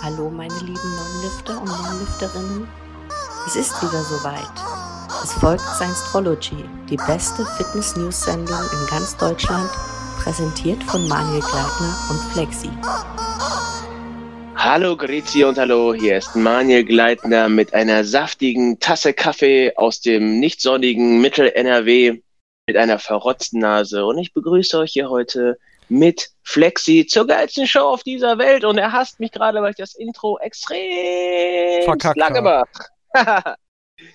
[0.00, 2.68] Hallo meine lieben Non-Lifter und Non-Lifterinnen.
[3.46, 4.46] Es ist wieder soweit.
[5.24, 9.68] Es folgt Science-Trology, die beste Fitness-News-Sendung in ganz Deutschland,
[10.22, 12.70] präsentiert von Manuel Gleitner und Flexi.
[14.54, 20.38] Hallo Grüezi und hallo, hier ist Manuel Gleitner mit einer saftigen Tasse Kaffee aus dem
[20.38, 22.20] nicht sonnigen Mittel-NRW
[22.68, 25.58] mit einer verrotzten Nase und ich begrüße euch hier heute
[25.88, 29.76] mit Flexi zur geilsten Show auf dieser Welt und er hasst mich gerade, weil ich
[29.76, 32.66] das Intro extrem Verkackt lange mache.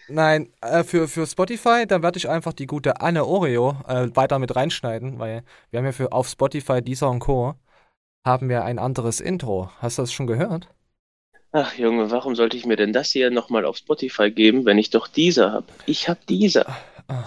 [0.08, 4.40] Nein, äh, für, für Spotify, da werde ich einfach die gute Anne Oreo äh, weiter
[4.40, 7.56] mit reinschneiden, weil wir haben ja für auf Spotify, Deezer und Co.
[8.26, 9.70] haben wir ein anderes Intro.
[9.80, 10.70] Hast du das schon gehört?
[11.52, 14.90] Ach Junge, warum sollte ich mir denn das hier nochmal auf Spotify geben, wenn ich
[14.90, 15.68] doch dieser habe?
[15.86, 16.66] Ich habe dieser.
[17.14, 17.26] Ah.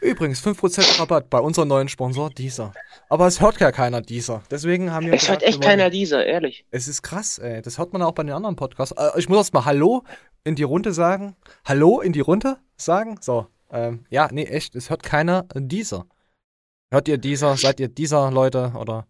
[0.00, 2.72] Übrigens, 5% Rabatt bei unserem neuen Sponsor Deezer.
[3.08, 4.42] Aber es hört ja keiner Deezer.
[4.50, 5.14] Deswegen haben wir.
[5.14, 6.64] Es hört echt keiner dieser, ehrlich.
[6.70, 7.60] Es ist krass, ey.
[7.62, 8.96] Das hört man auch bei den anderen Podcasts.
[8.96, 10.04] Äh, ich muss erst mal Hallo
[10.44, 11.36] in die Runde sagen.
[11.64, 13.18] Hallo in die Runde sagen.
[13.20, 13.46] So.
[13.72, 14.74] Ähm, ja, nee, echt.
[14.74, 16.06] Es hört keiner dieser.
[16.90, 17.56] Hört ihr dieser?
[17.56, 18.72] Seid ihr dieser Leute?
[18.76, 19.06] Oder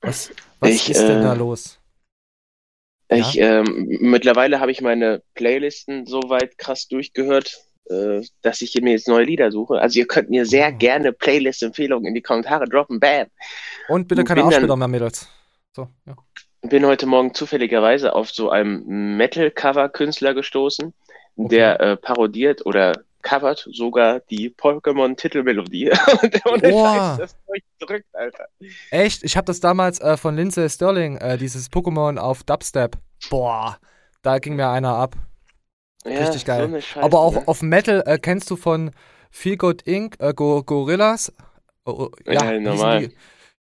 [0.00, 1.78] was, was Ich, ist denn äh, da los?
[3.10, 3.16] Ja?
[3.18, 8.92] Ich, ähm, mittlerweile habe ich meine Playlisten so weit krass durchgehört, äh, dass ich mir
[8.92, 9.80] jetzt neue Lieder suche.
[9.80, 10.78] Also ihr könnt mir sehr Oh.
[10.78, 13.00] gerne Playlist-Empfehlungen in die Kommentare droppen.
[13.00, 13.26] Bam!
[13.88, 15.28] Und bitte keine Arschbilder mehr, Mädels.
[15.74, 16.14] So, ja.
[16.62, 20.94] Bin heute Morgen zufälligerweise auf so einem Metal-Cover-Künstler gestoßen,
[21.36, 21.48] Okay.
[21.56, 25.90] der äh, parodiert oder covert sogar die Pokémon-Titelmelodie.
[26.22, 26.94] Und ohne Boah.
[26.94, 28.46] Scheiß, das durchdrückt, Alter.
[28.90, 29.24] Echt?
[29.24, 32.96] Ich habe das damals äh, von Lindsay Sterling, äh, dieses Pokémon auf Dubstep.
[33.30, 33.78] Boah,
[34.22, 35.16] da ging mir einer ab.
[36.06, 36.82] Ja, Richtig geil.
[36.82, 37.42] Scheiße, Aber auch ne?
[37.46, 38.90] auf Metal äh, kennst du von
[39.30, 41.32] Feel Good Inc., äh, Go Gorillas?
[41.86, 43.08] Oh, oh, Ja, hießen normal.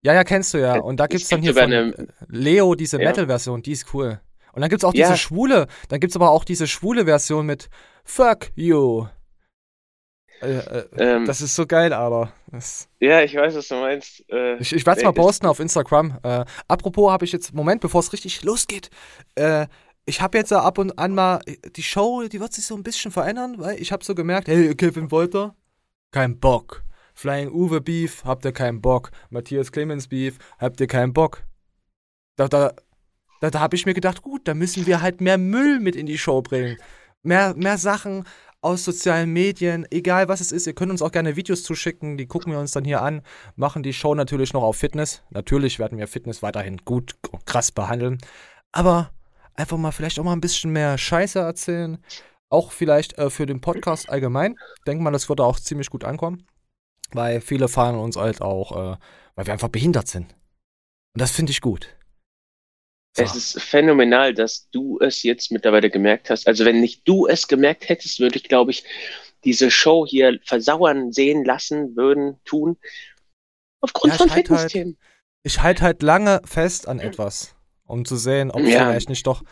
[0.02, 0.78] Ja, ja, kennst du ja.
[0.80, 3.08] Und da es gibt's dann gibt hier von eine- äh, Leo diese Ja.
[3.08, 4.20] Metal-Version, die ist cool.
[4.52, 5.06] Und dann gibt's auch Ja.
[5.06, 7.68] diese schwule, dann gibt's aber auch diese schwule Version mit
[8.04, 9.06] Fuck you.
[10.40, 12.32] Äh, äh, Ähm, das ist so geil, aber.
[12.50, 14.24] Das, Ja, ich weiß, was du meinst.
[14.28, 16.18] Äh, ich ich werde es mal posten auf Instagram.
[16.24, 18.90] Äh, apropos habe ich jetzt, Moment, bevor es richtig losgeht,
[19.36, 19.66] äh,
[20.04, 21.40] ich habe jetzt ab und an mal,
[21.76, 24.74] die Show, die wird sich so ein bisschen verändern, weil ich habe so gemerkt, hey,
[24.74, 25.54] Kevin Wolter,
[26.10, 26.82] kein Bock.
[27.14, 29.10] Flying Uwe Beef, habt ihr keinen Bock.
[29.30, 31.44] Matthias Clemens Beef, habt ihr keinen Bock.
[32.36, 32.72] Da, da,
[33.40, 36.06] da, da habe ich mir gedacht, gut, da müssen wir halt mehr Müll mit in
[36.06, 36.78] die Show bringen.
[37.22, 38.24] Mehr, mehr Sachen
[38.62, 40.66] aus sozialen Medien, egal was es ist.
[40.66, 43.22] Ihr könnt uns auch gerne Videos zuschicken, die gucken wir uns dann hier an.
[43.56, 45.22] Machen die Show natürlich noch auf Fitness.
[45.30, 48.18] Natürlich werden wir Fitness weiterhin gut und krass behandeln.
[48.70, 49.12] Aber
[49.54, 51.98] einfach mal vielleicht auch mal ein bisschen mehr Scheiße erzählen.
[52.48, 54.56] Auch vielleicht äh, für den Podcast allgemein.
[54.86, 56.46] Denke mal, das würde auch ziemlich gut ankommen.
[57.12, 58.96] Weil viele fahren uns halt auch, äh,
[59.34, 60.32] weil wir einfach behindert sind.
[61.14, 61.96] Und das finde ich gut.
[63.16, 63.22] So.
[63.24, 66.46] Es ist phänomenal, dass du es jetzt mittlerweile gemerkt hast.
[66.48, 68.84] Also wenn nicht du es gemerkt hättest, würde ich, glaube ich,
[69.44, 72.78] diese Show hier versauern sehen lassen, würden, tun.
[73.82, 74.98] Aufgrund Ja, von ich halt Fitnessthemen.
[75.42, 77.54] ich halte halt lange fest an etwas,
[77.92, 78.86] um zu sehen, ob Ja.
[78.86, 79.42] vielleicht nicht doch.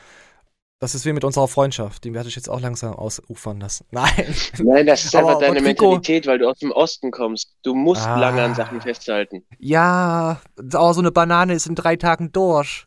[0.83, 2.05] Das ist wie mit unserer Freundschaft.
[2.05, 3.85] Die werde ich jetzt auch langsam ausufern lassen.
[3.91, 4.35] Nein.
[4.59, 7.55] Nein, das ist einfach deine Rodrigo- Mentalität, weil du aus dem Osten kommst.
[7.63, 8.19] Du musst Ah.
[8.19, 9.45] lange an Sachen festhalten.
[9.59, 12.87] Ja, aber so eine Banane ist in drei Tagen durch.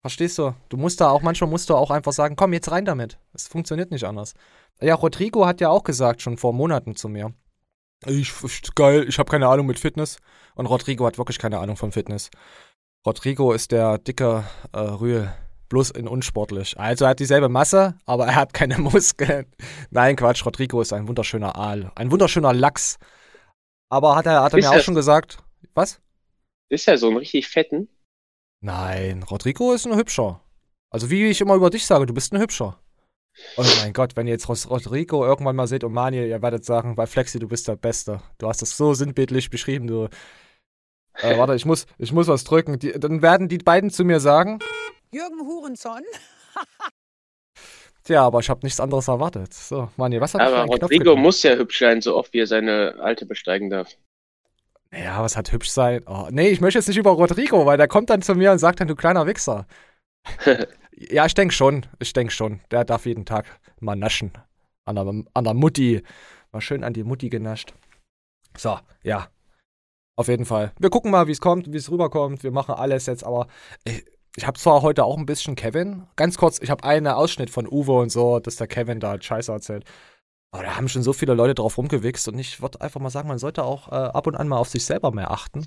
[0.00, 0.54] Verstehst du?
[0.70, 3.18] Du musst da auch, manchmal musst du auch einfach sagen, komm, jetzt rein damit.
[3.34, 4.34] Es funktioniert nicht anders.
[4.80, 7.32] Ja, Rodrigo hat ja auch gesagt, schon vor Monaten zu mir.
[8.06, 10.18] Ich, ich geil, ich habe keine Ahnung mit Fitness.
[10.54, 12.30] Und Rodrigo hat wirklich keine Ahnung von Fitness.
[13.06, 15.32] Rodrigo ist der dicke äh, Rühl,
[15.68, 16.78] bloß in unsportlich.
[16.78, 19.46] Also er hat dieselbe Masse, aber er hat keine Muskeln.
[19.90, 22.98] Nein, Quatsch, Rodrigo ist ein wunderschöner Aal, ein wunderschöner Lachs.
[23.90, 25.38] Aber hat er, hat er Ist mir auch er- schon gesagt,
[25.74, 26.00] was?
[26.70, 27.88] Ist ja so ein richtig fetten.
[28.62, 30.40] Nein, Rodrigo ist ein Hübscher.
[30.90, 32.80] Also wie ich immer über dich sage, du bist ein Hübscher.
[33.56, 36.94] Oh mein Gott, wenn ihr jetzt Rodrigo irgendwann mal seht und Manuel, ihr werdet sagen,
[36.94, 38.22] bei Flexi, du bist der Beste.
[38.38, 40.08] Du hast das so sinnbildlich beschrieben, du.
[41.22, 42.78] Äh, warte, ich muss, ich muss was drücken.
[42.78, 44.58] Die, dann werden die beiden zu mir sagen,
[45.12, 46.02] Jürgen Hurenson.
[48.02, 49.54] tja, aber ich habe nichts anderes erwartet.
[49.54, 52.96] So, Manuel, was hat Aber Rodrigo muss ja hübsch sein, so oft wie er seine
[52.98, 53.96] alte besteigen darf.
[54.92, 56.02] Ja, was hat hübsch sein?
[56.06, 58.58] Oh, nee, ich möchte jetzt nicht über Rodrigo, weil der kommt dann zu mir und
[58.58, 59.66] sagt dann, du kleiner Wichser.
[60.92, 61.86] ja, ich denke schon.
[61.98, 62.60] Ich denke schon.
[62.70, 63.46] Der darf jeden Tag
[63.80, 64.32] mal naschen.
[64.84, 66.02] An der, an der Mutti.
[66.52, 67.72] Mal schön an die Mutti genascht.
[68.56, 69.28] So, ja.
[70.16, 70.72] Auf jeden Fall.
[70.78, 72.44] Wir gucken mal, wie es kommt, wie es rüberkommt.
[72.44, 73.48] Wir machen alles jetzt, aber
[73.84, 74.04] ich,
[74.36, 76.06] ich habe zwar heute auch ein bisschen Kevin.
[76.16, 79.50] Ganz kurz, ich habe einen Ausschnitt von Uwe und so, dass der Kevin da Scheiße
[79.50, 79.84] erzählt.
[80.52, 83.26] Aber da haben schon so viele Leute drauf rumgewichst und ich würde einfach mal sagen,
[83.26, 85.66] man sollte auch äh, ab und an mal auf sich selber mehr achten.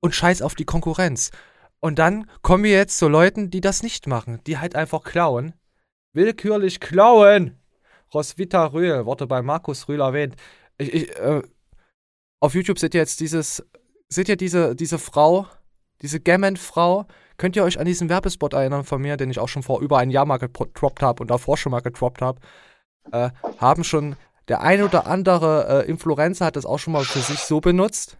[0.00, 1.30] Und scheiß auf die Konkurrenz.
[1.80, 5.52] Und dann kommen wir jetzt zu Leuten, die das nicht machen, die halt einfach klauen.
[6.14, 7.58] Willkürlich klauen.
[8.14, 10.36] Roswitha Röhl wurde bei Markus Röhl erwähnt.
[10.78, 11.42] Ich, ich, äh,
[12.40, 13.64] auf YouTube seht ihr jetzt dieses,
[14.08, 15.46] seht ihr diese, diese Frau,
[16.02, 17.06] diese Gammon-Frau.
[17.36, 19.98] Könnt ihr euch an diesen Werbespot erinnern von mir, den ich auch schon vor über
[19.98, 22.40] ein Jahr mal getroppt habe und davor schon mal getroppt habe?
[23.12, 24.16] Äh, haben schon
[24.48, 28.18] der ein oder andere äh, Influencer hat das auch schon mal für sich so benutzt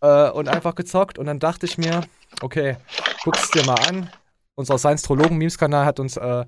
[0.00, 1.18] äh, und einfach gezockt.
[1.18, 2.02] Und dann dachte ich mir,
[2.40, 2.76] okay,
[3.24, 4.10] guck's dir mal an.
[4.54, 6.44] Unser Science-Trologen-Memes-Kanal hat uns, äh,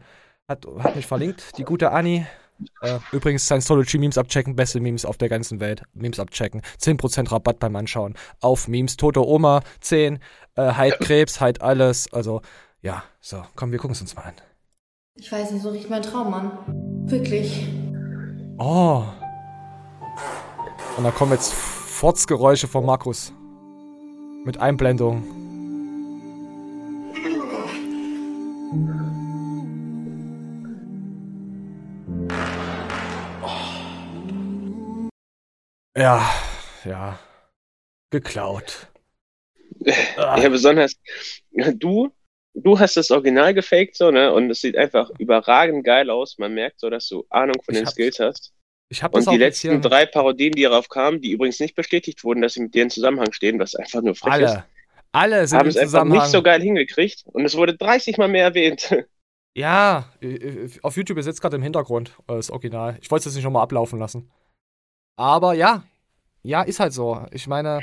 [0.49, 2.27] hat, hat mich verlinkt, die gute Annie.
[2.81, 5.83] Äh, übrigens, Scientology-Memes abchecken, beste Memes auf der ganzen Welt.
[5.95, 6.63] Memes abchecken.
[6.81, 8.15] 10% Rabatt beim Anschauen.
[8.41, 8.97] Auf Memes.
[8.97, 10.19] Tote Oma, 10.
[10.55, 12.13] Äh, Heid Krebs, Heid alles.
[12.13, 12.43] Also,
[12.81, 14.35] ja, so, komm, wir gucken es uns mal an.
[15.17, 17.07] Ich weiß nicht, so riecht mein Traum an.
[17.09, 17.67] Wirklich.
[18.59, 19.05] Oh.
[20.97, 23.33] Und da kommen jetzt Furzgeräusche von Markus.
[24.45, 25.42] Mit Einblendung.
[36.03, 36.35] Ja,
[36.85, 37.19] ja.
[38.11, 38.89] Geklaut.
[40.17, 40.97] Ja, besonders
[41.53, 42.11] du,
[42.55, 44.33] du hast das Original gefaked so, ne?
[44.33, 46.39] Und es sieht einfach überragend geil aus.
[46.39, 48.53] Man merkt so, dass du Ahnung von Ich den Skills hast.
[48.89, 52.25] Ich habe Und die letzten hier drei Parodien, die darauf kamen, die übrigens nicht bestätigt
[52.25, 54.65] wurden, dass sie mit dir in Zusammenhang stehen, was einfach nur frech ist, alle.
[55.13, 57.23] Alle sind haben es einfach nicht so geil hingekriegt.
[57.27, 58.93] Und es wurde 30 Mal mehr erwähnt.
[59.55, 62.97] Ja, äh, äh, auf YouTube ist jetzt gerade im Hintergrund äh, das Original.
[63.03, 64.31] Ich wollte es jetzt nicht nochmal ablaufen lassen.
[65.19, 65.85] Aber ja,
[66.43, 67.25] ja, ist halt so.
[67.31, 67.81] Ich meine,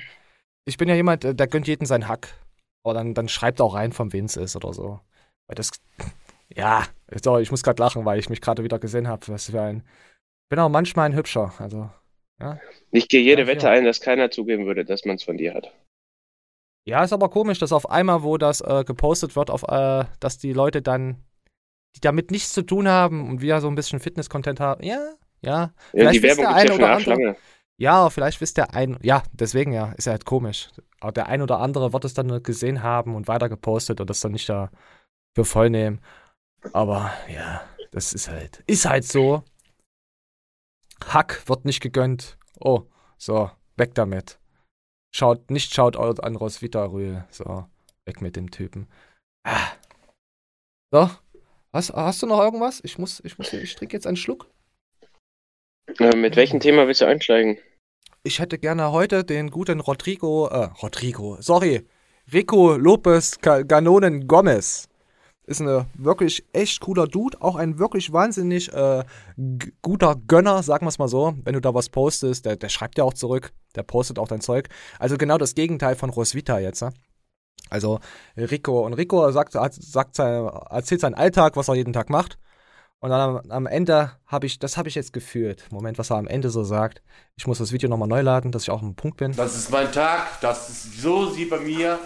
[0.66, 2.34] ich bin ja jemand, äh, der gönnt jeden seinen Hack.
[2.84, 5.00] Aber dann, dann schreibt auch rein, von wem es ist oder so.
[5.48, 5.72] Weil das,
[6.50, 6.86] ja,
[7.24, 9.28] so, ich muss gerade lachen, weil ich mich gerade wieder gesehen habe.
[9.30, 9.84] Was für ein,
[10.50, 11.54] bin auch manchmal ein Hübscher.
[11.60, 11.90] Also,
[12.92, 13.56] Ich gehe jede Dafür.
[13.56, 15.74] Wette ein, dass keiner zugeben würde, dass man es von dir hat.
[16.86, 20.38] ja, ist aber komisch, dass auf einmal, wo das äh, gepostet wird, auf, äh, dass
[20.38, 21.24] die Leute dann,
[21.96, 25.74] die damit nichts zu tun haben und wir so ein bisschen Fitness-Content haben, ja, ja,
[25.94, 27.36] Ja, die Werbung gibt's ja eine schon oder arschlange.
[27.80, 30.70] Ja, vielleicht wisst der ein, ja, deswegen ja, ist ja halt komisch.
[31.00, 34.20] Aber der ein oder andere wird es dann gesehen haben und weiter gepostet und das
[34.20, 34.70] dann nicht da
[35.34, 36.02] für voll nehmen.
[36.74, 37.62] Aber ja,
[37.92, 39.44] das ist halt, ist halt so.
[41.06, 42.38] Hack wird nicht gegönnt.
[42.60, 42.84] Oh,
[43.18, 44.40] so, weg damit.
[45.16, 47.26] Schaut, nicht schaut an Roswitha Rühl.
[47.30, 47.66] So,
[48.06, 48.90] weg mit dem Typen.
[49.46, 49.72] Ah.
[50.92, 51.10] So,
[51.72, 52.82] hast, hast du noch irgendwas?
[52.84, 54.52] Ich muss, ich muss, ich trinke jetzt einen Schluck.
[55.98, 57.58] Äh, mit welchem Thema willst du einsteigen?
[58.24, 61.86] Ich hätte gerne heute den guten Rodrigo, äh, Rodrigo, sorry,
[62.32, 64.88] Rico Lopez Ga- Ganonen Gomez.
[65.48, 69.04] Ist ein wirklich echt cooler Dude, auch ein wirklich wahnsinnig äh,
[69.82, 71.34] guter Gönner, sagen wir es mal so.
[71.44, 74.42] Wenn du da was postest, der, der schreibt ja auch zurück, der postet auch dein
[74.42, 74.70] Zeug.
[75.00, 76.84] Also genau das Gegenteil von Roswitha jetzt.
[76.84, 76.94] Ne?
[77.72, 78.00] Also
[78.38, 82.38] Rico und Rico sagt, sagt sein, erzählt seinen Alltag, was er jeden Tag macht.
[83.02, 85.66] Und dann am, am Ende habe ich, das habe ich jetzt gefühlt.
[85.72, 87.02] Moment, was er am Ende so sagt.
[87.38, 89.34] Ich muss das Video nochmal neu laden, dass ich auch am Punkt bin.
[89.36, 91.98] Das ist mein Tag, das ist, so sieht bei mir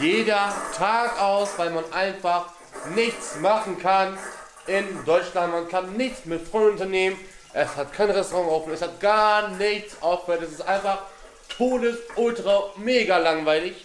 [0.00, 2.46] jeder Tag aus, weil man einfach
[2.94, 4.16] nichts machen kann
[4.66, 5.52] in Deutschland.
[5.52, 7.16] Man kann nichts mit Freunden unternehmen.
[7.52, 10.34] Es hat kein Restaurant offen, es hat gar nichts offen.
[10.42, 11.02] Es ist einfach
[11.48, 13.84] todes, ultra, mega langweilig.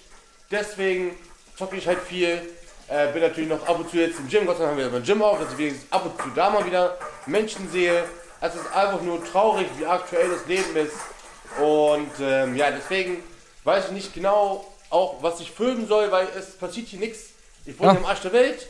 [0.49, 1.11] Deswegen
[1.55, 2.41] zocke ich halt viel.
[2.87, 4.45] Äh, bin natürlich noch ab und zu jetzt im Gym.
[4.45, 6.49] Gott sei Dank haben wir mein Gym auf, dass ich wenigstens ab und zu da
[6.51, 8.03] mal wieder Menschen sehe.
[8.41, 10.93] Es ist einfach nur traurig, wie aktuell das Leben ist.
[11.59, 13.23] Und ähm, ja, deswegen
[13.63, 17.29] weiß ich nicht genau auch, was ich filmen soll, weil es passiert hier nichts.
[17.65, 17.97] Ich wohne Ja.
[17.97, 18.67] im Arsch der Welt.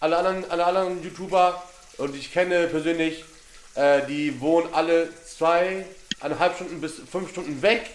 [0.00, 1.62] Alle anderen, alle anderen YouTuber
[1.98, 3.24] und ich kenne persönlich,
[3.74, 7.90] äh, die wohnen alle zweieinhalb Stunden bis fünf Stunden weg.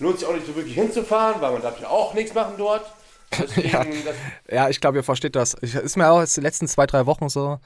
[0.00, 2.84] Lohnt sich auch nicht so wirklich hinzufahren, weil man darf ja auch nichts machen dort.
[3.56, 3.84] Ja.
[4.50, 5.56] Ja, ich glaube, ihr versteht das.
[5.60, 7.58] Ich, ist mir auch jetzt die letzten zwei, drei Wochen so,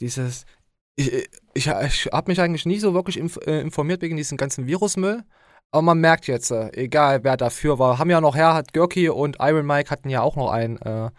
[0.00, 0.44] dieses.
[0.96, 1.66] Ich, ich, ich
[2.12, 5.24] habe mich eigentlich nie so wirklich äh, informiert wegen diesem ganzen Virusmüll.
[5.72, 9.08] Aber man merkt jetzt, äh, egal wer dafür war, haben ja noch her, hat Görki
[9.08, 11.10] und Iron Mike hatten ja auch noch ein, äh,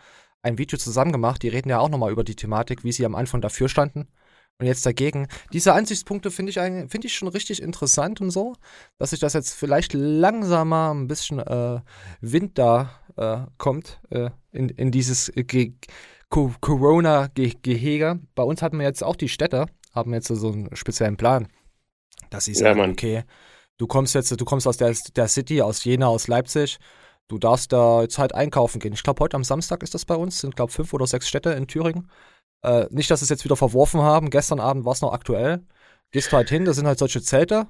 [0.43, 1.43] ein Video zusammen gemacht.
[1.43, 4.07] Die reden ja auch nochmal über die Thematik, wie sie am Anfang dafür standen.
[4.57, 5.27] Und jetzt dagegen.
[5.51, 8.55] Diese Ansichtspunkte finde ich, finde ich schon richtig interessant und so,
[8.97, 11.81] dass sich das jetzt vielleicht langsamer ein bisschen äh,
[12.21, 15.73] Wind da äh, kommt äh, in, in dieses Ge
[16.29, 18.19] Co Corona-Gehege.
[18.33, 21.47] Bei uns hatten wir jetzt auch die Städte, haben jetzt so einen speziellen Plan,
[22.29, 22.91] dass sie Ja, sagen, Mann.
[22.91, 23.23] okay,
[23.77, 26.77] du kommst jetzt, du kommst aus der, der City, aus Jena, aus Leipzig,
[27.27, 28.93] du darfst da jetzt halt einkaufen gehen.
[28.93, 31.51] Ich glaube, heute am Samstag ist das bei uns, sind glaube fünf oder sechs Städte
[31.51, 32.09] in Thüringen.
[32.63, 34.29] Äh, nicht, dass sie es jetzt wieder verworfen haben.
[34.29, 35.63] Gestern Abend war es noch aktuell.
[36.11, 37.67] Gehst du halt hin, da sind halt solche Zelte.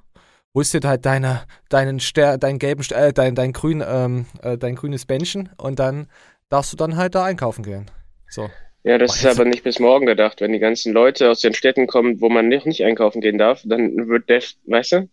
[0.56, 4.58] Holst dir halt deine, deinen Ster, deinen gelben, Ster- äh, dein, dein grün, ähm, äh,
[4.58, 6.08] dein grünes Bändchen und dann
[6.50, 7.92] darfst du dann halt da einkaufen gehen.
[8.30, 8.50] So.
[8.84, 10.40] Ja, das Oh, ist aber nicht bis morgen gedacht.
[10.42, 13.64] Wenn die ganzen Leute aus den Städten kommen, wo man noch nicht einkaufen gehen darf,
[13.66, 15.10] dann wird der, weißt du?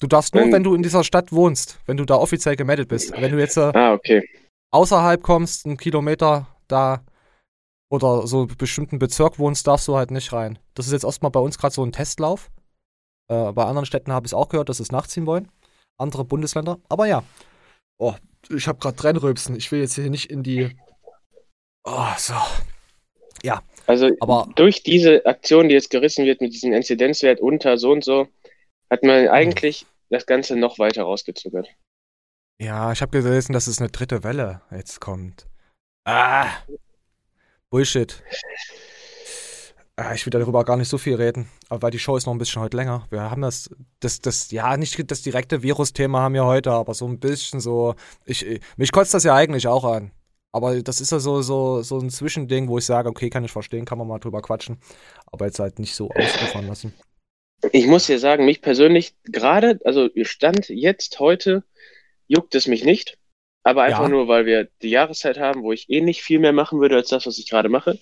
[0.00, 2.88] Du darfst nur, Wenn- wenn du in dieser Stadt wohnst, wenn du da offiziell gemeldet
[2.88, 3.12] bist.
[3.12, 4.22] Wenn du jetzt äh, Ah, okay.
[4.72, 7.04] außerhalb kommst, einen Kilometer da
[7.90, 10.58] oder so einen bestimmten Bezirk wohnst, darfst du halt nicht rein.
[10.74, 12.50] Das ist jetzt erstmal bei uns gerade so ein Testlauf.
[13.28, 15.50] Äh, bei anderen Städten habe ich es auch gehört, dass sie es nachziehen wollen.
[15.98, 16.78] Andere Bundesländer.
[16.88, 17.22] Aber ja.
[17.98, 18.14] Oh,
[18.48, 19.56] ich habe gerade Trennröpsen.
[19.56, 20.76] Ich will jetzt hier nicht in die.
[21.84, 22.34] Oh, so.
[23.86, 28.04] Also Aber durch diese Aktion, die jetzt gerissen wird mit diesem Inzidenzwert unter so und
[28.04, 28.28] so,
[28.90, 31.68] hat man eigentlich das Ganze noch weiter rausgezögert.
[32.60, 35.46] ja, ich habe gelesen, dass es eine dritte Welle jetzt kommt.
[36.06, 36.48] Ah.
[37.78, 38.22] Bullshit.
[39.96, 42.32] Ah, Ich will darüber gar nicht so viel reden, aber weil die Show ist noch
[42.32, 43.08] ein bisschen heute länger.
[43.10, 47.04] Wir haben das, das, das, ja, nicht das direkte Virus-Thema haben wir heute, aber so
[47.08, 47.96] ein bisschen so.
[48.26, 50.12] Ich, ich- mich kotzt das ja eigentlich auch an.
[50.52, 53.50] Aber das ist ja so, so, so ein Zwischending, wo ich sage, okay, kann ich
[53.50, 54.78] verstehen, kann man mal drüber quatschen.
[55.26, 56.94] Aber jetzt halt nicht so ausufern lassen.
[57.72, 61.64] Ich muss dir sagen, mich persönlich gerade, also Stand jetzt, heute,
[62.28, 63.18] juckt es mich nicht.
[63.64, 64.08] Aber einfach Ja.
[64.08, 67.08] nur, weil wir die Jahreszeit haben, wo ich eh nicht viel mehr machen würde als
[67.08, 67.98] das, was ich gerade mache.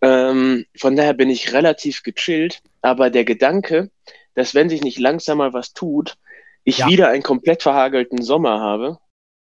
[0.00, 2.62] Ähm, von daher bin ich relativ gechillt.
[2.82, 3.90] Aber der Gedanke,
[4.34, 6.16] dass wenn sich nicht langsam mal was tut,
[6.64, 6.88] ich Ja.
[6.88, 8.98] wieder einen komplett verhagelten Sommer habe,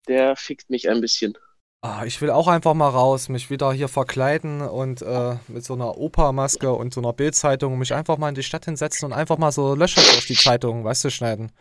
[0.07, 1.37] der fickt mich ein bisschen.
[1.83, 5.73] Ah, ich will auch einfach mal raus, mich wieder hier verkleiden und äh, mit so
[5.73, 9.39] einer Opa-Maske und so einer Bildzeitung mich einfach mal in die Stadt hinsetzen und einfach
[9.39, 11.51] mal so Löcher durch die Zeitung, weißt du, schneiden.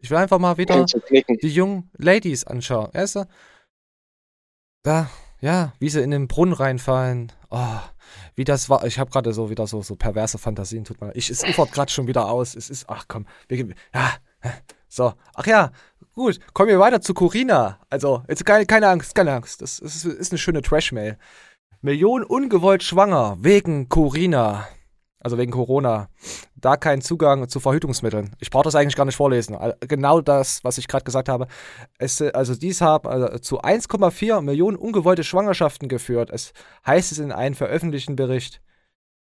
[0.00, 3.28] Ich will einfach mal wieder die jungen Ladies anschauen, weißt du?
[4.82, 7.32] Da, ja, wie sie in den Brunnen reinfallen.
[7.50, 7.78] Oh,
[8.34, 8.84] wie das war.
[8.86, 11.14] Ich habe gerade so wieder so, so perverse Fantasien, tut mir.
[11.14, 12.54] Ich, es ufert gerade schon wieder aus.
[12.54, 14.14] Es ist, ach komm, wir, ja,
[14.88, 15.12] so.
[15.34, 15.70] Ach ja,
[16.14, 17.78] gut, kommen wir weiter zu Corina.
[17.90, 19.60] Also, jetzt keine, keine Angst, keine Angst.
[19.60, 21.18] Das ist, ist eine schöne Trash-Mail.
[21.82, 24.66] Millionen ungewollt schwanger wegen Corina.
[25.22, 26.08] Also wegen Corona.
[26.60, 28.36] Da kein Zugang zu Verhütungsmitteln.
[28.40, 29.56] Ich brauche das eigentlich gar nicht vorlesen.
[29.80, 31.46] Genau das, was ich gerade gesagt habe.
[31.98, 36.30] Es, also dies haben also zu 1,4 Millionen ungewollte Schwangerschaften geführt.
[36.30, 36.52] Es
[36.86, 38.60] heißt es in einem veröffentlichten Bericht.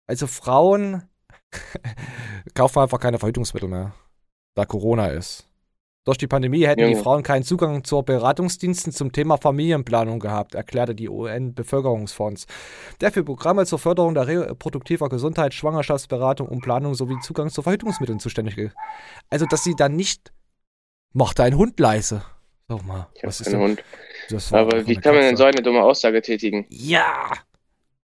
[0.07, 1.03] Also Frauen
[2.55, 3.93] kaufen einfach keine Verhütungsmittel mehr,
[4.55, 5.48] da Corona ist.
[6.09, 7.03] Durch die Pandemie hätten die Junge.
[7.03, 12.47] Frauen keinen Zugang zu Beratungsdiensten zum Thema Familienplanung gehabt, erklärte die UN-Bevölkerungsfonds,
[12.99, 18.19] der für Programme zur Förderung der reproduktiver Gesundheit, Schwangerschaftsberatung und Planung sowie Zugang zu Verhütungsmitteln
[18.19, 18.75] zuständig ist.
[19.29, 20.33] Also, dass sie dann nicht.
[21.13, 22.23] Mach deinen Hund leise.
[22.67, 23.59] Sag mal, Ich was ist denn?
[23.59, 23.83] Hund.
[24.49, 26.65] Aber wie kann man denn so eine dumme Aussage tätigen?
[26.69, 27.33] Ja!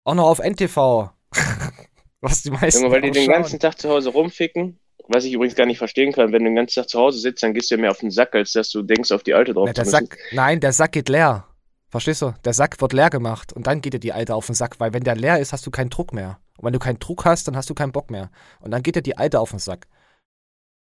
[0.04, 1.10] Auch noch auf NTV.
[2.22, 2.80] was die meisten.
[2.80, 4.78] Junge, weil die den ganzen Tag zu Hause rumficken.
[5.12, 7.42] Was ich übrigens gar nicht verstehen kann, wenn du den ganzen Tag zu Hause sitzt,
[7.42, 9.52] dann gehst du ja mehr auf den Sack, als dass du denkst, auf die Alte
[9.54, 10.06] drauf Na, zu der müssen.
[10.06, 11.46] Sack, nein, der Sack geht leer.
[11.88, 12.32] Verstehst du?
[12.44, 14.92] Der Sack wird leer gemacht und dann geht dir die Alte auf den Sack, weil
[14.92, 16.38] wenn der leer ist, hast du keinen Druck mehr.
[16.56, 18.30] Und wenn du keinen Druck hast, dann hast du keinen Bock mehr.
[18.60, 19.88] Und dann geht dir die Alte auf den Sack.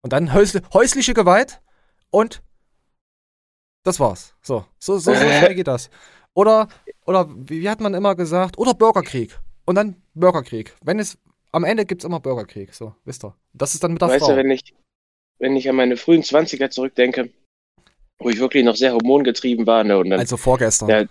[0.03, 1.61] Und dann häusl häusliche Gewalt
[2.11, 2.43] und
[3.83, 4.35] das war's.
[4.41, 5.91] So, so, so, so schnell geht das.
[6.33, 6.69] Oder,
[7.07, 8.59] oder wie hat man immer gesagt?
[8.59, 9.39] Oder Bürgerkrieg.
[9.67, 10.75] Und dann Bürgerkrieg.
[10.83, 11.19] Wenn es,
[11.55, 12.75] am Ende gibt's immer Bürgerkrieg.
[12.75, 13.35] So, wisst ihr.
[13.53, 14.33] Das ist dann mit der Weißt Frau.
[14.33, 14.75] du, wenn ich,
[15.39, 17.31] wenn ich an meine frühen 20er zurückdenke,
[18.19, 20.89] wo ich wirklich noch sehr hormongetrieben war, ne, und dann, also vorgestern.
[20.89, 21.05] Ja.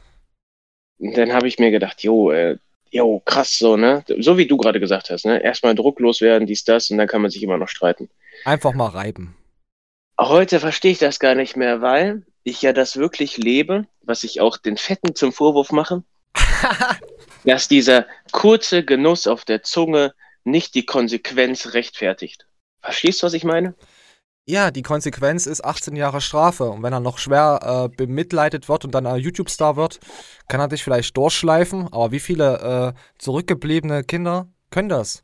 [0.99, 2.57] dann habe ich mir gedacht, jo, äh,
[2.91, 4.03] jo, krass, so, ne?
[4.19, 5.41] So wie du gerade gesagt hast, ne?
[5.41, 8.09] Erstmal drucklos werden, dies, das, und dann kann man sich immer noch streiten.
[8.43, 9.37] Einfach mal reiben.
[10.19, 14.41] Heute verstehe ich das gar nicht mehr, weil ich ja das wirklich lebe, was ich
[14.41, 16.03] auch den Fetten zum Vorwurf mache,
[17.45, 22.47] dass dieser kurze Genuss auf der Zunge nicht die Konsequenz rechtfertigt.
[22.81, 23.75] Verstehst du, was ich meine?
[24.45, 26.65] Ja, die Konsequenz ist 18 Jahre Strafe.
[26.65, 29.99] Und wenn er noch schwer äh, bemitleidet wird und dann ein YouTube-Star wird,
[30.49, 31.87] kann er dich vielleicht durchschleifen.
[31.93, 35.23] Aber wie viele äh, zurückgebliebene Kinder können das?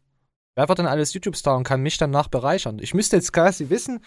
[0.55, 2.79] Wer wird denn alles YouTube-Star und kann mich danach bereichern?
[2.79, 4.03] Ich müsste jetzt quasi wissen,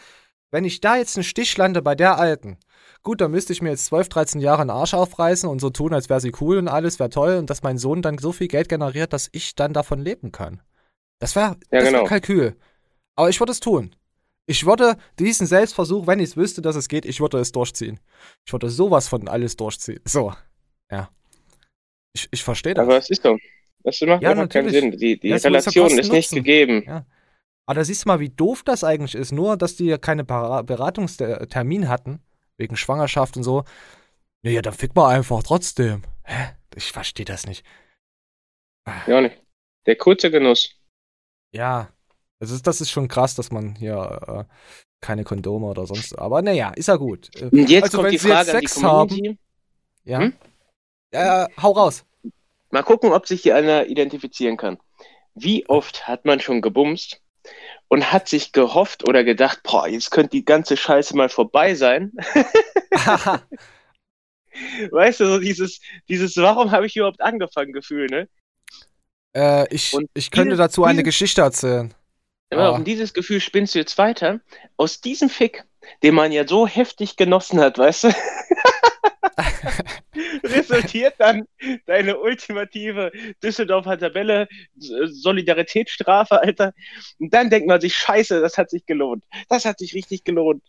[0.50, 2.58] wenn ich da jetzt einen Stich lande bei der Alten,
[3.02, 5.94] gut, dann müsste ich mir jetzt 12, 13 Jahre einen Arsch aufreißen und so tun,
[5.94, 8.48] als wäre sie cool und alles wäre toll und dass mein Sohn dann so viel
[8.48, 10.60] Geld generiert, dass ich dann davon leben kann.
[11.22, 12.02] Das wäre Ja, das genau.
[12.04, 12.56] Kalkül.
[13.14, 13.94] Aber ich würde es tun.
[14.46, 18.00] Ich würde diesen Selbstversuch, wenn ich es wüsste, dass es geht, ich würde es durchziehen.
[18.44, 20.00] Ich würde sowas von alles durchziehen.
[20.04, 20.34] So.
[20.90, 21.10] Ja.
[22.12, 22.82] Ich, ich verstehe das.
[22.82, 23.38] Aber es ist doch.
[23.84, 24.70] Das macht Ja, keinen.
[24.70, 24.90] Sinn.
[24.90, 26.82] Die, die Ja, ja Relation Kosten ist nicht gegeben.
[27.66, 29.30] Aber da siehst du mal, wie doof das eigentlich ist.
[29.30, 32.20] Nur, dass die ja keine Beratungstermin hatten,
[32.56, 33.62] wegen Schwangerschaft und so.
[34.42, 36.02] Naja, dann fick mal einfach trotzdem.
[36.24, 36.56] Hä?
[36.74, 37.64] Ich verstehe das nicht.
[39.06, 39.40] Ja, nicht.
[39.86, 40.81] Der kurze Genuss.
[41.52, 41.88] Ja,
[42.38, 44.54] das ist, das ist schon krass, dass man hier äh,
[45.00, 46.18] keine Kondome oder sonst.
[46.18, 47.30] Aber naja, ist ja gut.
[47.40, 49.38] Äh, Und jetzt Also, kommt wenn die Sie jetzt Frage an die Sex haben-
[50.04, 50.18] ja.
[50.20, 50.32] Hm?
[51.12, 52.04] Ja, hau raus.
[52.70, 54.78] Mal gucken, ob sich hier einer identifizieren kann.
[55.34, 57.20] Wie oft hat man schon gebumst
[57.88, 62.12] und hat sich gehofft oder gedacht, boah, jetzt könnte die ganze Scheiße mal vorbei sein.
[64.90, 68.28] weißt du, so dieses, dieses, warum habe ich überhaupt angefangen, Gefühl, ne?
[69.34, 71.92] Äh, ich, Und ich könnte dieses- dazu eine Geschichte erzählen.
[72.50, 72.70] Aber Ah.
[72.70, 74.40] um dieses Gefühl spinnst du jetzt weiter.
[74.76, 75.64] Aus diesem Fick,
[76.02, 78.08] den man ja so heftig genossen hat, weißt du,
[80.44, 81.46] resultiert dann
[81.86, 83.10] deine ultimative
[83.42, 86.72] Düsseldorfer Tabelle, Solidaritätsstrafe, Alter.
[87.18, 89.24] Und dann denkt man sich, scheiße, das hat sich gelohnt.
[89.48, 90.62] Das hat sich richtig gelohnt.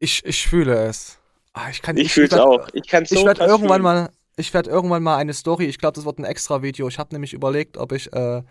[0.00, 1.18] Ich, ich fühle es.
[1.52, 2.68] Ah, ich kann Ich fühle es auch.
[2.74, 3.82] Ich Ich werde irgendwann fühlen.
[3.82, 5.66] mal, ich werde irgendwann mal eine Story.
[5.66, 6.88] Ich glaube, das wird ein extra Video.
[6.88, 8.42] Ich habe nämlich überlegt, ob ich äh,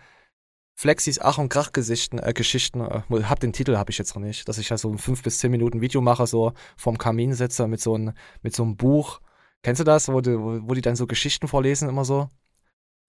[0.74, 4.22] Flexis Ach und Krach Geschichten, äh, Geschichten, äh, hab den Titel habe ich jetzt noch
[4.22, 7.34] nicht, dass ich ja so ein fünf bis zehn Minuten Video mache, so vorm Kamin
[7.34, 8.12] sitze mit so einem
[8.42, 9.20] mit so einem Buch.
[9.62, 12.28] Kennst du das, wo die, wo die dann so Geschichten vorlesen immer so?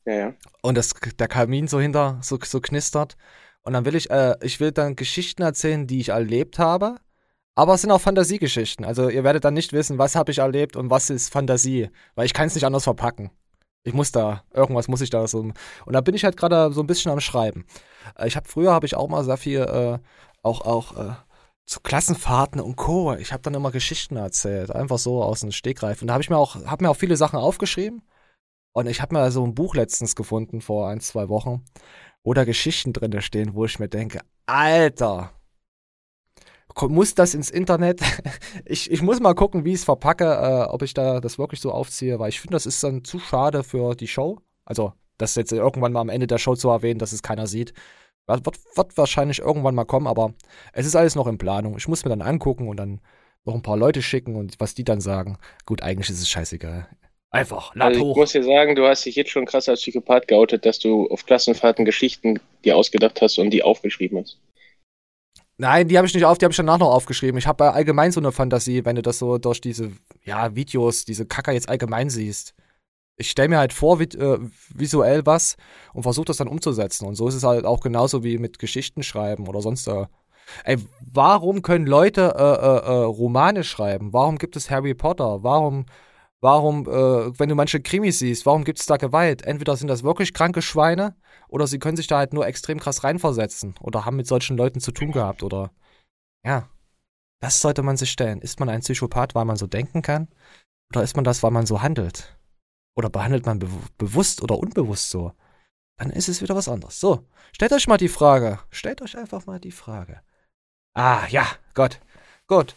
[0.05, 0.33] Ja, ja.
[0.61, 3.17] und das, der Kamin so hinter so, so knistert.
[3.63, 6.97] Und dann will ich, äh, ich will dann Geschichten erzählen, die ich erlebt habe.
[7.55, 8.85] Aber es sind auch Fantasiegeschichten.
[8.85, 11.89] Also ihr werdet dann nicht wissen, was habe ich erlebt und was ist Fantasie.
[12.15, 13.31] Weil ich kann es nicht anders verpacken.
[13.83, 15.39] Ich muss da, irgendwas muss ich da so.
[15.39, 17.65] Und da bin ich halt gerade so ein bisschen am Schreiben.
[18.17, 19.99] Äh, Ich habe früher habe ich auch mal sehr viel, äh,
[20.43, 21.13] auch, auch äh,
[21.65, 23.13] zu Klassenfahrten und Co.
[23.15, 26.01] Ich habe dann immer Geschichten erzählt, einfach so aus dem Stegreif.
[26.01, 28.01] Und da habe ich mir auch, habe mir auch viele Sachen aufgeschrieben.
[28.73, 31.63] Und ich habe mir so ein Buch letztens gefunden vor ein, zwei Wochen,
[32.23, 35.31] wo da Geschichten drin stehen, wo ich mir denke, Alter,
[36.81, 38.01] muss das ins Internet?
[38.65, 41.61] ich, ich muss mal gucken, wie ich es verpacke, äh, ob ich da das wirklich
[41.61, 44.39] so aufziehe, weil ich finde, das ist dann zu schade für die Show.
[44.65, 47.73] Also, das jetzt irgendwann mal am Ende der Show zu erwähnen, dass es keiner sieht.
[48.27, 50.33] Wird, wird, wahrscheinlich irgendwann mal kommen, aber
[50.73, 51.77] es ist alles noch in Planung.
[51.77, 53.01] Ich muss mir dann angucken und dann
[53.45, 55.37] noch ein paar Leute schicken und was die dann sagen.
[55.65, 56.87] Gut, eigentlich ist es scheißegal.
[57.29, 58.15] Einfach, lad Also ich hoch.
[58.15, 61.25] muss dir sagen, du hast dich jetzt schon krass als Psychopath geoutet, dass du auf
[61.25, 64.39] Klassenfahrten Geschichten dir ausgedacht hast und die aufgeschrieben hast.
[65.57, 67.37] Nein, die habe ich nicht auf, die habe ich danach noch aufgeschrieben.
[67.37, 69.91] Ich habe allgemein so eine Fantasie, wenn du das so durch diese
[70.23, 72.53] ja, Videos, diese Kacker jetzt allgemein siehst.
[73.17, 74.39] Ich stelle mir halt vor, vi äh,
[74.73, 75.55] visuell was
[75.93, 77.05] und versuche das dann umzusetzen.
[77.05, 79.87] Und so ist es halt auch genauso wie mit Geschichten schreiben oder sonst.
[79.87, 80.07] Äh.
[80.65, 84.11] Ey, warum können Leute äh, äh, äh, Romane schreiben?
[84.11, 85.43] Warum gibt es Harry Potter?
[85.43, 85.85] Warum,
[86.45, 89.41] warum, äh, wenn du manche Krimis siehst, warum gibt es da Gewalt?
[89.41, 91.15] Entweder sind das wirklich kranke Schweine
[91.47, 94.79] oder sie können sich da halt nur extrem krass reinversetzen oder haben mit solchen Leuten
[94.79, 95.71] zu tun gehabt oder
[96.45, 96.69] ja.
[97.41, 98.41] Das sollte man sich stellen.
[98.41, 100.29] Ist man ein Psychopath, weil man so denken kann?
[100.93, 102.37] Oder ist man das, weil man so handelt?
[102.95, 105.33] Oder behandelt man be bewusst oder unbewusst so?
[105.97, 106.99] Dann ist es wieder was anderes.
[106.99, 108.59] So, stellt euch mal die Frage.
[108.69, 110.21] Stellt euch einfach mal die Frage.
[110.93, 111.99] Ah, ja, Gott.
[112.47, 112.75] Gut.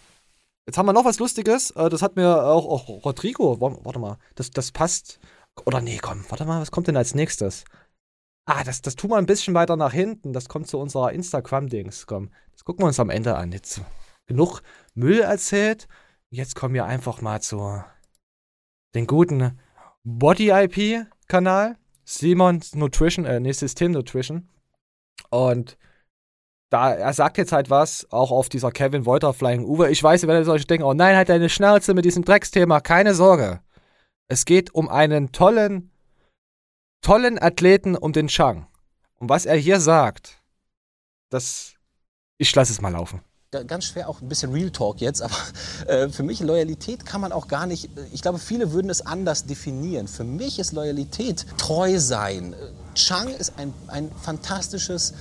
[0.68, 1.70] Jetzt haben wir noch was Lustiges.
[1.70, 3.58] Äh, Das hat mir auch, auch Rodrigo.
[3.58, 4.18] Wa- Warte mal.
[4.34, 5.18] Das, das passt.
[5.64, 6.24] Oder nee, komm.
[6.28, 7.64] Warte mal, was kommt denn als nächstes?
[8.44, 10.34] Ah, das, das tun wir ein bisschen weiter nach hinten.
[10.34, 12.06] Das kommt zu unserer Instagram-Dings.
[12.06, 13.50] Komm, das gucken wir uns am Ende an.
[13.52, 13.80] Jetzt
[14.26, 14.60] genug
[14.94, 15.88] Müll erzählt.
[16.30, 17.82] Jetzt kommen wir einfach mal zu
[18.94, 19.58] den guten
[20.04, 21.76] Body-IP-Kanal.
[22.04, 24.48] Simon Nutrition, äh, nee, System Nutrition.
[25.30, 25.78] Und
[26.70, 29.90] da, er sagt jetzt halt was, auch auf dieser Kevin Wolter Flying Uwe.
[29.90, 32.80] Ich weiß, ihr werdet euch denken, oh nein, halt deine Schnauze mit diesem Drecksthema.
[32.80, 33.60] Keine Sorge.
[34.28, 35.90] Es geht um einen tollen,
[37.00, 38.66] tollen Athleten um den Chang.
[39.18, 40.42] Und was er hier sagt,
[41.30, 41.72] das,
[42.36, 43.22] ich lasse es mal laufen.
[43.50, 45.34] Ga- ganz schwer auch ein bisschen Real Talk jetzt, aber
[45.86, 49.00] äh, für mich Loyalität kann man auch gar nicht, äh, ich glaube, viele würden es
[49.00, 50.06] anders definieren.
[50.06, 52.54] Für mich ist Loyalität treu sein.
[52.94, 55.14] Chang ist ein, ein fantastisches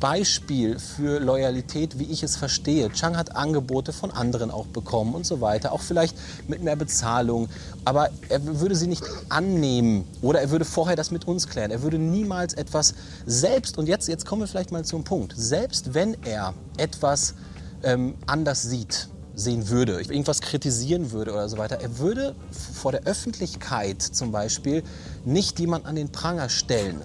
[0.00, 2.90] Beispiel für Loyalität, wie ich es verstehe.
[2.92, 6.16] Chang hat Angebote von anderen auch bekommen und so weiter, auch vielleicht
[6.48, 7.48] mit mehr Bezahlung,
[7.84, 11.70] aber er würde sie nicht annehmen oder er würde vorher das mit uns klären.
[11.70, 12.94] Er würde niemals etwas
[13.26, 17.34] selbst, und jetzt, jetzt kommen wir vielleicht mal zum Punkt, selbst wenn er etwas
[17.82, 23.02] ähm, anders sieht, sehen würde, irgendwas kritisieren würde oder so weiter, er würde vor der
[23.04, 24.82] Öffentlichkeit zum Beispiel
[25.24, 27.02] nicht jemand an den Pranger stellen.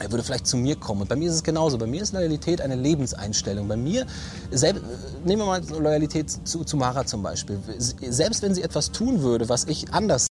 [0.00, 1.02] Er würde vielleicht zu mir kommen.
[1.02, 1.78] Und bei mir ist es genauso.
[1.78, 3.66] Bei mir ist Loyalität eine Lebenseinstellung.
[3.68, 4.06] Bei mir,
[4.50, 4.82] selbst,
[5.24, 7.58] nehmen wir mal Loyalität zu, zu Mara zum Beispiel.
[7.78, 10.28] Selbst wenn sie etwas tun würde, was ich anders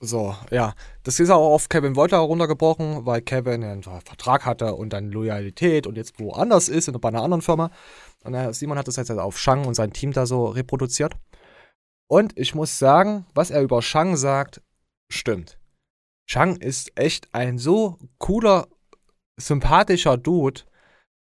[0.00, 0.74] So, ja.
[1.04, 5.86] Das ist auch auf Kevin Wolter runtergebrochen, weil Kevin einen Vertrag hatte und dann Loyalität
[5.86, 7.70] und jetzt woanders ist, bei einer anderen Firma.
[8.24, 11.14] Und Simon hat das jetzt auf Shang und sein Team da so reproduziert.
[12.08, 14.62] Und ich muss sagen, was er über Shang sagt,
[15.08, 15.58] stimmt.
[16.28, 18.66] Shang ist echt ein so cooler,
[19.36, 20.62] sympathischer Dude.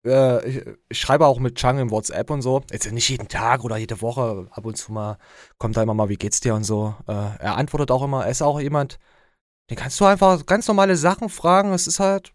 [0.06, 0.48] äh,
[0.90, 2.64] ich, schreibe auch mit Chang im WhatsApp und so.
[2.72, 5.18] Jetzt nicht jeden Tag oder jede Woche, ab und zu mal
[5.58, 6.96] kommt da immer mal, wie geht's dir und so.
[7.08, 9.00] Äh, er antwortet auch immer, er ist auch jemand,
[9.70, 11.74] den kannst du einfach ganz normale Sachen fragen.
[11.74, 12.34] Es ist halt,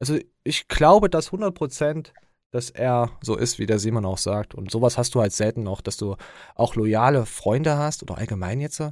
[0.00, 2.12] also ich glaube, dass 100 Prozent
[2.50, 4.54] dass er so ist, wie der Simon auch sagt.
[4.54, 6.16] Und sowas hast du halt selten noch, dass du
[6.54, 8.82] auch loyale Freunde hast oder allgemein jetzt.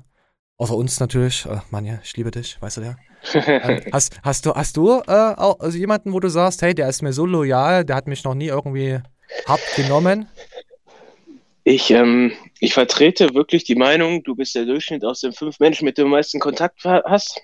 [0.59, 1.47] Außer uns natürlich.
[1.47, 2.97] Äh, Manja, ich liebe dich, weißt du ja.
[3.35, 6.89] ähm, hast, hast du, hast du äh, auch, also jemanden, wo du sagst, hey, der
[6.89, 9.01] ist mir so loyal, der hat mich noch nie irgendwie
[9.47, 10.29] hart genommen?
[11.65, 15.85] Ich, ähm, ich vertrete wirklich die Meinung, du bist der Durchschnitt aus den fünf Menschen,
[15.85, 17.41] mit denen du am meisten Kontakt hast.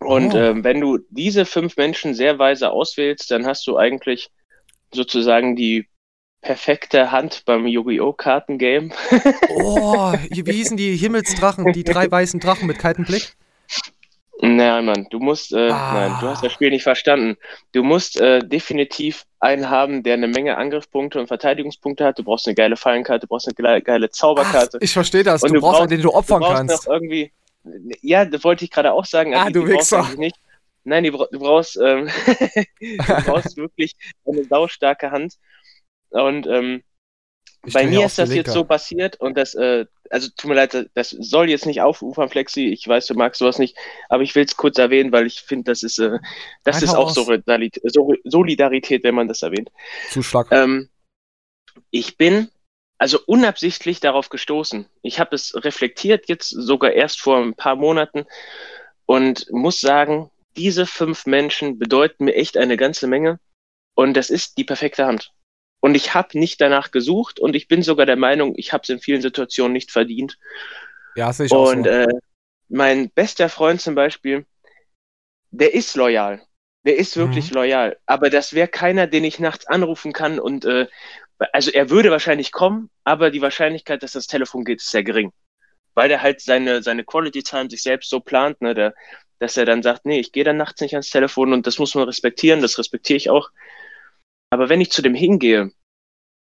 [0.00, 0.38] Und oh.
[0.38, 4.30] ähm, wenn du diese fünf Menschen sehr weise auswählst, dann hast du eigentlich
[4.92, 5.88] sozusagen die
[6.40, 8.12] perfekte Hand beim Yu-Gi-Oh!
[8.12, 8.90] Kartengame.
[9.50, 13.36] oh, wie hießen die Himmelsdrachen, die drei weißen Drachen mit kaltem Blick?
[14.40, 15.94] Nein, Mann, du musst, äh, ah.
[15.94, 17.36] nein, du hast das Spiel nicht verstanden.
[17.72, 22.20] Du musst äh, definitiv einen haben, der eine Menge Angriffspunkte und Verteidigungspunkte hat.
[22.20, 24.78] Du brauchst eine geile Fallenkarte, du brauchst eine geile Zauberkarte.
[24.78, 25.40] Ach, ich verstehe das.
[25.40, 26.86] Du, du, brauchst einen, den du opfern du kannst.
[26.86, 27.32] Noch irgendwie,
[28.00, 29.34] ja, das wollte ich gerade auch sagen.
[29.34, 30.08] Ah, du Wichser.
[30.16, 30.36] Nicht.
[30.84, 32.08] Nein, du brauchst, ähm,
[32.80, 35.34] du brauchst wirklich eine saustarke Hand.
[36.10, 36.82] Und ähm,
[37.72, 41.10] bei mir ist das jetzt so passiert und das, äh, also tut mir leid, das
[41.10, 42.68] soll jetzt nicht aufufern, Flexi.
[42.68, 43.76] Ich weiß, du magst sowas nicht,
[44.08, 46.18] aber ich will es kurz erwähnen, weil ich finde, das ist, äh,
[46.64, 47.82] das Nein, ist auch Solidarität,
[48.24, 49.70] Solidarität, wenn man das erwähnt.
[50.10, 50.48] Zuschlag.
[50.50, 50.88] Ähm,
[51.90, 52.48] ich bin
[52.98, 54.86] also unabsichtlich darauf gestoßen.
[55.02, 58.24] Ich habe es reflektiert jetzt sogar erst vor ein paar Monaten
[59.06, 63.38] und muss sagen, diese fünf Menschen bedeuten mir echt eine ganze Menge.
[63.94, 65.32] Und das ist die perfekte Hand.
[65.80, 68.88] Und ich habe nicht danach gesucht und ich bin sogar der Meinung, ich habe es
[68.88, 70.38] in vielen Situationen nicht verdient.
[71.14, 71.90] Ja, sehe ich auch Und so.
[71.90, 72.08] äh,
[72.68, 74.44] mein bester Freund zum Beispiel,
[75.50, 76.42] der ist loyal.
[76.84, 77.56] Der ist wirklich mhm.
[77.56, 77.98] loyal.
[78.06, 80.86] Aber das wäre keiner, den ich nachts anrufen kann und äh,
[81.52, 85.32] also er würde wahrscheinlich kommen, aber die Wahrscheinlichkeit, dass das Telefon geht, ist sehr gering.
[85.94, 88.74] Weil der halt seine, seine Quality Time sich selbst so plant, ne?
[88.74, 88.94] Der,
[89.38, 91.94] dass er dann sagt, nee, ich gehe dann nachts nicht ans Telefon und das muss
[91.94, 93.50] man respektieren, das respektiere ich auch.
[94.50, 95.72] Aber wenn ich zu dem hingehe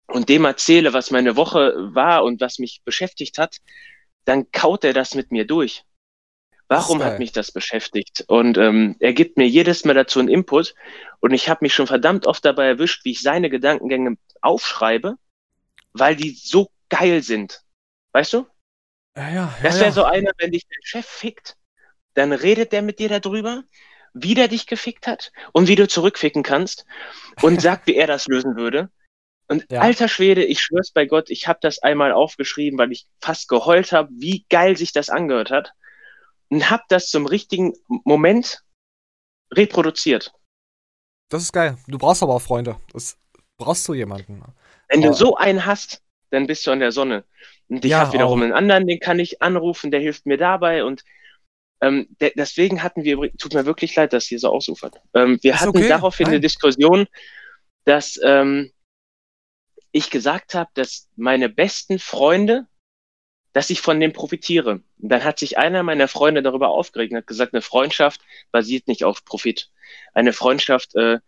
[0.06, 3.58] und dem erzähle, was meine Woche war und was mich beschäftigt hat,
[4.24, 5.84] dann kaut er das mit mir durch.
[6.68, 8.24] Warum hat mich das beschäftigt?
[8.28, 10.74] Und ähm, er gibt mir jedes Mal dazu einen Input
[11.18, 15.16] und ich habe mich schon verdammt oft dabei erwischt, wie ich seine Gedankengänge aufschreibe,
[15.92, 17.64] weil die so geil sind.
[18.12, 18.46] Weißt du?
[19.16, 21.56] Ja, ja, ja, das wäre so einer, wenn dich der Chef fickt
[22.14, 23.62] dann redet der mit dir darüber,
[24.12, 26.84] wie der dich gefickt hat und wie du zurückficken kannst
[27.42, 28.90] und sagt, wie er das lösen würde.
[29.48, 29.80] Und ja.
[29.80, 33.90] alter Schwede, ich schwör's bei Gott, ich habe das einmal aufgeschrieben, weil ich fast geheult
[33.90, 35.72] habe, wie geil sich das angehört hat
[36.50, 37.72] und habe das zum richtigen
[38.04, 38.62] Moment
[39.52, 40.32] reproduziert.
[41.30, 41.78] Das ist geil.
[41.88, 42.76] Du brauchst aber auch Freunde.
[42.92, 43.16] Das
[43.56, 44.42] brauchst du jemanden.
[44.88, 47.24] Wenn du so einen hast, dann bist du an der Sonne.
[47.68, 48.44] Und ich ja, habe wiederum auch.
[48.44, 51.04] einen anderen, den kann ich anrufen, der hilft mir dabei und
[51.80, 55.00] ähm, de deswegen hatten wir, tut mir wirklich leid, dass hier so ausufert.
[55.14, 55.88] Ähm, wir Ist hatten okay.
[55.88, 56.34] daraufhin Nein.
[56.34, 57.06] eine Diskussion,
[57.84, 58.70] dass ähm,
[59.92, 62.66] ich gesagt habe, dass meine besten Freunde,
[63.52, 64.82] dass ich von denen profitiere.
[64.98, 68.20] Und dann hat sich einer meiner Freunde darüber aufgeregt und hat gesagt, eine Freundschaft
[68.52, 69.70] basiert nicht auf Profit.
[70.14, 71.18] Eine Freundschaft, äh,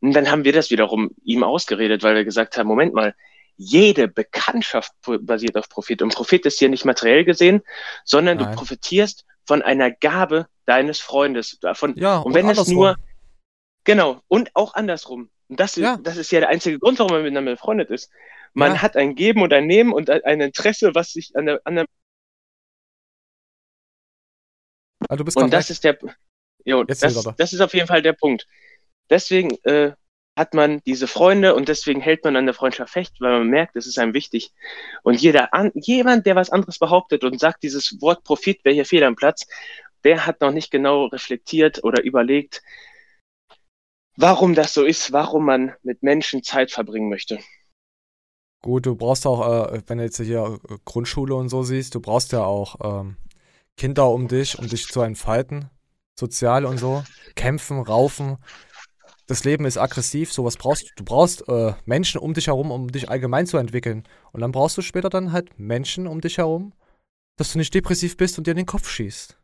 [0.00, 3.14] und dann haben wir das wiederum ihm ausgeredet, weil wir gesagt haben, Moment mal,
[3.58, 6.00] jede Bekanntschaft basiert auf Profit.
[6.00, 7.62] Und Profit ist hier nicht materiell gesehen,
[8.04, 8.50] sondern Nein.
[8.50, 11.58] du profitierst von einer Gabe deines Freundes.
[11.60, 12.96] Davon, ja, und wenn und es nur,
[13.84, 15.28] genau, und auch andersrum.
[15.48, 15.96] Und das, ja.
[15.96, 18.10] das ist ja der einzige Grund, warum man miteinander befreundet ist.
[18.54, 18.82] Man ja.
[18.82, 21.88] hat ein Geben und ein Nehmen und ein Interesse, was sich an der anderen.
[25.08, 25.70] Ah, du bist und das weg.
[25.70, 25.98] ist der.
[26.64, 28.46] Jo, das, das ist auf jeden Fall der Punkt.
[29.10, 29.92] Deswegen äh,
[30.38, 33.74] hat man diese Freunde und deswegen hält man an der Freundschaft fest, weil man merkt,
[33.76, 34.52] es ist einem wichtig.
[35.02, 38.86] Und jeder an, jemand, der was anderes behauptet und sagt, dieses Wort Profit wäre hier
[38.86, 39.46] fehl am Platz,
[40.04, 42.62] der hat noch nicht genau reflektiert oder überlegt,
[44.16, 47.40] warum das so ist, warum man mit Menschen Zeit verbringen möchte.
[48.62, 52.00] Gut, du brauchst auch, äh, wenn du jetzt hier äh, Grundschule und so siehst, du
[52.00, 53.16] brauchst ja auch ähm,
[53.76, 55.70] Kinder um dich, um dich zu entfalten,
[56.18, 58.38] sozial und so, kämpfen, raufen,
[59.28, 60.88] das Leben ist aggressiv, sowas brauchst du.
[60.96, 64.04] Du brauchst äh, Menschen um dich herum, um dich allgemein zu entwickeln.
[64.32, 66.72] Und dann brauchst du später dann halt Menschen um dich herum,
[67.36, 69.38] dass du nicht depressiv bist und dir in den Kopf schießt.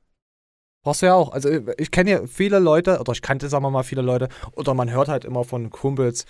[0.84, 1.32] Brauchst du ja auch.
[1.32, 4.72] Also ich kenne ja viele Leute, oder ich kannte, sagen wir mal, viele Leute, oder
[4.72, 6.24] man hört halt immer von Kumpels,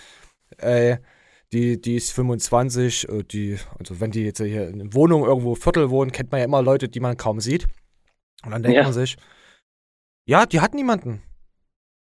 [0.58, 0.98] ey,
[1.52, 5.54] die, die ist 25, äh, die, also wenn die jetzt hier in einer Wohnung irgendwo
[5.54, 7.68] Viertel wohnen, kennt man ja immer Leute, die man kaum sieht.
[8.44, 8.82] Und dann denkt ja.
[8.82, 9.16] man sich,
[10.26, 11.22] ja, die hat niemanden.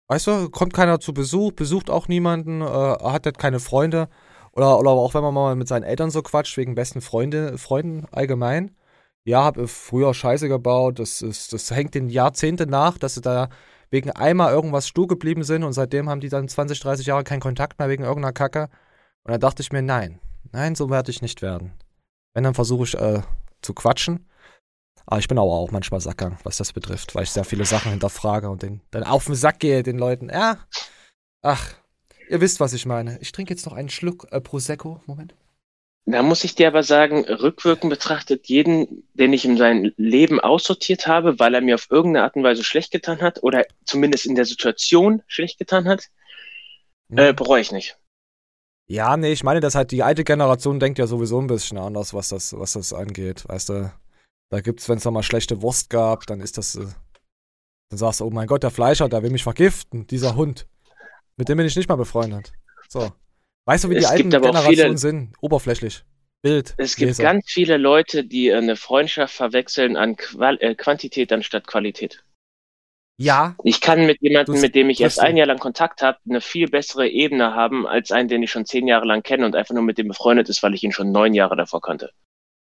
[0.07, 4.07] Weißt du, kommt keiner zu Besuch, besucht auch niemanden, äh, hat halt keine Freunde.
[4.51, 8.05] Oder, oder auch wenn man mal mit seinen Eltern so quatscht, wegen besten Freunde, Freunden
[8.11, 8.75] allgemein.
[9.25, 13.49] Ja, habe früher Scheiße gebaut, das, ist, das hängt den Jahrzehnte nach, dass sie da
[13.89, 17.39] wegen einmal irgendwas stur geblieben sind und seitdem haben die dann 20, 30 Jahre keinen
[17.39, 18.69] Kontakt mehr wegen irgendeiner Kacke.
[19.23, 20.19] Und dann dachte ich mir, nein,
[20.51, 21.73] nein, so werde ich nicht werden.
[22.33, 23.21] Wenn, dann versuche ich äh,
[23.61, 24.27] zu quatschen.
[25.05, 27.91] Aber ich bin aber auch manchmal Sackgang, was das betrifft, weil ich sehr viele Sachen
[27.91, 30.29] hinterfrage und den, dann auf den Sack gehe den Leuten.
[30.29, 30.57] Ja,
[31.41, 31.73] ach,
[32.29, 33.19] ihr wisst, was ich meine.
[33.21, 35.01] Ich trinke jetzt noch einen Schluck äh, Prosecco.
[35.05, 35.35] Moment.
[36.07, 41.07] Da muss ich dir aber sagen, rückwirkend betrachtet, jeden, den ich in seinem Leben aussortiert
[41.07, 44.35] habe, weil er mir auf irgendeine Art und Weise schlecht getan hat oder zumindest in
[44.35, 46.09] der Situation schlecht getan hat,
[47.09, 47.17] Mhm.
[47.17, 47.97] äh, bereue ich nicht.
[48.87, 52.13] Ja, nee, ich meine, dass halt die alte Generation denkt ja sowieso ein bisschen anders,
[52.13, 53.47] was das, was das angeht.
[53.47, 53.91] Weißt du,
[54.51, 56.85] da gibt's, wenn es mal schlechte Wurst gab, dann ist das, äh,
[57.89, 60.67] dann sagst du, oh mein Gott, der Fleischer, der will mich vergiften, dieser Hund.
[61.37, 62.53] Mit dem bin ich nicht mal befreundet.
[62.87, 63.11] So.
[63.65, 65.33] Weißt du, wie die Es alten Generationen viele- sind?
[65.41, 66.03] Oberflächlich.
[66.43, 66.75] Bild.
[66.77, 67.23] Es gibt Leser.
[67.23, 72.23] ganz viele Leute, die eine Freundschaft verwechseln an Qual äh, Quantität anstatt Qualität.
[73.17, 76.41] Ja, Ich kann mit jemandem, mit dem ich erst ein Jahr lang Kontakt habe, eine
[76.41, 79.73] viel bessere Ebene haben als einen, den ich schon zehn Jahre lang kenne und einfach
[79.73, 82.11] nur mit dem befreundet ist, weil ich ihn schon neun Jahre davor kannte.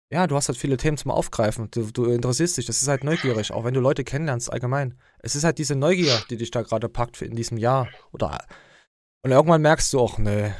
[0.09, 1.69] Ja, du hast halt viele Themen zum Aufgreifen.
[1.71, 2.65] Du, du interessierst dich.
[2.65, 4.97] Das ist halt neugierig, auch wenn du Leute kennenlernst allgemein.
[5.19, 7.89] Es ist halt diese Neugier, die dich da gerade packt in diesem Jahr.
[8.13, 8.45] Oder
[9.23, 10.53] und irgendwann merkst du auch, nee.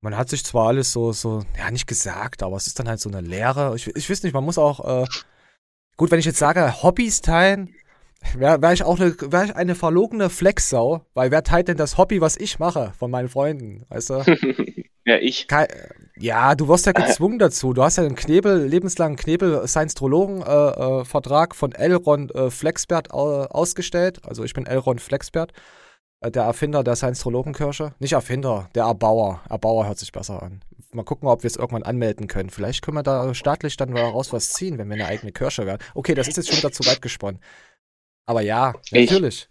[0.00, 3.00] Man hat sich zwar alles so, so, ja, nicht gesagt, aber es ist dann halt
[3.00, 3.74] so eine Lehre.
[3.74, 5.06] Ich, ich weiß nicht, man muss auch, äh,
[5.96, 7.74] gut, wenn ich jetzt sage, Hobbys teilen,
[8.34, 11.96] wäre wär ich auch eine, wär ich eine verlogene Flexsau, weil wer teilt denn das
[11.98, 14.24] Hobby, was ich mache von meinen Freunden, weißt du?
[15.04, 15.48] Ja, ich.
[15.48, 15.68] Kei-
[16.20, 17.72] ja, du wirst ja gezwungen dazu.
[17.72, 24.20] Du hast ja einen Knebel, lebenslangen Knebel-Science-Trologen-Vertrag von Elron äh, Flexbert au- ausgestellt.
[24.26, 25.52] Also ich bin Elron Flexbert,
[26.20, 27.94] äh, der Erfinder der Science-Trologenkirche.
[27.98, 29.40] Nicht Erfinder, der Erbauer.
[29.48, 30.60] Erbauer hört sich besser an.
[30.92, 32.48] Mal gucken, ob wir es irgendwann anmelden können.
[32.50, 35.82] Vielleicht können wir da staatlich dann daraus was ziehen, wenn wir eine eigene Kirche werden.
[35.94, 37.40] Okay, das ist jetzt schon wieder zu weit gesponnen.
[38.26, 39.48] Aber ja, Ich- natürlich.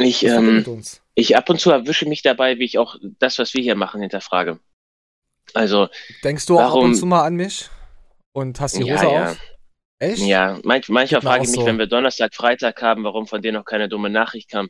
[0.00, 0.64] Ich, Das ähm,
[1.16, 4.00] ich ab und zu erwische mich dabei, wie ich auch das, was wir hier machen,
[4.00, 4.60] hinterfrage.
[5.54, 5.88] Also,
[6.24, 7.68] Denkst du auch ab warum- und zu mal an mich?
[8.32, 9.30] Und hast die Ja, Hose ja.
[9.30, 9.36] auf?
[10.00, 10.18] Echt?
[10.22, 11.66] ja, manch, manchmal frage ich mich, so.
[11.66, 14.68] wenn wir Donnerstag, Freitag haben, warum von denen noch keine dumme Nachricht kam.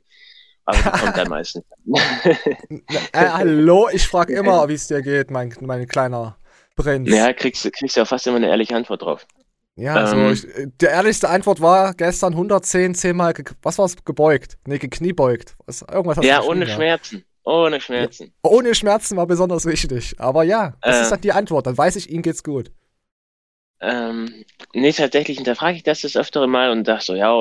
[0.64, 1.64] Aber die kommt dann meistens.
[3.12, 6.36] Äh, hallo, ich frage immer, wie es dir geht, mein, mein kleiner
[6.76, 7.10] Prinz.
[7.10, 9.26] ja, kriegst, du- kriegst ja fast immer eine ehrliche Antwort drauf.
[9.76, 10.46] Ja, also ähm, ich,
[10.80, 14.58] die ehrlichste Antwort war gestern 110, 10 Mal, was war's, gebeugt?
[14.66, 15.56] Nee, gekniebeugt.
[15.66, 17.24] Was, irgendwas hast Ja, ohne Schmerzen.
[17.48, 18.32] Ohne Schmerzen.
[18.42, 20.14] Ohne Schmerzen war besonders wichtig.
[20.18, 21.02] Aber ja, das Äh.
[21.02, 21.66] ist halt die Antwort.
[21.66, 22.70] Dann weiß ich, ihm geht's gut.
[23.80, 27.32] Ähm, nee, tatsächlich hinterfrage ich das das öftere Mal und dachte so, ja,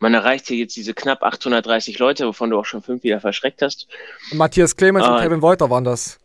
[0.00, 3.62] man erreicht hier jetzt diese knapp 830 Leute, wovon du auch schon fünf wieder verschreckt
[3.62, 3.86] hast.
[4.32, 5.22] Matthias Clemens und Ah.
[5.22, 6.18] Kevin Wolter waren das.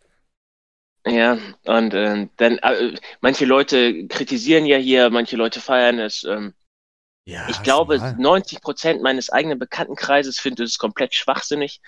[1.07, 6.23] Ja, und äh, dann, äh, manche Leute kritisieren ja hier, manche Leute feiern es.
[6.25, 6.53] Ähm,
[7.25, 8.15] Ja, ich glaube, normal.
[8.17, 11.79] 90 Prozent meines eigenen Bekanntenkreises finden es komplett schwachsinnig.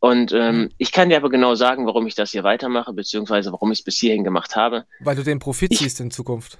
[0.00, 0.38] Und Hm.
[0.40, 3.80] ähm, ich kann dir aber genau sagen, warum ich das hier weitermache, beziehungsweise warum ich
[3.80, 4.86] es bis hierhin gemacht habe.
[5.00, 6.58] Weil du den Profit ich- siehst in Zukunft.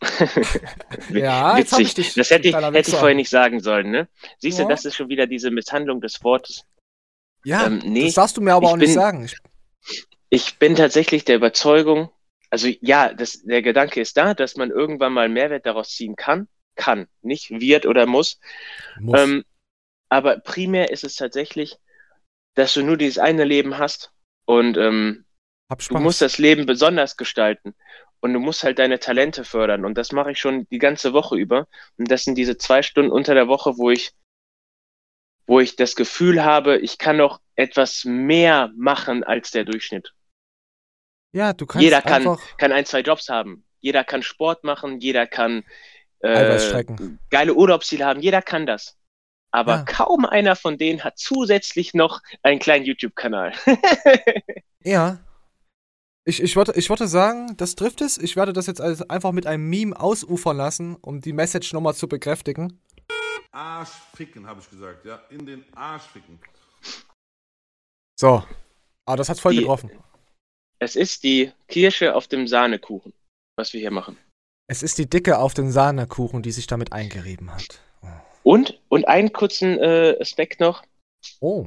[1.10, 1.94] Ja, Witzig.
[1.94, 4.08] dich, das hätte ich, hätte ich vorher nicht sagen sollen, ne?
[4.38, 4.64] Siehst Ja.
[4.64, 6.64] du, das ist schon wieder diese Misshandlung des Wortes.
[7.44, 9.24] Ja, Ähm, nee, das darfst du mir aber auch nicht bin- sagen.
[9.24, 9.36] Ich,
[10.30, 12.10] Ich bin tatsächlich der Überzeugung,
[12.50, 16.48] also ja, das, der Gedanke ist da, dass man irgendwann mal Mehrwert daraus ziehen kann.
[16.76, 18.38] Kann, nicht wird oder muss.
[19.00, 19.18] muss.
[19.20, 19.44] Ähm,
[20.10, 21.76] aber primär ist es tatsächlich,
[22.58, 24.12] dass du nur dieses eine Leben hast
[24.44, 25.24] und ähm,
[25.68, 27.74] du musst das Leben besonders gestalten.
[28.20, 29.84] Und du musst halt deine Talente fördern.
[29.84, 31.68] Und das mache ich schon die ganze Woche über.
[31.98, 34.10] Und das sind diese zwei Stunden unter der Woche, wo ich,
[35.46, 40.12] wo ich das Gefühl habe, ich kann noch etwas mehr machen als der Durchschnitt.
[41.32, 43.64] ja, du kannst Jeder kann, einfach kann ein, zwei Jobs haben.
[43.78, 45.62] Jeder kann Sport machen, jeder kann
[46.18, 46.84] äh,
[47.30, 48.98] geile Urlaubsziele haben, jeder kann das.
[49.50, 49.82] Aber Ja.
[49.84, 53.52] kaum einer von denen hat zusätzlich noch einen kleinen YouTube-Kanal.
[54.84, 55.18] Ja.
[56.24, 58.16] Ich, ich, würde, ich würde sagen, das trifft es.
[58.18, 61.94] Ich werde das jetzt als einfach mit einem Meme ausufern lassen, um die Message nochmal
[61.94, 62.80] zu bekräftigen.
[63.50, 65.16] Arsch ficken, habe ich gesagt, ja.
[65.30, 66.38] In den Arsch ficken.
[68.18, 68.44] So.
[69.06, 69.90] Aber das hat voll Die- getroffen.
[70.78, 73.12] es ist die Kirsche auf dem Sahnekuchen,
[73.56, 74.16] was wir hier machen.
[74.70, 77.80] Es ist die Dicke auf den Sahnekuchen, die sich damit eingerieben hat.
[78.48, 80.82] Und, und einen kurzen äh, Aspekt noch.
[81.40, 81.66] Oh.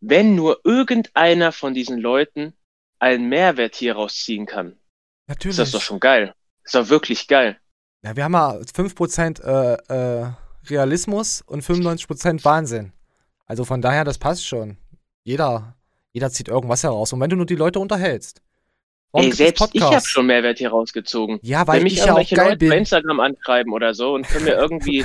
[0.00, 2.52] Wenn nur irgendeiner von diesen Leuten
[3.00, 4.78] einen Mehrwert hier rausziehen kann,
[5.26, 5.58] Natürlich.
[5.58, 6.32] ist das doch schon geil.
[6.62, 7.58] Ist doch wirklich geil.
[8.04, 10.30] Ja, wir haben ja 5% äh, äh,
[10.68, 12.92] Realismus und 95% Wahnsinn.
[13.46, 14.78] Also von daher, das passt schon.
[15.24, 15.74] Jeder,
[16.12, 17.12] jeder zieht irgendwas heraus.
[17.12, 18.42] Und wenn du nur die Leute unterhältst.
[19.12, 21.40] Ey, selbst ich habe schon Mehrwert hier rausgezogen.
[21.42, 22.72] Ja, weil Wenn mich ich ja auch geil Leute bei bin.
[22.72, 25.04] Instagram anschreiben oder so und können mir irgendwie.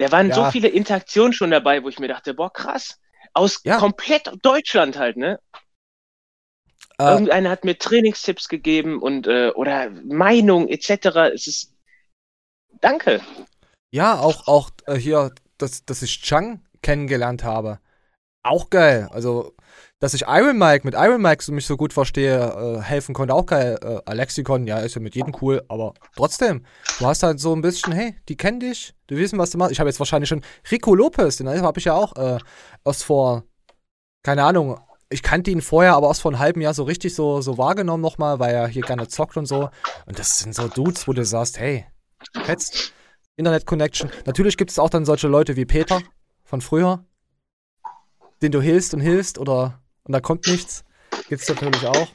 [0.00, 0.50] Da waren so Ja.
[0.50, 2.98] viele Interaktionen schon dabei, wo ich mir dachte, boah, krass.
[3.32, 3.78] Aus Ja.
[3.78, 5.38] komplett Deutschland halt, ne?
[6.98, 11.30] Äh, Irgendeiner hat mir Trainingstipps gegeben und äh, oder Meinung etc.
[11.32, 11.74] Es ist
[12.80, 13.20] Danke.
[13.92, 17.78] Ja, auch, auch äh, hier, dass, dass ich Chang kennengelernt habe.
[18.42, 19.08] Auch geil.
[19.12, 19.54] Also,
[19.98, 23.34] dass ich Iron Mike mit Iron Mike so mich so gut verstehe, äh, helfen konnte,
[23.34, 23.78] auch geil.
[23.82, 26.64] Äh, Alexikon, ja, ist ja mit jedem cool, aber trotzdem,
[26.98, 29.72] du hast halt so ein bisschen, hey, die kennen dich, die wissen, was du machst.
[29.72, 32.38] Ich habe jetzt wahrscheinlich schon Rico Lopez, den habe ich ja auch äh,
[32.84, 33.44] erst vor,
[34.22, 37.42] keine Ahnung, ich kannte ihn vorher, aber erst vor einem halben Jahr so richtig so,
[37.42, 39.68] so wahrgenommen nochmal, weil er hier gerne zockt und so.
[40.06, 41.84] Und das sind so Dudes, wo du sagst, hey,
[42.44, 42.92] fetzt.
[43.36, 44.10] Internet-Connection.
[44.26, 46.00] Natürlich gibt es auch dann solche Leute wie Peter
[46.44, 47.04] von früher,
[48.42, 50.84] den du hilfst und hilfst oder und da kommt nichts.
[51.28, 52.08] Gibt es natürlich auch.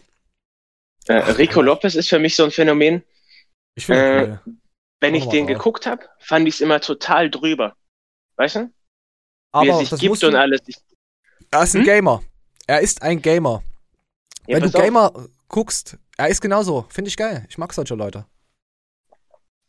[1.08, 3.04] Äh, Rico Lopez ist für mich so ein Phänomen.
[3.76, 4.40] Ich finde Äh, cool.
[5.02, 5.58] Wenn ich den drauf.
[5.58, 7.76] geguckt habe, fand ich es immer total drüber.
[8.38, 8.60] Weißt du?
[8.62, 8.72] Wie
[9.52, 10.62] Aber er sich das gibt und alles.
[10.68, 10.78] Ich,
[11.52, 11.86] er ist ein Hm?
[11.86, 12.24] Gamer.
[12.68, 13.64] Er ist ein Gamer.
[14.48, 14.82] ja, Wenn du pass auf.
[14.84, 15.14] Gamer
[15.48, 16.86] guckst, er ist genauso.
[16.90, 17.46] Finde ich geil.
[17.50, 18.26] Ich mag solche Leute.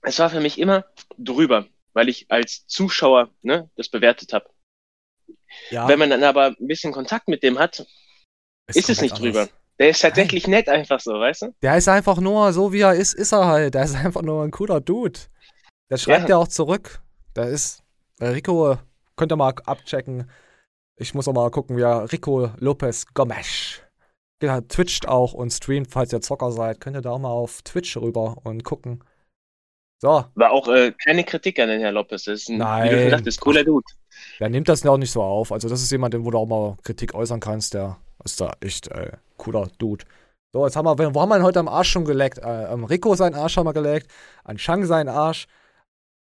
[0.03, 0.87] es war für mich immer
[1.19, 4.49] drüber, weil ich als Zuschauer ne, das bewertet habe.
[5.71, 7.87] Ja, Wenn man dann aber ein bisschen Kontakt mit dem hat,
[8.73, 9.41] ist es nicht drüber.
[9.43, 9.55] anders.
[9.79, 11.55] Der ist tatsächlich nett einfach so, weißt du?
[11.63, 13.75] Der ist einfach nur so, wie er ist, ist er halt.
[13.75, 15.19] Der ist einfach nur ein cooler Dude.
[15.91, 16.37] Der schreibt Ja.
[16.37, 17.01] ja auch zurück.
[17.37, 17.83] Der ist,
[18.21, 18.79] Rico,
[19.17, 20.31] könnt ihr mal abchecken.
[20.99, 23.81] Ich muss auch mal gucken, wie er Rico Lopez Gomes.
[24.41, 26.81] Der twitcht auch und streamt, falls ihr Zocker seid.
[26.81, 29.05] Könnt ihr da auch mal auf Twitch rüber und gucken.
[30.03, 32.25] So, War auch äh, keine Kritik an den Herrn Lopez.
[32.25, 33.01] Das ist ein, wie du Nein.
[33.01, 33.85] schon sagtest, cooler Dude.
[34.41, 35.53] Der nimmt das ja auch nicht so auf.
[35.53, 37.75] Also, das ist jemand, den wo du auch mal Kritik äußern kannst.
[37.75, 40.05] Der ist da echt äh, cooler Dude.
[40.53, 42.39] So, jetzt haben wir, wo haben wir ihn heute am Arsch schon geleckt?
[42.39, 44.11] Äh, am Rico seinen Arsch haben wir geleckt,
[44.45, 45.47] an Shang seinen Arsch.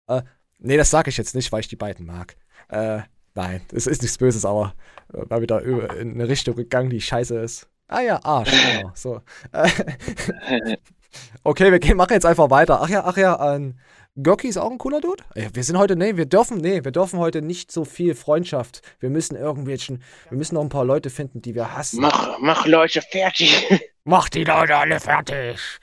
[0.08, 0.22] Äh,
[0.60, 2.36] nee, das sage ich jetzt nicht, weil ich die beiden mag.
[2.70, 3.02] Äh,
[3.34, 4.74] nein, es ist nichts Böses, aber
[5.14, 7.68] äh, war wieder in eine Richtung gegangen, die scheiße ist.
[7.88, 8.92] Ah ja, Arsch, genau.
[8.94, 9.22] So.
[11.44, 12.82] Okay, wir gehen, machen jetzt einfach weiter.
[12.82, 13.76] Ach ja, ach ja, ähm,
[14.16, 15.24] Görki ist auch ein cooler Dude.
[15.36, 18.82] Ey, wir sind heute, nee, wir dürfen, nee, wir dürfen heute nicht so viel Freundschaft.
[19.00, 22.02] Wir müssen irgendwelchen, wir müssen noch ein paar Leute finden, die wir hassen.
[22.02, 23.68] Mach, mach Leute fertig.
[24.04, 25.80] Macht die Leute alle fertig.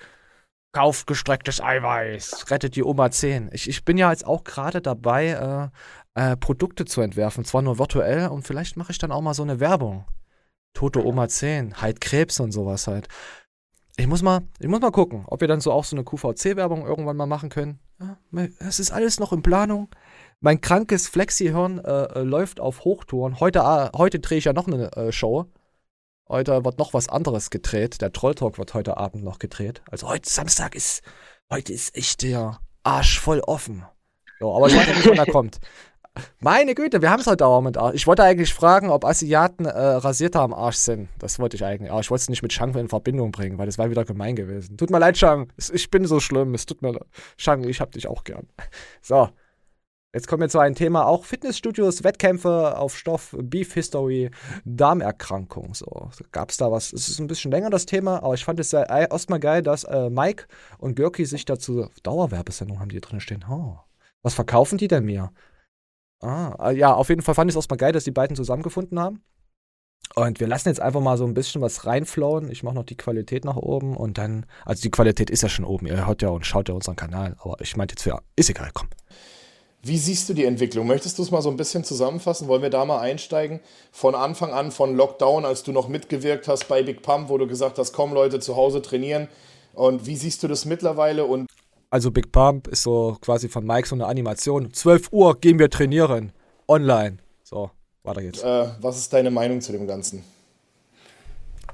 [0.72, 2.50] Kauft gestrecktes Eiweiß.
[2.50, 3.50] Rettet die Oma 10.
[3.52, 5.70] Ich, ich bin ja jetzt auch gerade dabei,
[6.14, 7.44] äh, äh, Produkte zu entwerfen.
[7.44, 10.06] Zwar nur virtuell und vielleicht mache ich dann auch mal so eine Werbung.
[10.74, 13.08] Tote Oma 10, halt Krebs und sowas halt.
[13.98, 16.86] Ich muss mal, ich muss mal gucken, ob wir dann so auch so eine QVC-Werbung
[16.86, 17.80] irgendwann mal machen können.
[17.98, 18.18] Ja,
[18.58, 19.88] es ist alles noch in Planung.
[20.40, 23.40] Mein krankes Flexi-Hirn äh, äh, läuft auf Hochtouren.
[23.40, 25.46] Heute, äh, heute drehe ich ja noch eine äh, Show.
[26.28, 28.02] Heute wird noch was anderes gedreht.
[28.02, 29.80] Der Trolltalk wird heute Abend noch gedreht.
[29.90, 31.02] Also heute Samstag ist,
[31.50, 33.86] heute ist echt der Arsch voll offen.
[34.40, 35.58] Ja, aber ich weiß nicht, wann er kommt.
[36.40, 37.94] Meine Güte, wir haben es heute auch mit Arsch.
[37.94, 41.08] Ich wollte eigentlich fragen, ob Asiaten äh, rasierter am Arsch sind.
[41.18, 41.90] Das wollte ich eigentlich.
[41.90, 44.36] Aber ich wollte es nicht mit Shang in Verbindung bringen, weil das wäre wieder gemein
[44.36, 44.76] gewesen.
[44.76, 45.52] Tut mir leid, Shang.
[45.72, 46.54] Ich bin so schlimm.
[46.54, 47.06] Es tut mir leid.
[47.36, 48.48] Shang, ich hab dich auch gern.
[49.02, 49.28] So.
[50.14, 54.30] Jetzt kommen wir zu einem Thema, auch Fitnessstudios, Wettkämpfe auf Stoff, Beef History,
[54.64, 55.74] Darmerkrankung.
[55.74, 56.94] So, gab es da was?
[56.94, 59.84] Es ist ein bisschen länger das Thema, aber ich fand es sehr erstmal geil, dass
[59.84, 60.46] äh, Mike
[60.78, 63.44] und Görki sich dazu Dauerwerbesendung haben die drin stehen.
[63.50, 63.76] Oh,
[64.22, 65.32] was verkaufen die denn mir?
[66.20, 69.22] Ah, ja, auf jeden Fall fand ich es erstmal geil, dass die beiden zusammengefunden haben.
[70.14, 72.50] Und wir lassen jetzt einfach mal so ein bisschen was reinflowen.
[72.50, 75.64] Ich mache noch die Qualität nach oben und dann, also die Qualität ist ja schon
[75.64, 75.86] oben.
[75.86, 78.70] Ihr hört ja und schaut ja unseren Kanal, aber ich meinte jetzt für, ist egal,
[78.72, 78.88] komm.
[79.82, 80.86] Wie siehst du die Entwicklung?
[80.86, 82.48] Möchtest du es mal so ein bisschen zusammenfassen?
[82.48, 83.60] Wollen wir da mal einsteigen?
[83.92, 87.46] Von Anfang an, von Lockdown, als du noch mitgewirkt hast bei Big Pump, wo du
[87.46, 89.28] gesagt hast, komm Leute, zu Hause trainieren.
[89.74, 91.26] Und wie siehst du das mittlerweile?
[91.26, 91.46] Und
[91.96, 94.70] Also Big Pump ist so quasi von Mike so eine Animation.
[94.70, 96.30] 12 Uhr gehen wir trainieren.
[96.68, 97.16] Online.
[97.42, 97.70] So,
[98.02, 98.42] weiter geht's.
[98.42, 100.22] äh, was ist deine Meinung zu dem Ganzen?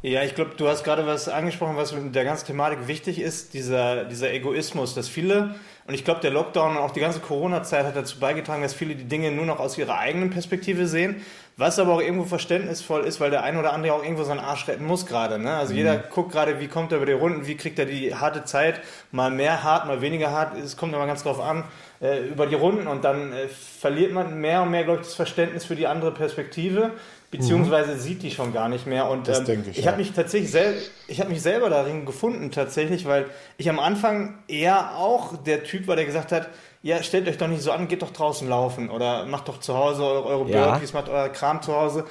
[0.02, 3.52] Ja, ich glaube, du hast gerade was angesprochen, was mit der ganzen Thematik wichtig ist,
[3.52, 5.56] dieser, dieser Egoismus, dass viele,
[5.88, 8.94] und ich glaube, der Lockdown und auch die ganze Corona-Zeit hat dazu beigetragen, dass viele
[8.94, 11.22] die Dinge nur noch aus ihrer eigenen Perspektive sehen,
[11.56, 14.66] was aber auch irgendwo verständnisvoll ist, weil der eine oder andere auch irgendwo seinen Arsch
[14.68, 15.38] retten muss gerade.
[15.38, 15.54] Ne?
[15.54, 18.44] Also jeder guckt gerade, wie kommt er über die Runden, wie kriegt er die harte
[18.44, 18.80] Zeit,
[19.10, 21.64] mal mehr hart, mal weniger hart, es kommt immer ganz drauf an,
[22.00, 25.14] äh, über die Runden und dann äh, verliert man mehr und mehr, glaube ich, das
[25.14, 26.92] Verständnis für die andere Perspektive,
[27.30, 29.08] beziehungsweise sieht die schon gar nicht mehr.
[29.08, 29.90] Und Das ähm, denke ich, ich ja.
[29.90, 30.74] habe mich tatsächlich sel
[31.06, 33.26] ich habe mich selber darin gefunden tatsächlich, weil
[33.58, 36.48] ich am Anfang eher auch der Typ war, der gesagt hat,
[36.82, 39.74] ja, stellt euch doch nicht so an, geht doch draußen laufen oder macht doch zu
[39.76, 40.72] Hause eure, Ja.
[40.72, 42.04] Burpees, macht euer Kram zu Hause.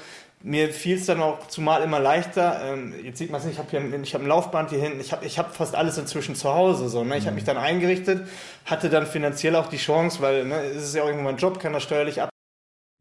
[0.43, 2.61] Mir fiel es dann auch zumal immer leichter.
[2.63, 4.99] Ähm, jetzt sieht man es nicht, ich habe hier ich hab ein Laufband hier hinten,
[4.99, 6.89] ich habe ich hab fast alles inzwischen zu Hause.
[6.89, 7.17] So, ne?
[7.17, 7.27] Ich Mhm.
[7.27, 8.27] habe mich dann eingerichtet,
[8.65, 11.59] hatte dann finanziell auch die Chance, weil ne, es ist ja auch irgendwo mein Job,
[11.59, 12.29] kann das steuerlich ab.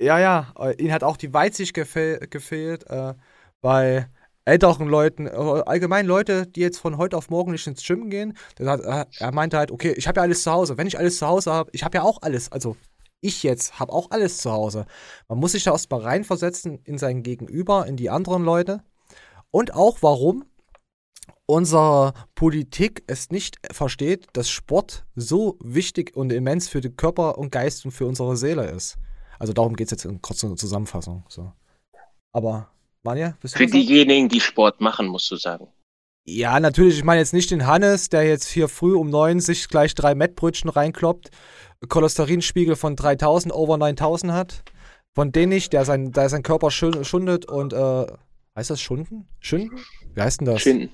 [0.02, 3.14] Ja, ja, äh, ihnen hat auch die Weitsicht gefehl, gefehlt äh,
[3.60, 4.06] bei
[4.44, 8.36] älteren Leuten, äh, allgemein Leute, die jetzt von heute auf morgen nicht ins Gym gehen.
[8.58, 8.64] Äh,
[9.18, 10.78] er meinte halt, okay, ich habe ja alles zu Hause.
[10.78, 12.76] Wenn ich alles zu Hause habe, ich habe ja auch alles, also
[13.20, 14.86] ich jetzt habe auch alles zu Hause.
[15.28, 18.82] Man muss sich da erstmal reinversetzen in sein Gegenüber, in die anderen Leute.
[19.50, 20.44] Und auch warum
[21.46, 27.50] unsere Politik es nicht versteht, dass Sport so wichtig und immens für den Körper und
[27.50, 28.98] Geist und für unsere Seele ist.
[29.38, 31.24] Also darum geht es jetzt in kurzer Zusammenfassung.
[31.28, 31.52] So.
[32.32, 32.70] Aber,
[33.02, 35.68] Manja, bist du Für diejenigen, die Sport machen, musst du sagen.
[36.24, 36.98] Ja, natürlich.
[36.98, 40.14] Ich meine jetzt nicht den Hannes, der jetzt hier früh um neun sich gleich drei
[40.14, 41.30] Mettbrötchen reinkloppt,
[41.88, 44.62] Cholesterinspiegel von 3000 over 9000 hat.
[45.14, 48.06] Von dem nicht, der, sein, der sein Körper schun- schundet und, äh,
[48.54, 49.26] heißt das Schunden?
[49.40, 49.78] Schinden?
[50.14, 50.60] Wie heißt denn das?
[50.60, 50.90] Schinden.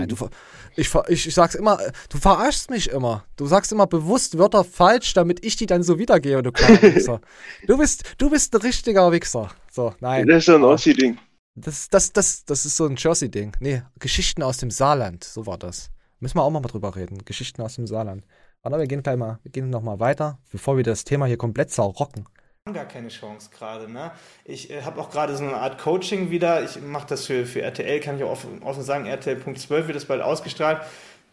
[0.00, 0.30] Nein, du, ver-
[0.76, 1.78] ich, ich, ich sag's immer,
[2.08, 3.24] du verarschst mich immer.
[3.36, 7.20] Du sagst immer bewusst Wörter falsch, damit ich die dann so wiedergehe, du kleiner Wichser.
[7.66, 9.50] Du bist, du bist ein richtiger Wichser.
[9.70, 10.26] So, nein.
[10.26, 11.18] Das ist so ein Ossi-Ding.
[11.56, 13.56] das, das, das, das ist so ein Jersey-Ding.
[13.60, 15.90] Nee, Geschichten aus dem Saarland, so war das.
[16.20, 17.24] Müssen wir auch mal drüber reden.
[17.24, 18.24] Geschichten aus dem Saarland.
[18.62, 21.38] Aber wir gehen gleich mal, wir gehen noch mal weiter, bevor wir das Thema hier
[21.38, 22.26] komplett zerrocken.
[22.72, 23.90] Gar keine Chance gerade.
[23.90, 24.12] Ne?
[24.44, 26.62] Ich äh, habe auch gerade so eine Art Coaching wieder.
[26.62, 29.06] Ich mache das für, für RTL, kann ich auch offen, offen sagen.
[29.06, 30.80] RTL.12 wird das bald ausgestrahlt.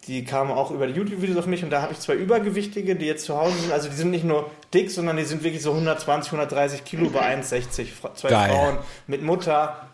[0.08, 3.06] Die kamen auch über die YouTube-Videos auf mich und da habe ich zwei Übergewichtige, die
[3.08, 3.72] jetzt zu Hause sind.
[3.74, 7.36] Also die sind nicht nur dick, sondern die sind wirklich so 120, 130 Kilo bei
[7.36, 7.88] 1,60.
[7.92, 8.50] Fra- Zwei Geil.
[8.50, 9.88] Frauen mit Mutter.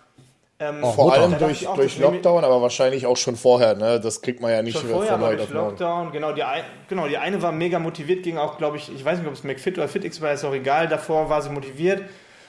[0.59, 1.21] Ähm, Oh, Vor Mutter.
[1.21, 3.75] allem durch, durch Lockdown, aber wahrscheinlich auch schon vorher.
[3.75, 3.99] Ne?
[3.99, 5.51] Das kriegt man ja nicht Schon von vorher, aber heute durch.
[5.51, 9.03] Lockdown, genau die, ein, genau, die eine war mega motiviert, ging auch, glaube ich, ich
[9.03, 12.03] weiß nicht, ob es McFit oder FitX war, ist auch egal, davor war sie motiviert.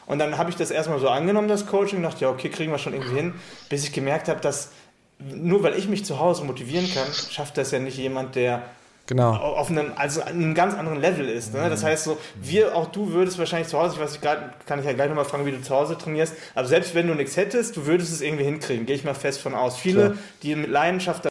[0.06, 2.78] Und dann habe ich das erstmal so angenommen, das Coaching, dachte, ja, okay, kriegen wir
[2.78, 3.34] schon irgendwie hin,
[3.70, 4.70] bis ich gemerkt habe, dass
[5.18, 8.62] nur weil ich mich zu Hause motivieren kann, schafft das ja nicht jemand, der
[9.06, 9.34] Genau.
[9.34, 11.52] auf einem, also einem ganz anderen Level ist.
[11.52, 11.68] Ne?
[11.68, 14.22] Das heißt so, wir, auch du würdest wahrscheinlich zu Hause, ich weiß nicht,
[14.66, 17.14] kann ich ja gleich nochmal fragen, wie du zu Hause trainierst, aber selbst wenn du
[17.14, 19.76] nichts hättest, du würdest es irgendwie hinkriegen, gehe ich mal fest von aus.
[19.76, 20.18] Viele, Klar.
[20.42, 21.28] die mit Leidenschaft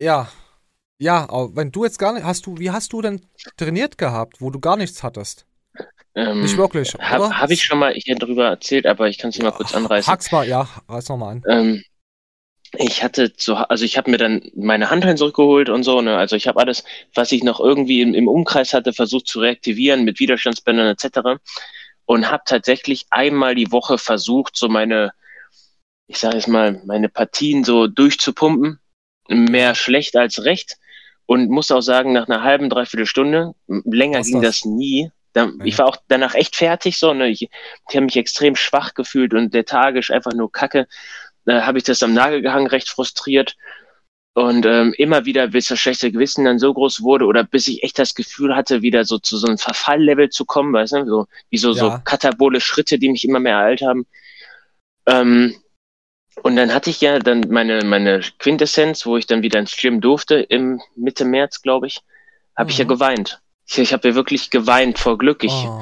[0.00, 0.28] Ja.
[0.98, 3.22] Ja, aber wenn du jetzt gar nicht, hast du, wie hast du denn
[3.56, 5.46] trainiert gehabt, wo du gar nichts hattest?
[6.14, 6.94] Ähm, Nicht wirklich?
[6.98, 10.12] Habe hab ich schon mal hier drüber erzählt, aber ich kann es mal kurz anreißen.
[10.12, 11.42] Hack's mal, ja, reiß noch mal an.
[11.48, 11.82] Ähm,
[12.76, 16.16] ich hatte zu, also ich habe mir dann meine Handhelm zurückgeholt und so, ne?
[16.16, 20.04] Also ich habe alles, was ich noch irgendwie im, im Umkreis hatte, versucht zu reaktivieren
[20.04, 21.40] mit Widerstandsbändern etc.
[22.04, 25.12] Und habe tatsächlich einmal die Woche versucht, so meine,
[26.06, 28.78] ich sage jetzt mal, meine Partien so durchzupumpen.
[29.28, 30.76] Mehr schlecht als recht.
[31.26, 34.60] Und muss auch sagen, nach einer halben, dreiviertel Stunde, länger Was ging das?
[34.60, 35.10] das nie.
[35.62, 37.28] Ich war auch danach echt fertig, so, ne?
[37.28, 37.50] Ich, ich
[37.96, 40.88] habe mich extrem schwach gefühlt und lethargisch, einfach nur Kacke.
[41.44, 43.56] Da habe ich das am Nagel gehangen, recht frustriert.
[44.32, 47.82] Und ähm, immer wieder, bis das schlechte Gewissen dann so groß wurde oder bis ich
[47.82, 51.26] echt das Gefühl hatte, wieder so zu so einem Verfalllevel zu kommen, weißt du, so,
[51.50, 51.98] wie so, so Ja.
[52.04, 54.06] katabole Schritte, die mich immer mehr ereilt haben.
[55.06, 55.56] Ähm,
[56.42, 60.00] und dann hatte ich ja dann meine, meine Quintessenz, wo ich dann wieder ins Gym
[60.00, 62.00] durfte, im Mitte März, glaube ich,
[62.56, 62.88] habe ich ja Mhm.
[62.88, 63.40] geweint.
[63.66, 65.42] Ich, ich habe ja wirklich geweint vor Glück.
[65.44, 65.78] Ich, Oh.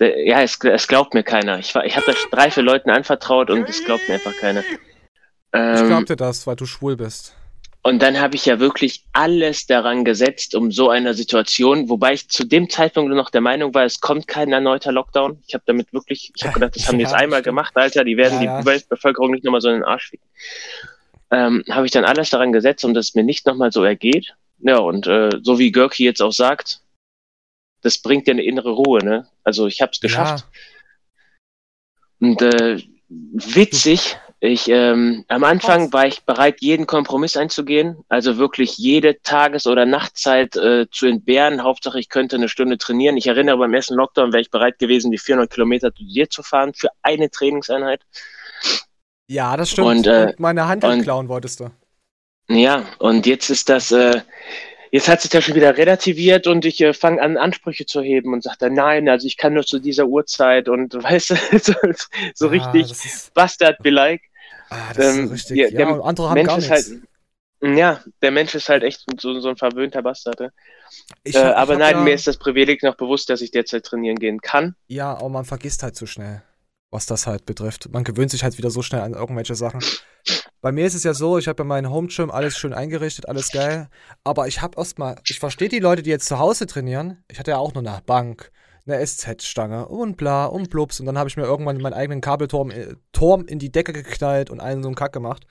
[0.00, 1.58] Äh, ja, es, es glaubt mir keiner.
[1.58, 4.60] Ich, war- ich habe das drei, vier Leuten anvertraut und es glaubt mir einfach keiner.
[4.60, 4.78] Ich
[5.52, 7.34] Ähm, glaub dir das, weil du schwul bist.
[7.82, 12.28] und dann habe ich ja wirklich alles daran gesetzt, um so eine Situation, wobei ich
[12.28, 15.38] zu dem Zeitpunkt nur noch der Meinung war, es kommt kein erneuter Lockdown.
[15.46, 18.16] Ich habe damit wirklich, ich habe gedacht, das haben die jetzt einmal gemacht, Alter, die
[18.16, 18.64] werden Ja, die ja.
[18.66, 20.26] Weltbevölkerung nicht nochmal so in den Arsch ficken.
[21.30, 24.34] Ähm, habe ich dann alles daran gesetzt, um dass es mir nicht nochmal so ergeht.
[24.58, 26.80] Ja, und äh, so wie Görki jetzt auch sagt,
[27.86, 29.28] das bringt dir eine innere Ruhe, ne?
[29.44, 30.44] Also ich habe es geschafft.
[32.18, 38.76] Und äh, witzig, ich ähm, am Anfang war ich bereit, jeden Kompromiss einzugehen, also wirklich
[38.76, 41.62] jede Tages- oder Nachtzeit äh, zu entbehren.
[41.62, 43.16] Hauptsache, ich könnte eine Stunde trainieren.
[43.16, 46.42] Ich erinnere, beim ersten Lockdown wäre ich bereit gewesen, die 400 Kilometer zu dir zu
[46.42, 48.02] fahren für eine Trainingseinheit.
[49.28, 49.86] Ja, ja das stimmt.
[49.86, 51.70] Und, äh, meine Hand und- klauen wolltest du.
[52.48, 54.20] Ja, und jetzt ist das, äh,
[54.96, 58.32] jetzt hat sich das schon wieder relativiert und ich äh, fange an, Ansprüche zu heben
[58.34, 61.74] und sage dann, nein, also ich kann nur zu dieser Uhrzeit und weißt du, so,
[62.34, 64.22] so Ah, richtig ist, Bastard be like.
[64.68, 65.68] ah, das ist Ähm, so richtig.
[65.68, 66.70] ja, Ja, der und andere haben Mensch gar ist nichts.
[66.70, 67.02] halt,
[67.62, 70.40] ja, der Mensch ist halt echt so, so ein verwöhnter Bastard.
[70.40, 70.52] ne?
[71.24, 73.84] Ich äh, ich aber nein, ja, mir ist das Privileg noch bewusst, dass ich derzeit
[73.84, 74.76] trainieren gehen kann.
[74.88, 76.42] Ja, aber man vergisst halt zu schnell,
[76.90, 77.88] was das halt betrifft.
[77.90, 79.90] Man gewöhnt sich halt wieder so schnell an irgendwelche Sachen.
[80.66, 83.28] Bei mir ist es ja so, ich habe ja meinen Home Gym alles schön eingerichtet,
[83.28, 83.88] alles geil.
[84.24, 87.22] Aber ich habe erstmal, ich verstehe die Leute, die jetzt zu Hause trainieren.
[87.30, 88.50] Ich hatte ja auch nur eine Bank,
[88.84, 90.98] eine SZ-Stange und bla und blups.
[90.98, 94.50] Und dann habe ich mir irgendwann meinen eigenen Kabelturm äh, Turm in die Decke geknallt
[94.50, 95.46] und einen so einen Kack gemacht.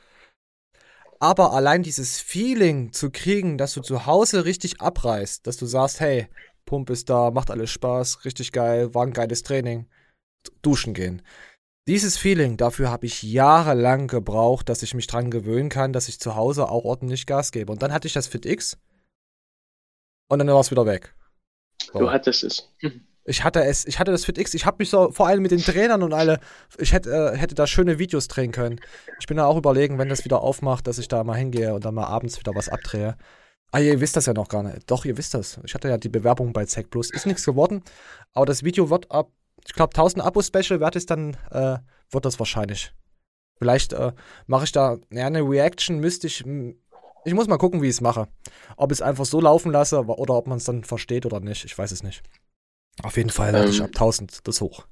[1.22, 6.02] Aber allein dieses Feeling zu kriegen, dass du zu Hause richtig abreißt, dass du sagst,
[6.02, 6.28] hey,
[6.66, 9.88] Pump ist da, macht alles Spaß, richtig geil, war ein geiles Training,
[10.62, 11.22] duschen gehen.
[11.88, 16.20] Dieses Feeling, dafür habe ich jahrelang gebraucht, dass ich mich dran gewöhnen kann, dass ich
[16.20, 17.72] zu Hause auch ordentlich Gas gebe.
[17.72, 18.78] Und dann hatte ich das Fit X
[20.28, 21.14] und dann war es wieder weg.
[21.94, 22.00] So.
[22.00, 22.70] Du hattest es.
[23.24, 25.52] Ich hatte es, ich hatte das Fit X, ich habe mich so vor allem mit
[25.52, 26.40] den Trainern und alle,
[26.78, 28.80] ich hätte, äh, hätte da schöne Videos drehen können.
[29.20, 31.86] Ich bin da auch überlegen, wenn das wieder aufmacht, dass ich da mal hingehe und
[31.86, 33.16] dann mal abends wieder was abdrehe.
[33.72, 34.90] Ah, ihr wisst das ja noch gar nicht.
[34.90, 35.60] Doch, ihr wisst das.
[35.66, 37.12] Ich hatte ja die Bewerbung bei Zack Plus.
[37.12, 37.84] Ist nichts geworden,
[38.34, 39.32] aber das Video wird ab,
[39.66, 41.78] ich glaube, 1000 Abo-Special wird es dann, äh,
[42.12, 42.94] wird das wahrscheinlich.
[43.58, 44.12] Vielleicht äh,
[44.48, 46.44] mache ich da, ja, eine Reaction müsste ich,
[47.26, 48.28] ich muss mal gucken, wie ich es mache.
[48.78, 51.66] Ob ich es einfach so laufen lasse oder ob man es dann versteht oder nicht.
[51.66, 52.22] Ich weiß es nicht.
[53.04, 54.86] Auf jeden Fall ähm, ich ab 1000 das hoch.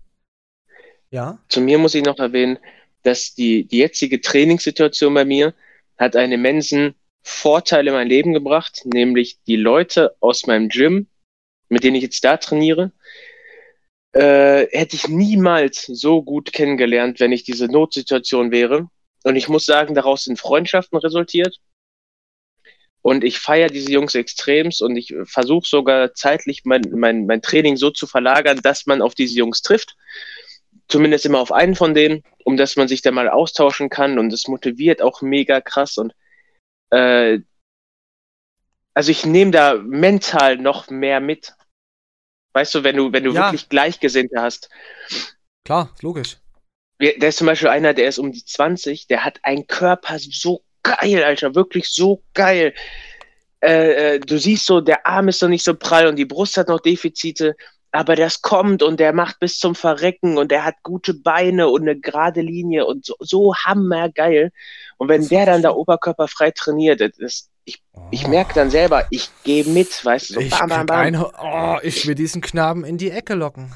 [1.11, 1.39] Ja?
[1.49, 2.57] Zu mir muss ich noch erwähnen,
[3.03, 5.53] dass die, die jetzige Trainingssituation bei mir
[5.97, 11.07] hat einen immensen Vorteil in mein Leben gebracht, nämlich die Leute aus meinem Gym,
[11.69, 12.91] mit denen ich jetzt da trainiere,
[14.13, 18.87] äh, hätte ich niemals so gut kennengelernt, wenn ich diese Notsituation wäre.
[19.23, 21.59] Und ich muss sagen, daraus sind Freundschaften resultiert.
[23.01, 27.75] Und ich feiere diese Jungs extremst und ich versuche sogar zeitlich mein, mein, mein Training
[27.75, 29.97] so zu verlagern, dass man auf diese Jungs trifft.
[30.87, 34.31] Zumindest immer auf einen von denen, um dass man sich da mal austauschen kann und
[34.31, 36.13] es motiviert auch mega krass und
[36.91, 37.39] äh,
[38.93, 41.53] also ich nehme da mental noch mehr mit.
[42.53, 43.45] Weißt du, wenn du, wenn du ja.
[43.45, 44.69] wirklich Gleichgesinnte hast.
[45.65, 46.37] Klar, logisch.
[46.99, 50.63] Der ist zum Beispiel einer, der ist um die 20, der hat einen Körper so
[50.83, 52.73] geil, Alter, wirklich so geil.
[53.61, 56.57] Äh, äh, du siehst so, der Arm ist noch nicht so prall und die Brust
[56.57, 57.55] hat noch Defizite,
[57.91, 61.83] aber das kommt und der macht bis zum Verrecken und der hat gute Beine und
[61.83, 64.51] eine gerade Linie und so, so hammergeil.
[64.97, 68.01] Und wenn der dann da oberkörperfrei trainiert, das, ich, oh.
[68.11, 70.99] ich merke dann selber, ich gehe mit, weißt du, so ich bam, bam, bam.
[70.99, 73.73] Ein, oh, ich will diesen Knaben in die Ecke locken.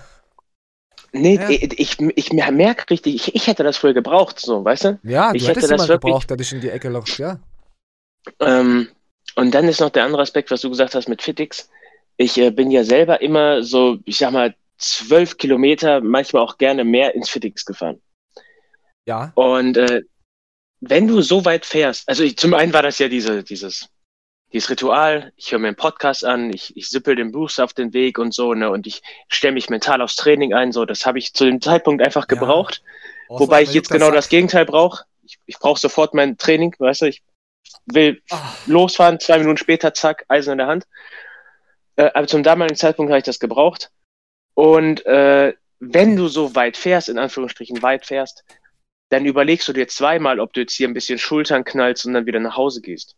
[1.13, 1.49] Nee, ja.
[1.49, 4.99] ich, ich, ich merke richtig, ich, ich hätte das früher gebraucht, so, weißt du?
[5.03, 7.39] Ja, ich du hätte das wirklich, gebraucht, der dich in die Ecke lockt, ja.
[8.39, 8.89] Ähm,
[9.35, 11.69] und dann ist noch der andere Aspekt, was du gesagt hast mit Fitix.
[12.17, 16.83] Ich äh, bin ja selber immer so, ich sag mal, zwölf Kilometer, manchmal auch gerne
[16.83, 18.01] mehr ins Fitix gefahren.
[19.05, 19.31] Ja.
[19.35, 20.01] Und äh,
[20.79, 23.89] wenn du so weit fährst, also ich, zum einen war das ja diese, dieses
[24.53, 27.93] dieses Ritual, ich höre mir einen Podcast an, ich, ich sippel den Boost auf den
[27.93, 31.19] Weg und so, ne, und ich stelle mich mental aufs Training ein, so, das habe
[31.19, 32.81] ich zu dem Zeitpunkt einfach gebraucht.
[33.29, 33.39] Ja.
[33.39, 35.03] Wobei ich jetzt genau das Gegenteil brauche.
[35.23, 37.23] Ich, ich brauche sofort mein Training, weißt du, ich
[37.85, 38.55] will Ach.
[38.67, 40.87] losfahren, zwei Minuten später, zack, Eisen in der Hand.
[41.97, 43.91] Äh, aber zum damaligen Zeitpunkt habe ich das gebraucht.
[44.53, 48.45] Und äh, wenn du so weit fährst, in Anführungsstrichen weit fährst,
[49.09, 52.25] dann überlegst du dir zweimal, ob du jetzt hier ein bisschen Schultern knallst und dann
[52.25, 53.15] wieder nach Hause gehst.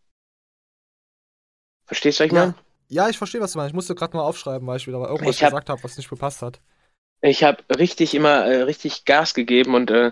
[1.86, 2.40] Verstehst du, was ich ja.
[2.40, 2.56] meine?
[2.88, 3.70] Ja, ich verstehe, was du meinst.
[3.70, 6.10] Ich musste gerade mal aufschreiben, weil ich wieder mal irgendwas hab, gesagt habe, was nicht
[6.10, 6.60] gepasst hat.
[7.22, 10.12] Ich habe richtig immer äh, richtig Gas gegeben und äh,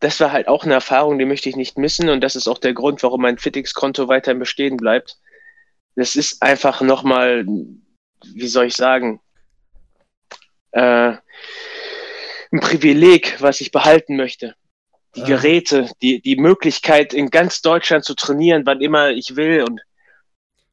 [0.00, 2.58] das war halt auch eine Erfahrung, die möchte ich nicht missen und das ist auch
[2.58, 5.18] der Grund, warum mein Fitix-Konto weiterhin bestehen bleibt.
[5.96, 9.20] Das ist einfach nochmal, wie soll ich sagen,
[10.70, 11.16] äh,
[12.50, 14.54] ein Privileg, was ich behalten möchte.
[15.16, 19.80] Die Geräte, die, die Möglichkeit, in ganz Deutschland zu trainieren, wann immer ich will und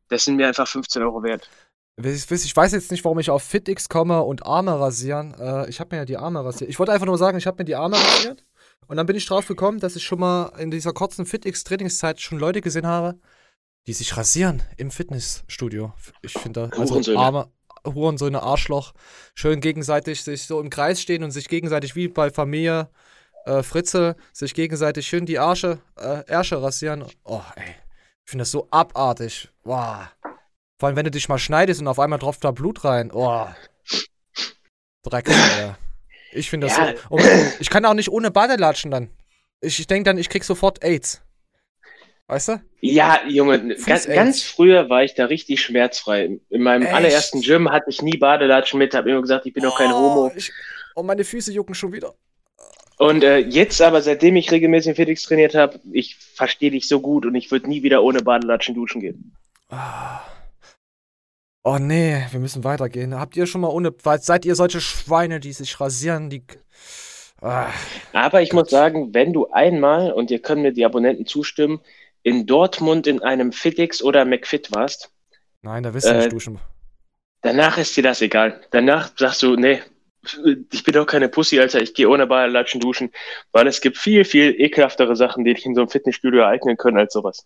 [0.09, 1.49] das sind mir einfach 15 Euro wert.
[1.97, 5.33] Ich weiß jetzt nicht, warum ich auf FitX komme und Arme rasieren.
[5.39, 6.69] Äh, ich habe mir ja die Arme rasiert.
[6.69, 8.45] Ich wollte einfach nur sagen, ich habe mir die Arme rasiert.
[8.87, 12.37] Und dann bin ich drauf gekommen, dass ich schon mal in dieser kurzen FitX-Trainingszeit schon
[12.37, 13.17] Leute gesehen habe,
[13.87, 15.93] die sich rasieren im Fitnessstudio.
[16.21, 17.19] Ich finde, also Hurensöhne.
[17.19, 17.51] Arme,
[17.85, 18.93] Hurensöhne, Arschloch,
[19.33, 22.89] schön gegenseitig sich so im Kreis stehen und sich gegenseitig wie bei Familie
[23.45, 27.05] äh, Fritze sich gegenseitig schön die Arsche, äh, Ärsche rasieren.
[27.23, 27.75] Oh, ey.
[28.25, 29.49] Ich finde das so abartig.
[29.63, 30.11] Boah.
[30.79, 33.11] Vor allem, wenn du dich mal schneidest und auf einmal tropft da Blut rein.
[33.13, 33.47] Oh.
[35.03, 35.77] Dreck, Alter.
[36.31, 36.87] Ich finde das ja.
[36.87, 37.15] so.
[37.15, 37.23] Und
[37.59, 39.09] ich kann auch nicht ohne Badelatschen dann.
[39.61, 41.21] Ich, ich denke dann, ich krieg sofort AIDS.
[42.27, 42.61] Weißt du?
[42.81, 46.39] Ja, Junge, ganz, ganz, früher war ich da richtig schmerzfrei.
[46.49, 46.93] In meinem Echt?
[46.93, 49.95] allerersten Gym hatte ich nie Badelatschen mit, habe immer gesagt, ich bin doch kein oh,
[49.95, 50.31] Homo.
[50.35, 50.51] Ich,
[50.95, 52.15] und meine Füße jucken schon wieder.
[52.97, 57.25] Und äh, jetzt aber, seitdem ich regelmäßig Felix trainiert habe, ich verstehe dich so gut
[57.25, 59.35] und ich würde nie wieder ohne Badelatschen duschen gehen.
[59.69, 60.21] Ah.
[61.63, 63.19] Oh nee, wir müssen weitergehen.
[63.19, 63.91] Habt ihr schon mal ohne.
[64.19, 66.43] Seid ihr solche Schweine, die sich rasieren, die.
[67.41, 67.67] Ah,
[68.13, 71.81] Aber ich muss sagen, wenn du einmal, und ihr könnt mir die Abonnenten zustimmen,
[72.23, 75.11] in Dortmund in einem Fitix oder McFit warst,
[75.61, 76.59] nein, da willst du Äh, nicht duschen.
[77.41, 78.61] danach ist dir das egal.
[78.71, 79.81] Danach sagst du, nee,
[80.71, 83.11] ich bin doch keine Pussy, Alter, ich gehe ohne Badelatschen duschen,
[83.51, 86.97] weil es gibt viel, viel ekelhaftere Sachen, die dich in so einem Fitnessstudio ereignen können
[86.97, 87.45] als sowas.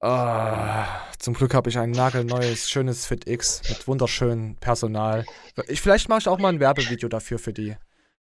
[0.00, 0.86] Ah,
[1.18, 5.24] zum Glück habe ich ein nagelneues, schönes Fit X mit wunderschönem Personal.
[5.66, 7.74] Ich, vielleicht mache ich auch mal ein Werbevideo dafür für die.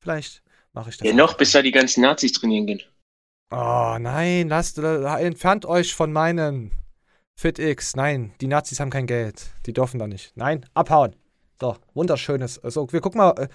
[0.01, 1.07] Vielleicht mache ich das.
[1.07, 2.83] Ja, noch, bis da die ganzen Nazis trainieren gehen.
[3.53, 6.73] Oh, nein, lasst, äh, entfernt euch von meinem
[7.37, 7.95] Fit X.
[7.95, 9.51] Nein, die Nazis haben kein Geld.
[9.67, 10.37] Die dürfen da nicht.
[10.37, 11.15] Nein, abhauen.
[11.63, 12.59] So, wunderschönes.
[12.65, 13.49] Also, wir gucken mal, äh,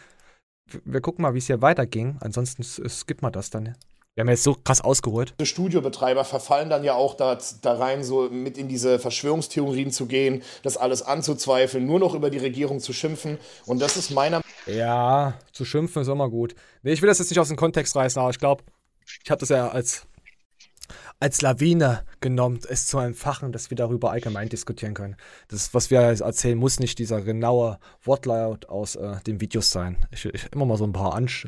[0.85, 2.15] wir gucken mal, wie es hier weiterging.
[2.21, 3.75] Ansonsten s- skippt man das dann.
[4.15, 5.33] Wir haben jetzt so krass ausgeholt.
[5.41, 10.05] Die Studiobetreiber verfallen dann ja auch da, da rein, so mit in diese Verschwörungstheorien zu
[10.05, 13.37] gehen, das alles anzuzweifeln, nur noch über die Regierung zu schimpfen.
[13.65, 16.55] Und das ist meiner Ja, zu schimpfen ist immer gut.
[16.83, 18.63] Nee, ich will das jetzt nicht aus dem Kontext reißen, aber ich glaube,
[19.23, 20.07] ich habe das ja als,
[21.19, 25.15] als Lawine genommen, es zu entfachen, dass wir darüber allgemein diskutieren können.
[25.49, 29.97] Das, was wir erzählen, muss nicht dieser genaue Wortlaut aus äh, den Videos sein.
[30.11, 31.47] Ich, ich immer mal so ein paar Ansch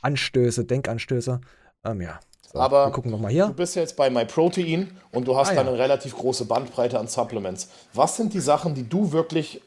[0.00, 1.40] Anstöße, Denkanstöße.
[1.84, 2.20] Ähm, ja.
[2.52, 3.48] So, Aber wir gucken nochmal Du hier.
[3.48, 5.72] bist ja jetzt bei MyProtein und du hast Ah, dann ja.
[5.72, 7.68] eine relativ große Bandbreite an Supplements.
[7.94, 9.60] Was sind die Sachen, die du wirklich,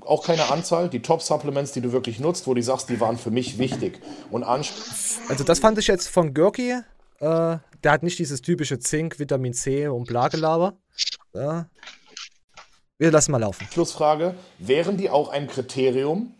[0.00, 3.30] auch keine Anzahl, die Top-Supplements, die du wirklich nutzt, wo du sagst, die waren für
[3.30, 4.00] mich wichtig
[4.30, 4.42] und?
[4.44, 6.80] Also das fand ich jetzt von Görki.
[7.22, 10.76] Äh, der hat nicht dieses typische Zink, Vitamin C und Blagelaber.
[11.32, 11.68] Ja.
[12.98, 13.66] Wir lassen mal laufen.
[13.72, 16.34] Schlussfrage, wären die auch ein Kriterium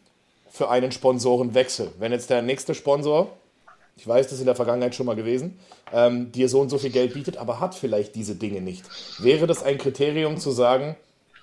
[0.51, 1.93] für einen Sponsorenwechsel?
[2.01, 3.31] Wenn jetzt der nächste Sponsor,
[3.97, 5.57] ich weiß, das ist in der Vergangenheit schon mal gewesen,
[5.93, 8.85] ähm, dir so und so viel Geld bietet, aber hat vielleicht diese Dinge nicht.
[9.21, 10.97] Wäre das ein Kriterium zu sagen,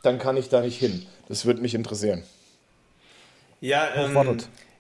[0.04, 1.06] dann kann ich da nicht hin?
[1.30, 2.24] Das würde mich interessieren.
[3.62, 4.38] Ja, ähm.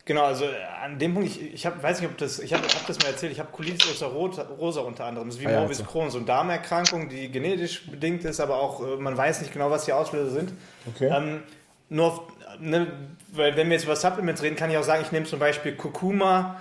[0.10, 2.64] Genau, also äh, an dem Punkt, ich, ich hab, weiß nicht, ob das, ich habe
[2.64, 5.60] hab das mal erzählt, ich habe Colitis ulcerosa unter anderem, das ist wie Ah ja,
[5.60, 5.86] Morbus.
[5.86, 9.70] Crohn, so eine Darmerkrankung, die genetisch bedingt ist, aber auch, äh, man weiß nicht genau,
[9.70, 10.52] was die Auslöser sind.
[10.94, 11.12] Okay.
[11.16, 11.44] Ähm,
[11.90, 12.22] nur, auf,
[12.60, 12.88] ne,
[13.34, 15.76] weil wenn wir jetzt über Supplements reden, kann ich auch sagen, ich nehme zum Beispiel
[15.76, 16.60] Kurkuma,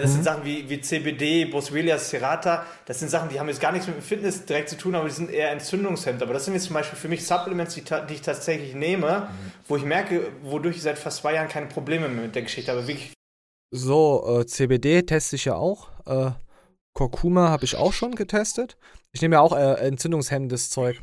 [0.00, 0.14] das Mhm.
[0.14, 3.86] sind Sachen wie, wie CBD, Boswellia serrata, das sind Sachen, die haben jetzt gar nichts
[3.88, 6.22] mit dem Fitness direkt zu tun, aber die sind eher Entzündungshemd.
[6.22, 9.28] Aber das sind jetzt zum Beispiel für mich Supplements, die, die ich tatsächlich nehme,
[9.66, 12.70] wo ich merke, wodurch ich seit fast zwei Jahren keine Probleme mehr mit der Geschichte
[12.70, 12.86] habe.
[12.86, 13.12] Wirklich
[13.72, 15.88] So, äh, CBD teste ich ja auch.
[16.06, 16.30] Äh,
[16.94, 18.76] Kurkuma habe ich auch schon getestet.
[19.12, 21.00] Ich nehme ja auch äh, entzündungshemmendes Zeug.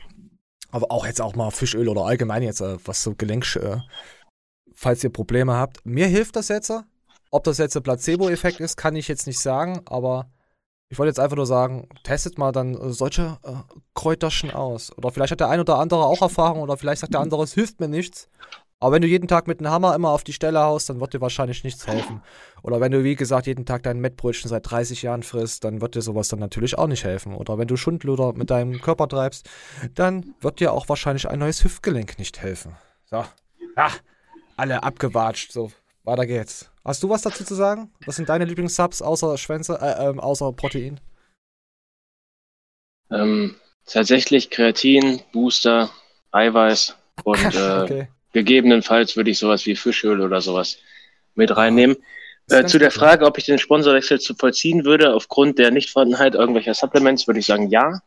[0.72, 3.78] Aber auch jetzt auch mal Fischöl oder allgemein jetzt, äh, was so Gelenk, äh,
[4.74, 5.84] falls ihr Probleme habt.
[5.86, 6.72] Mir hilft das jetzt.
[7.32, 10.30] Ob das jetzt ein Placebo-Effekt ist, kann ich jetzt nicht sagen, aber
[10.90, 13.54] ich wollte jetzt einfach nur sagen, testet mal dann äh, solche äh,
[13.94, 14.96] Kräuterchen aus.
[14.98, 17.54] Oder vielleicht hat der ein oder andere auch Erfahrung oder vielleicht sagt der andere, es
[17.54, 18.28] hilft mir nichts.
[18.82, 21.14] Aber wenn du jeden Tag mit einem Hammer immer auf die Stelle haust, dann wird
[21.14, 22.22] dir wahrscheinlich nichts helfen.
[22.64, 25.96] Oder wenn du, wie gesagt, jeden Tag dein Mettbrötchen seit 30 Jahren frisst, dann wird
[25.96, 27.36] dir sowas dann natürlich auch nicht helfen.
[27.36, 29.50] Oder wenn du Schundluder mit deinem Körper treibst,
[29.96, 32.78] dann wird dir auch wahrscheinlich ein neues Hüftgelenk nicht helfen.
[33.06, 33.26] So.
[33.76, 33.90] Ja,
[34.56, 35.52] alle abgewatscht.
[35.52, 35.72] So,
[36.04, 36.70] weiter geht's.
[36.84, 37.92] Hast du was dazu zu sagen?
[38.06, 41.00] Was sind deine Lieblingssubs außer Schwänze, äh, ähm, außer Protein?
[43.12, 45.90] Ähm, tatsächlich Kreatin, Booster,
[46.32, 48.08] Eiweiß und äh, Okay.
[48.34, 50.78] gegebenenfalls würde ich sowas wie Fischöl oder sowas
[51.36, 51.98] mit reinnehmen.
[52.48, 52.92] Ist Äh, zu der.
[52.92, 57.46] Frage, ob ich den Sponsorwechsel zu vollziehen würde, aufgrund der Nichtvorhandenheit irgendwelcher Supplements, würde ich
[57.46, 58.02] sagen, ja.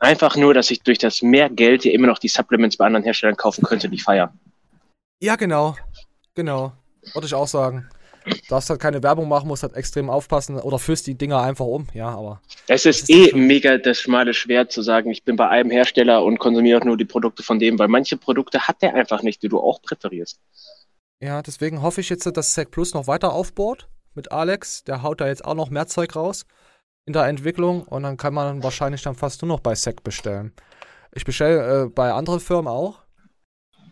[0.00, 3.02] Einfach nur, dass ich durch das mehr Geld ja immer noch die Supplements bei anderen
[3.04, 4.32] Herstellern kaufen könnte, die ich feier.
[5.20, 5.76] Ja, genau.
[6.34, 6.72] Genau.
[7.14, 7.88] Würde ich auch sagen.
[8.48, 11.86] Darfst halt keine Werbung machen, musst halt extrem aufpassen oder führst die Dinger einfach um.
[11.94, 12.40] Ja, aber.
[12.66, 16.22] Es ist ist eh mega das schmale Schwert zu sagen, ich bin bei einem Hersteller
[16.24, 19.42] und konsumiere auch nur die Produkte von dem, weil manche Produkte hat der einfach nicht,
[19.42, 20.40] die du auch präferierst.
[21.20, 24.84] Ja, deswegen hoffe ich jetzt, dass Sec Plus noch weiter aufbaut mit Alex.
[24.84, 26.44] Der haut da jetzt auch noch mehr Zeug raus
[27.06, 30.52] in der Entwicklung und dann kann man wahrscheinlich dann fast nur noch bei Sec bestellen.
[31.12, 32.98] Ich bestelle äh, bei anderen Firmen auch,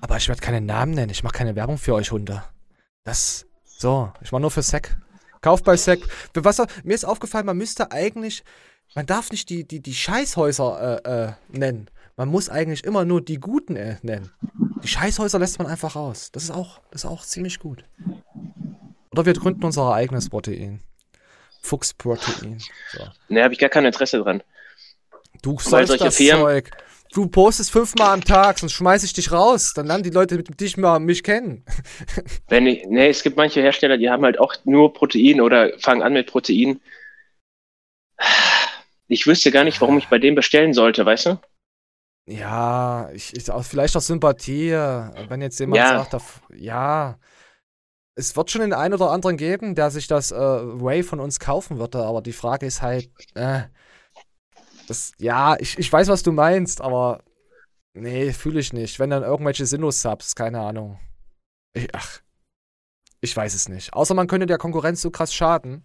[0.00, 1.11] aber ich werde keine Namen nennen.
[1.11, 2.44] Ich mache keine Werbung für euch Hunde.
[3.07, 4.96] Das, so, ich mache nur für Sec.
[5.40, 8.42] Kauft bei Was, mir ist aufgefallen, man müsste eigentlich,
[8.96, 11.88] man darf nicht die, die, die Scheißhäuser äh, äh, nennen.
[12.16, 14.32] Man muss eigentlich immer nur die guten äh, nennen.
[14.82, 16.30] Die Scheißhäuser lässt man einfach raus.
[16.32, 17.84] Das ist auch, das ist auch ziemlich gut.
[19.12, 20.80] Oder wir gründen unser eigenes Protein.
[21.62, 22.59] Fuchsprotein.
[22.92, 23.04] So.
[23.28, 24.42] Ne, habe ich gar kein Interesse dran.
[25.42, 26.70] Du Weil sollst das Firmen- Zeug.
[27.12, 29.72] Du postest fünfmal am Tag, sonst schmeiß ich dich raus.
[29.74, 31.64] Dann lernen die Leute mit dich mal mich kennen.
[32.48, 36.02] Wenn ich, ne, es gibt manche Hersteller, die haben halt auch nur Protein oder fangen
[36.02, 36.80] an mit Protein.
[39.09, 41.40] Ich wüsste gar nicht, warum ich bei dem bestellen sollte, weißt du?
[42.28, 44.72] Ja, ich, ich auch vielleicht aus Sympathie.
[44.72, 46.04] Wenn jetzt jemand Ja.
[46.04, 47.18] sagt, ja.
[48.16, 51.38] es wird schon den einen oder anderen geben, der sich das äh, Way von uns
[51.38, 53.62] kaufen würde, aber die Frage ist halt, äh,
[54.87, 57.22] das, ja, ich, ich weiß, was du meinst, aber
[57.95, 58.99] nee, fühle ich nicht.
[58.99, 60.99] Wenn dann irgendwelche Sinus-Subs, keine Ahnung.
[61.72, 62.20] Ich, ach,
[63.20, 63.93] ich weiß es nicht.
[63.93, 65.84] Außer man könnte der Konkurrenz so krass schaden,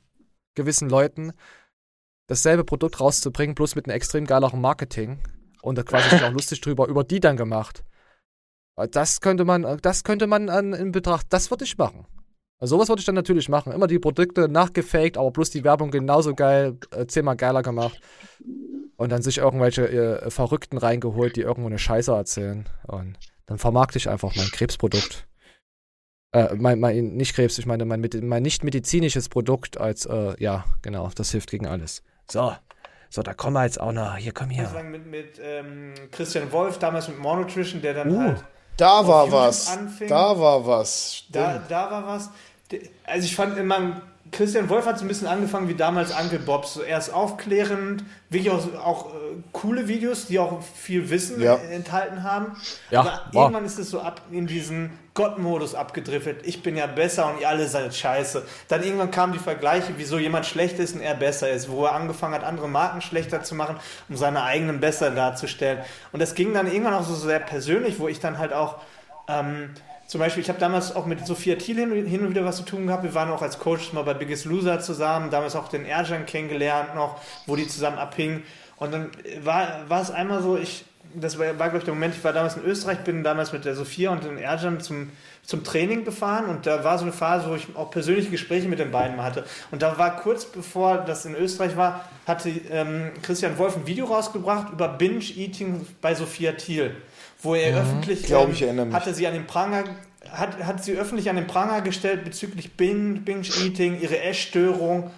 [0.55, 1.33] gewissen Leuten,
[2.27, 5.19] dasselbe Produkt rauszubringen, bloß mit einem extrem geileren Marketing
[5.61, 7.83] und da quasi auch lustig drüber, über die dann gemacht.
[8.91, 12.07] Das könnte man, das könnte man an, in Betracht, das würde ich machen.
[12.61, 13.73] Also sowas würde ich dann natürlich machen.
[13.73, 17.99] Immer die Produkte nachgefaked, aber bloß die Werbung genauso geil, äh, zehnmal geiler gemacht.
[19.01, 22.69] Und dann sich irgendwelche äh, Verrückten reingeholt, die irgendwo eine Scheiße erzählen.
[22.85, 25.25] Und dann vermarkte ich einfach mein Krebsprodukt.
[26.33, 30.65] Äh, mein, mein, nicht Krebs, ich meine mein, mein nicht medizinisches Produkt als, äh, ja,
[30.83, 32.03] genau, das hilft gegen alles.
[32.29, 32.55] So,
[33.09, 34.69] so, da kommen wir jetzt auch noch, hier, komm hier.
[34.83, 38.45] Mit, mit ähm, Christian Wolf, damals mit Monotrition, der dann Uh, halt
[38.77, 39.67] Da war YouTube was.
[39.67, 40.09] anfing.
[40.09, 41.23] Da war was.
[41.31, 42.29] Da, da war was.
[43.03, 44.01] Also ich fand immer,
[44.31, 46.65] Christian Wolf hat so ein bisschen angefangen wie damals Uncle Bob.
[46.65, 49.17] So erst aufklärend, wirklich auch, auch äh,
[49.51, 51.55] coole Videos, die auch viel Wissen Ja.
[51.55, 52.55] enthalten haben.
[52.89, 53.43] Ja, Aber war.
[53.43, 56.45] irgendwann ist es so ab in diesen Gott-Modus abgedriftet.
[56.45, 58.45] Ich bin ja besser und ihr alle seid scheiße.
[58.69, 61.91] Dann irgendwann kamen die Vergleiche, wieso jemand schlecht ist und er besser ist, wo er
[61.93, 63.75] angefangen hat, andere Marken schlechter zu machen,
[64.07, 65.79] um seine eigenen besser darzustellen.
[66.13, 68.77] Und das ging dann irgendwann auch so sehr persönlich, wo ich dann halt auch
[69.27, 69.71] ähm,
[70.11, 72.63] zum Beispiel, ich habe damals auch mit Sophia Thiel hin, hin und wieder was zu
[72.63, 73.03] tun gehabt.
[73.03, 76.95] Wir waren auch als Coaches mal bei Biggest Loser zusammen, damals auch den Erjan kennengelernt
[76.95, 78.43] noch, wo die zusammen abhingen.
[78.75, 79.09] Und dann
[79.41, 80.83] war, war es einmal so, ich,
[81.15, 83.63] das war, war glaube ich der Moment, ich war damals in Österreich, bin damals mit
[83.63, 85.11] der Sophia und dem Erjan zum,
[85.43, 88.79] zum Training gefahren und da war so eine Phase, wo ich auch persönliche Gespräche mit
[88.79, 89.45] den beiden mal hatte.
[89.71, 94.07] Und da war kurz bevor das in Österreich war, hatte ähm, Christian Wolf ein Video
[94.07, 96.97] rausgebracht über Binge-Eating bei Sophia Thiel,
[97.41, 98.25] wo er öffentlich Mhm.
[98.27, 98.95] Glaub ähm, ich, erinnere mich.
[98.95, 99.83] hatte sie an den Pranger
[100.31, 105.09] hat, hat sie öffentlich an den Pranger gestellt bezüglich Bin- Binge-Eating, ihre Essstörung.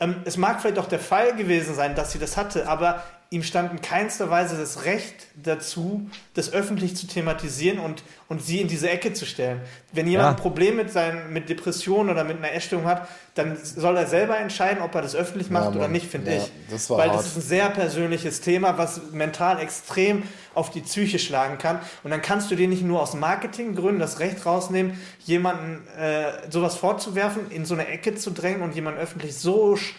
[0.00, 3.02] Ähm, es mag vielleicht auch der Fall gewesen sein, dass sie das hatte, aber
[3.32, 8.60] ihm stand in keinster Weise das Recht dazu, das öffentlich zu thematisieren und, und sie
[8.60, 9.60] in diese Ecke zu stellen.
[9.92, 10.30] Wenn jemand Ja.
[10.30, 14.38] ein Problem mit, seinen, mit Depressionen oder mit einer Essstörung hat, dann soll er selber
[14.38, 15.92] entscheiden, ob er das öffentlich macht oder Mann.
[15.92, 16.52] nicht, finde Ja, ich.
[16.70, 17.18] das war Weil hart.
[17.18, 20.22] das ist ein sehr persönliches Thema, was mental extrem
[20.54, 21.80] auf die Psyche schlagen kann.
[22.04, 26.76] Und dann kannst du dir nicht nur aus Marketinggründen das Recht rausnehmen, jemanden äh, sowas
[26.76, 29.92] vorzuwerfen, in so eine Ecke zu drängen und jemanden öffentlich so, sch-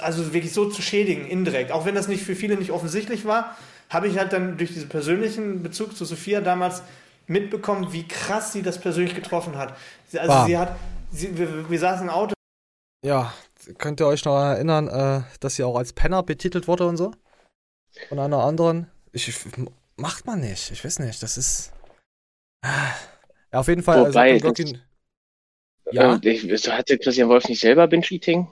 [0.00, 1.72] also wirklich so zu schädigen, indirekt.
[1.72, 3.56] Auch wenn das nicht für viele nicht offensichtlich war,
[3.88, 6.82] habe ich halt dann durch diesen persönlichen Bezug zu Sophia damals
[7.28, 9.76] mitbekommen, wie krass sie das persönlich getroffen hat.
[10.12, 10.46] Also War.
[10.46, 10.76] sie hat,
[11.12, 12.34] sie, wir, wir saßen im Auto,
[13.04, 13.32] Ja,
[13.78, 17.12] könnt ihr euch noch erinnern, äh, dass sie auch als Penner betitelt wurde und so?
[18.08, 18.90] Von einer anderen?
[19.12, 19.32] Ich,
[19.96, 21.72] macht man nicht, ich weiß nicht, das ist.
[22.62, 22.92] Ah.
[23.52, 23.98] Ja, auf jeden Fall.
[23.98, 24.80] also Wobei, Gürkin-
[25.92, 28.48] ja, ich, so hatte Christian Wolf nicht selber Binge-Eating?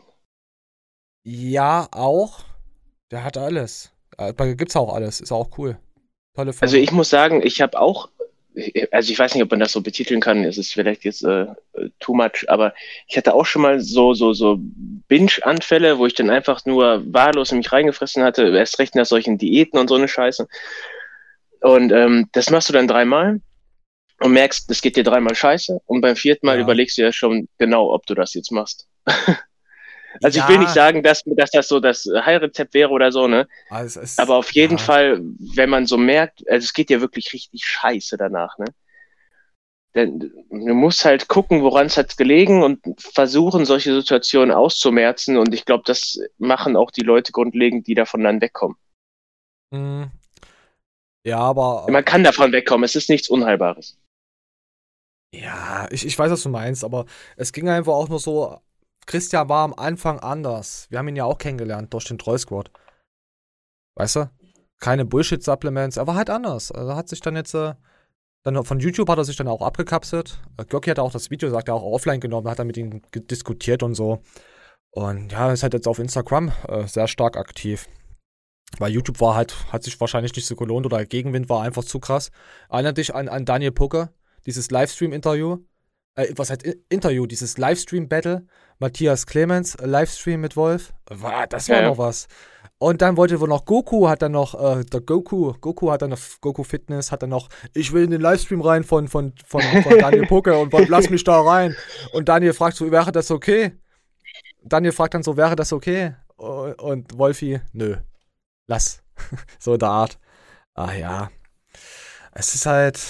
[1.24, 2.40] Ja, auch.
[3.10, 3.92] Der hat alles.
[4.18, 5.78] Äh, Bei gibt's auch alles, ist auch cool.
[6.34, 6.62] Tolle Firma.
[6.62, 8.08] Also ich muss sagen, ich habe auch,
[8.90, 11.46] also ich weiß nicht, ob man das so betiteln kann, es ist vielleicht jetzt äh,
[12.00, 12.74] too much, aber
[13.06, 14.58] ich hatte auch schon mal so, so, so
[15.08, 19.38] Binge-Anfälle, wo ich dann einfach nur wahllos in mich reingefressen hatte, erst recht nach solchen
[19.38, 20.46] Diäten und so eine Scheiße.
[21.60, 23.40] Und ähm, das machst du dann dreimal
[24.20, 26.62] und merkst, das geht dir dreimal scheiße und beim vierten Mal Ja.
[26.62, 28.86] überlegst du ja schon genau, ob du das jetzt machst.
[30.22, 30.44] Also Ja.
[30.44, 33.48] ich will nicht sagen, dass, dass das so das Heilrezept wäre oder so, ne?
[33.70, 34.84] Also ist- Aber auf jeden ja.
[34.84, 35.20] Fall,
[35.54, 38.66] wenn man so merkt, also es geht ja wirklich richtig scheiße danach, ne?
[39.94, 45.36] Denn du musst halt gucken, woran es hat gelegen und versuchen, solche Situationen auszumerzen.
[45.36, 48.76] Und ich glaube, das machen auch die Leute grundlegend, die davon dann wegkommen.
[49.70, 50.04] Mm.
[51.24, 51.86] Ja, aber.
[51.88, 53.96] Man kann davon wegkommen, es ist nichts Unheilbares.
[55.32, 57.06] Ja, ich, ich weiß, was du meinst, aber
[57.36, 58.60] es ging einfach auch nur so.
[59.06, 60.86] Christian war am Anfang anders.
[60.90, 62.70] Wir haben ihn ja auch kennengelernt durch den Troll Squad.
[63.96, 64.30] Weißt du?
[64.80, 65.96] Keine Bullshit-Supplements.
[65.96, 66.72] Er war halt anders.
[66.72, 67.54] Also er hat sich dann jetzt.
[67.54, 67.74] Äh,
[68.42, 70.38] dann von YouTube hat er sich dann auch abgekapselt.
[70.58, 73.00] Äh, Görki hat auch das Video, sagt er, auch offline genommen, hat dann mit ihm
[73.14, 74.22] diskutiert und so.
[74.90, 77.88] Und ja, ist halt jetzt auf Instagram äh, sehr stark aktiv.
[78.78, 82.00] Weil YouTube war halt, hat sich wahrscheinlich nicht so gelohnt oder Gegenwind war einfach zu
[82.00, 82.30] krass.
[82.68, 84.10] Erinnert dich an, an Daniel Pucke,
[84.46, 85.58] dieses Livestream-Interview.
[86.16, 87.26] Äh, was heißt Interview?
[87.26, 88.46] Dieses Livestream-Battle.
[88.78, 90.92] Matthias Clemens, äh, Livestream mit Wolf.
[91.08, 92.26] War, das war Ja, noch was.
[92.78, 96.10] Und dann wollte wohl noch Goku, hat dann noch, äh, der Goku, Goku hat dann
[96.10, 99.62] noch, Goku Fitness hat dann noch, ich will in den Livestream rein von, von, von,
[99.62, 101.76] von Daniel Pucke und Wolf, lass mich da rein.
[102.12, 103.72] Und Daniel fragt so, wäre das okay?
[104.62, 106.14] Daniel fragt dann so, wäre das okay?
[106.36, 107.96] Und Wolfi, nö,
[108.66, 109.02] lass.
[109.58, 110.18] so in der Art.
[110.74, 111.30] Ah ja.
[112.32, 113.00] Es ist halt,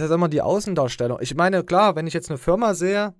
[0.00, 1.18] ist halt immer die Außendarstellung.
[1.20, 3.14] Ich meine, klar, wenn ich jetzt eine Firma sehe,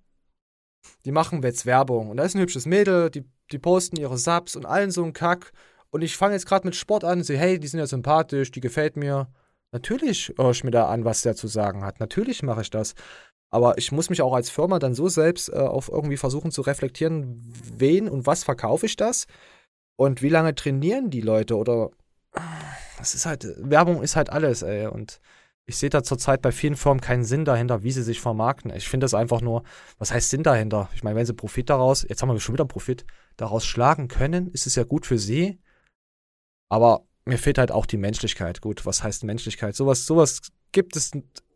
[1.05, 2.11] die machen jetzt Werbung.
[2.11, 5.13] Und da ist ein hübsches Mädel, die, die posten ihre Subs und allen so einen
[5.13, 5.53] Kack.
[5.91, 8.51] Und ich fange jetzt gerade mit Sport an und sehe, hey, die sind ja sympathisch,
[8.51, 9.29] die gefällt mir.
[9.73, 12.01] Natürlich höre ich mir da an, was der zu sagen hat.
[12.01, 12.95] Natürlich mache ich das.
[13.51, 16.63] Aber ich muss mich auch als Firma dann so selbst äh, auf irgendwie versuchen zu
[16.63, 17.41] reflektieren,
[17.77, 19.27] wen und was verkaufe ich das
[19.97, 21.91] und wie lange trainieren die Leute oder
[22.99, 24.89] das ist halt, Werbung ist halt alles, ey.
[24.89, 25.21] Und
[25.67, 28.71] ich sehe da zurzeit bei vielen Firmen keinen Sinn dahinter, wie sie sich vermarkten.
[28.75, 29.63] Ich finde das einfach nur,
[29.99, 30.91] was heißt Sinn dahinter?
[30.95, 33.07] Ich meine, wenn sie Profit daraus, jetzt haben wir schon wieder Profit,
[33.37, 35.59] daraus schlagen können, ist es ja gut für sie.
[36.69, 38.61] Aber mir fehlt halt auch die Menschlichkeit.
[38.61, 39.75] Gut, was heißt Menschlichkeit?
[39.75, 40.43] Sowas, sowas
[40.73, 41.13] gibt es,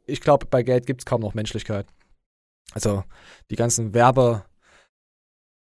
[0.06, 1.86] ich glaube, bei Geld gibt es kaum noch Menschlichkeit.
[2.72, 3.04] Also
[3.50, 4.44] die ganzen Werbe,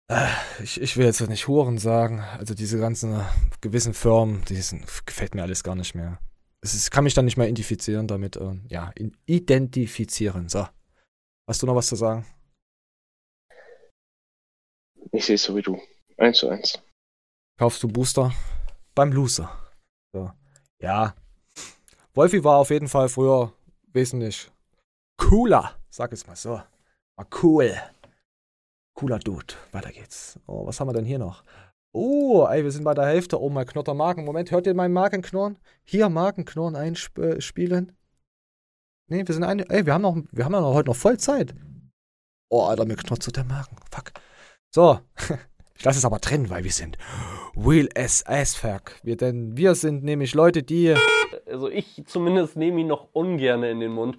[0.08, 0.26] äh,
[0.62, 3.22] ich, ich will jetzt nicht Huren sagen, also diese ganzen
[3.62, 6.18] gewissen Firmen, die sind, gefällt mir alles gar nicht mehr.
[6.64, 10.48] Es ist, kann mich dann nicht mehr identifizieren damit, äh, ja, in, identifizieren.
[10.48, 10.66] So.
[11.46, 12.24] Hast du noch was zu sagen?
[15.12, 15.78] Ich sehe es so wie du.
[16.16, 16.82] Eins zu eins.
[17.58, 18.32] Kaufst du Booster?
[18.94, 19.50] Beim Loser.
[20.14, 20.32] So.
[20.80, 21.14] Ja.
[22.14, 23.52] Wolfi war auf jeden Fall früher
[23.92, 24.50] wesentlich
[25.18, 26.62] cooler, sag es mal so.
[27.16, 27.76] War cool.
[28.94, 29.54] Cooler Dude.
[29.72, 30.38] Weiter geht's.
[30.46, 31.44] Oh, was haben wir denn hier noch?
[31.96, 33.40] Oh, ey, wir sind bei der Hälfte.
[33.40, 34.24] Oh, mein Knotter Marken.
[34.24, 35.58] Moment, hört ihr meinen Markenknurren?
[35.84, 37.92] Hier Markenknurren einspielen.
[39.06, 39.60] Nee, wir sind ein.
[39.60, 41.54] Ey, wir haben noch, wir haben ja noch heute noch voll Zeit.
[42.50, 43.76] Oh, Alter, mir knurrt so der Magen.
[43.90, 44.12] Fuck.
[44.70, 45.00] So.
[45.76, 46.96] Ich lasse es aber drin, weil wir sind
[47.56, 48.92] Real as fuck.
[49.02, 50.94] Wir, denn wir sind nämlich Leute, die.
[51.46, 54.16] Also ich zumindest nehme ihn noch ungern in den Mund.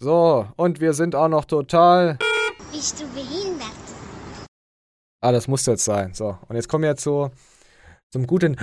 [0.00, 2.18] So, und wir sind auch noch total.
[2.72, 3.85] Bist du behindert?
[5.26, 6.14] Ah, das muss jetzt sein.
[6.14, 7.32] So, und jetzt kommen wir so
[8.12, 8.56] zum guten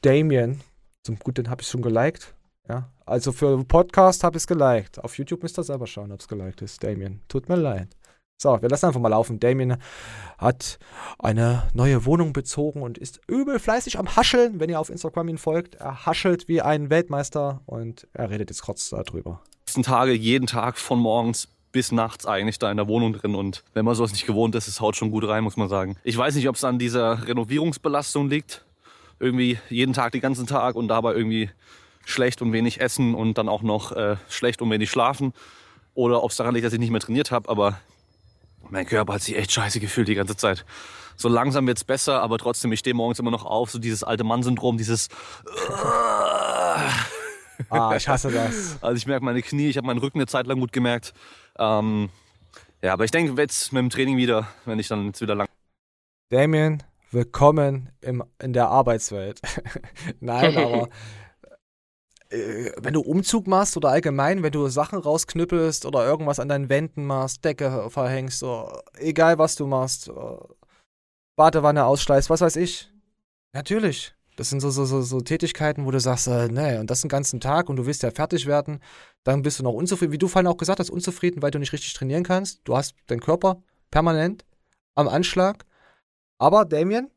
[0.00, 0.60] Damien.
[1.06, 2.34] Zum guten habe ich schon geliked.
[2.68, 4.98] Ja, also für Podcast habe ich es geliked.
[4.98, 6.82] Auf YouTube müsst ihr selber schauen, ob es geliked ist.
[6.82, 7.90] Damien, tut mir leid.
[8.42, 9.38] So, wir lassen einfach mal laufen.
[9.38, 9.76] Damien
[10.36, 10.80] hat
[11.20, 15.38] eine neue Wohnung bezogen und ist übel fleißig am Hascheln, wenn ihr auf Instagram ihn
[15.38, 15.76] folgt.
[15.76, 19.42] Er haschelt wie ein Weltmeister und er redet jetzt kurz darüber.
[19.68, 23.62] letzten Tage jeden Tag von morgens bis nachts eigentlich da in der Wohnung drin und
[23.74, 25.96] wenn man sowas nicht gewohnt ist, es haut schon gut rein, muss man sagen.
[26.02, 28.64] Ich weiß nicht, ob es an dieser Renovierungsbelastung liegt.
[29.20, 31.50] Irgendwie jeden Tag, den ganzen Tag und dabei irgendwie
[32.04, 35.32] schlecht und wenig essen und dann auch noch äh, schlecht und wenig schlafen.
[35.94, 37.78] Oder ob es daran liegt, dass ich nicht mehr trainiert habe, aber
[38.70, 40.64] mein Körper hat sich echt scheiße gefühlt die ganze Zeit.
[41.16, 44.22] So langsam wird's besser, aber trotzdem, ich stehe morgens immer noch auf, so dieses alte
[44.22, 45.08] Mann-Syndrom, dieses
[47.70, 48.78] Ah, ich hasse das.
[48.82, 51.12] Also ich merke meine Knie, ich habe meinen Rücken eine Zeit lang gut gemerkt.
[51.58, 52.10] Ähm,
[52.82, 55.48] ja, aber ich denke jetzt mit dem Training wieder, wenn ich dann jetzt wieder lang.
[56.30, 59.40] Damien, willkommen im, in der Arbeitswelt.
[60.20, 60.88] Nein, aber
[62.30, 66.68] äh, wenn du Umzug machst oder allgemein, wenn du Sachen rausknüppelst oder irgendwas an deinen
[66.68, 70.12] Wänden machst, Decke verhängst, so, egal was du machst, äh,
[71.36, 72.90] Badewanne ausschleißt, was weiß ich.
[73.52, 74.14] Natürlich.
[74.38, 77.08] Das sind so, so, so, so Tätigkeiten, wo du sagst, äh, nee, und das den
[77.08, 78.78] ganzen Tag und du willst ja fertig werden,
[79.24, 81.72] dann bist du noch unzufrieden, wie du vorhin auch gesagt hast, unzufrieden, weil du nicht
[81.72, 82.60] richtig trainieren kannst.
[82.62, 83.60] Du hast deinen Körper
[83.90, 84.44] permanent
[84.94, 85.66] am Anschlag.
[86.38, 87.10] Aber, Damien,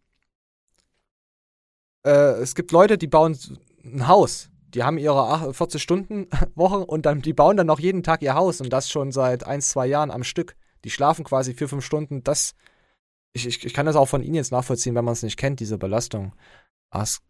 [2.08, 3.38] äh, es gibt Leute, die bauen
[3.84, 4.50] ein Haus.
[4.70, 8.74] Die haben ihre 40-Stunden-Woche und dann, die bauen dann noch jeden Tag ihr Haus und
[8.74, 10.56] das schon seit ein, zwei Jahren am Stück.
[10.86, 12.24] Die schlafen quasi vier, fünf Stunden.
[12.24, 12.56] Das,
[13.34, 15.60] ich, ich, ich kann das auch von Ihnen jetzt nachvollziehen, wenn man es nicht kennt,
[15.60, 16.34] diese Belastung.
[16.92, 17.22] As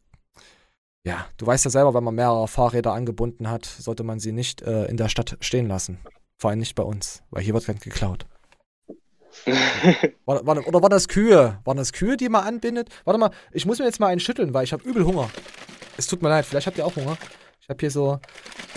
[1.04, 4.62] ja, du weißt ja selber, wenn man mehrere Fahrräder angebunden hat, sollte man sie nicht
[4.62, 5.98] äh, in der Stadt stehen lassen.
[6.38, 8.28] Vor allem nicht bei uns, weil hier wird ganz geklaut.
[10.26, 11.60] war, war, oder war das Kühe?
[11.64, 12.90] Waren das Kühe, die man anbindet?
[13.06, 15.30] Warte mal, ich muss mir jetzt mal einen schütteln, weil ich habe übel Hunger.
[15.98, 17.18] Es tut mir leid, vielleicht habt ihr auch Hunger.
[17.62, 18.20] Ich habe hier so,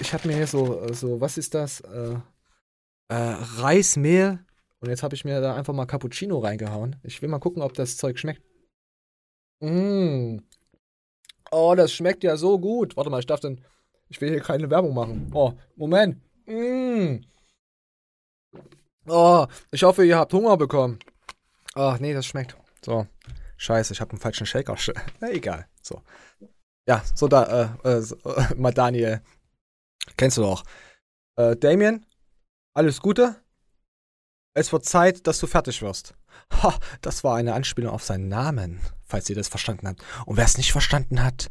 [0.01, 1.81] ich habe mir hier so, äh, so, was ist das?
[1.81, 2.17] Äh,
[3.09, 3.15] äh,
[3.59, 4.39] Reismehl.
[4.81, 6.97] Und jetzt habe ich mir da einfach mal Cappuccino reingehauen.
[7.03, 8.43] Ich will mal gucken, ob das Zeug schmeckt.
[9.61, 10.43] Mmh.
[11.57, 12.97] Oh, das schmeckt ja so gut.
[12.97, 13.65] Warte mal, ich darf denn.
[14.09, 15.31] Ich will hier keine Werbung machen.
[15.33, 16.21] Oh, Moment.
[16.47, 17.21] Mmh.
[19.07, 20.99] Oh, ich hoffe, ihr habt Hunger bekommen.
[21.75, 22.57] Ach, nee, das schmeckt.
[22.85, 23.07] So.
[23.57, 24.77] Scheiße, ich habe einen falschen Shaker.
[25.21, 25.69] Na, egal.
[25.81, 26.03] So.
[26.89, 29.23] Ja, so da, äh, äh, so, äh, mal Daniel.
[30.17, 30.65] Kennst du doch.
[31.37, 32.05] Äh, Damien,
[32.75, 33.37] alles Gute.
[34.55, 36.15] Es wird Zeit, dass du fertig wirst.
[36.63, 40.03] Ha, das war eine Anspielung auf seinen Namen, falls ihr das verstanden habt.
[40.27, 41.51] Und wer es nicht verstanden hat,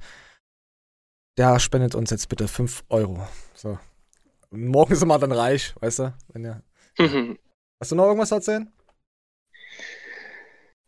[1.38, 3.28] der spendet uns jetzt bitte 5 Euro.
[3.56, 3.80] So.
[4.52, 6.14] Morgen sind wir dann reich, weißt du?
[6.28, 6.64] Wenn ihr,
[7.80, 8.72] Hast du noch irgendwas zu erzählen?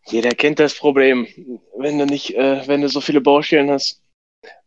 [0.05, 1.27] Jeder kennt das Problem,
[1.77, 4.01] wenn du nicht, äh, wenn du so viele Baustellen hast.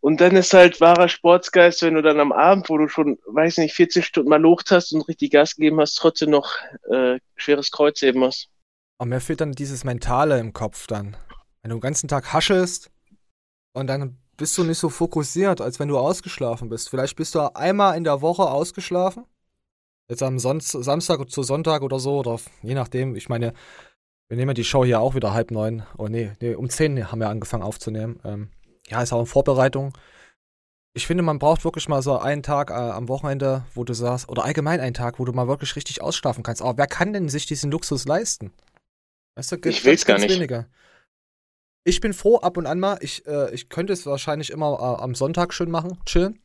[0.01, 3.59] Und dann ist halt wahrer Sportsgeist, wenn du dann am Abend, wo du schon, weiß
[3.59, 6.57] nicht, 14 Stunden mal locht hast und richtig Gas gegeben hast, trotzdem noch
[6.91, 8.49] äh, schweres Kreuz heben musst.
[8.99, 11.17] Aber mir fehlt dann dieses Mentale im Kopf dann.
[11.63, 12.91] Wenn du den ganzen Tag haschest
[13.73, 16.89] und dann bist du nicht so fokussiert, als wenn du ausgeschlafen bist.
[16.89, 19.25] Vielleicht bist du einmal in der Woche ausgeschlafen.
[20.09, 23.15] Jetzt am Son Samstag zu Sonntag oder so, oder je nachdem.
[23.17, 23.53] Ich meine,
[24.29, 25.85] wir nehmen die Show hier auch wieder halb neun.
[25.99, 28.21] Oh nee, nee um zehn haben wir angefangen aufzunehmen.
[28.25, 28.49] Ähm,
[28.87, 29.93] ja, ist auch in Vorbereitung.
[30.95, 34.29] Ich finde, man braucht wirklich mal so einen Tag äh, am Wochenende, wo du sagst,
[34.29, 36.63] oder allgemein einen Tag, wo du mal wirklich richtig ausschlafen kannst.
[36.63, 38.53] Aber wer kann denn sich diesen Luxus leisten?
[39.37, 40.31] Weißt du, ich will's gar nicht.
[40.31, 40.67] Weniger.
[41.89, 42.99] Ich bin froh ab und an mal.
[43.01, 46.39] Ich, äh, ich könnte es wahrscheinlich immer äh, am Sonntag schön machen, chillen.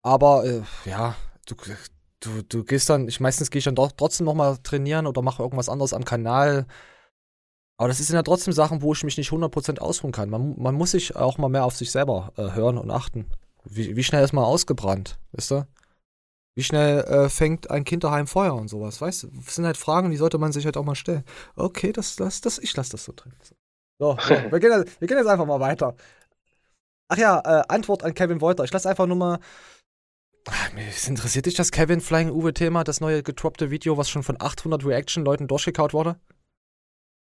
[0.00, 1.14] Aber äh, ja,
[1.44, 1.54] du,
[2.20, 5.42] du, du gehst dann, ich meistens gehe ich dann doch trotzdem nochmal trainieren oder mache
[5.42, 6.66] irgendwas anderes am Kanal.
[7.76, 10.30] Aber das sind ja trotzdem Sachen, wo ich mich nicht 100% ausruhen kann.
[10.30, 13.26] Man, man muss sich auch mal mehr auf sich selber äh, hören und achten.
[13.64, 15.66] Wie, wie schnell ist man ausgebrannt, weißt du?
[16.54, 19.28] Wie schnell äh, fängt ein Kind daheim Feuer und sowas, weißt du?
[19.44, 21.24] Das sind halt Fragen, die sollte man sich halt auch mal stellen.
[21.56, 23.34] Okay, das, das, das, ich lasse das so drin.
[23.42, 23.54] So,
[24.00, 25.94] so wir, gehen jetzt, wir gehen jetzt einfach mal weiter.
[27.08, 28.64] Ach ja, äh, Antwort an Kevin Wolter.
[28.64, 29.38] Ich lasse einfach nur mal.
[30.48, 30.70] Ach,
[31.06, 35.48] interessiert dich das Kevin Flying Uwe-Thema, das neue gedroppte Video, was schon von 800 Reaction-Leuten
[35.48, 36.18] durchgekaut wurde?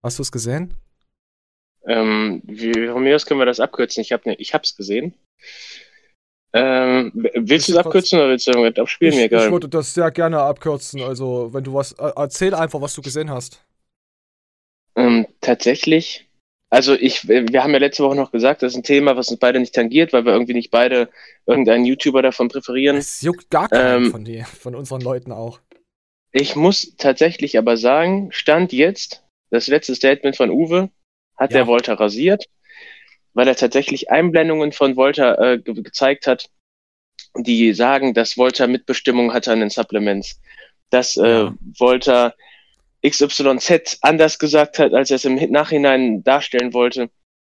[0.03, 0.75] Hast du es gesehen?
[1.87, 4.01] Ähm, wie, von mir aus können wir das abkürzen.
[4.01, 5.15] Ich habe ne, ich hab's gesehen.
[6.55, 9.13] Ähm, willst du es abkürzen oder willst du irgendwas abspielen?
[9.13, 11.03] Ich, ich würde das sehr gerne abkürzen.
[11.03, 11.93] Also, wenn du was.
[11.93, 13.63] Äh, erzähl einfach, was du gesehen hast.
[14.97, 16.24] Ähm, tatsächlich.
[16.75, 19.39] Also ich, wir haben ja letzte Woche noch gesagt, das ist ein Thema, was uns
[19.39, 21.09] beide nicht tangiert, weil wir irgendwie nicht beide
[21.47, 22.97] irgendeinen YouTuber davon präferieren.
[22.97, 25.61] Es juckt gar keinen ähm, von dir, von unseren Leuten auch.
[26.33, 30.91] Ich muss tatsächlich aber sagen, Stand jetzt, das letzte Statement von Uwe,
[31.37, 31.59] hat ja.
[31.59, 32.47] der Volta rasiert
[33.35, 36.49] weil er tatsächlich Einblendungen von Volta äh, ge gezeigt hat,
[37.37, 40.41] die sagen, dass Volta Mitbestimmung hatte an den Supplements.
[40.91, 41.55] Dass äh, ja.
[41.79, 42.35] Volta
[43.07, 47.11] XYZ anders gesagt hat, als er es im Nachhinein darstellen wollte.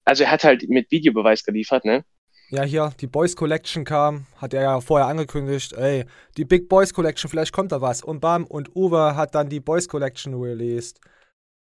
[0.06, 2.04] Also er hat halt mit Videobeweis geliefert, ne?
[2.50, 6.06] Ja, hier, die Boys Collection kam, hat er ja vorher angekündigt, ey,
[6.38, 8.02] die Big Boys Collection, vielleicht kommt da was.
[8.02, 11.02] Und bam, und Uwe hat dann die Boys Collection released.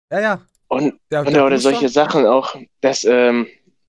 [0.09, 0.41] Ja, ja.
[0.69, 3.47] Und, der, und der oder solche Sachen auch, dass ähm,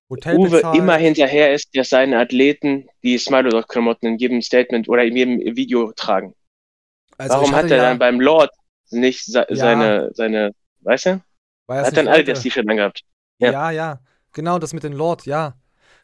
[0.09, 5.55] Uwe immer hinterher ist, dass seine Athleten die Smilo-Klamotten in jedem Statement oder in jedem
[5.55, 6.33] Video tragen.
[7.17, 8.49] Also Warum hat er ja, dann beim Lord
[8.91, 11.21] nicht se ja, seine, seine, weißt du?
[11.67, 13.01] Er hat dann alle das T-Shirt angehabt.
[13.37, 13.51] Ja.
[13.51, 13.99] ja, ja,
[14.33, 15.55] genau, das mit den Lord, ja.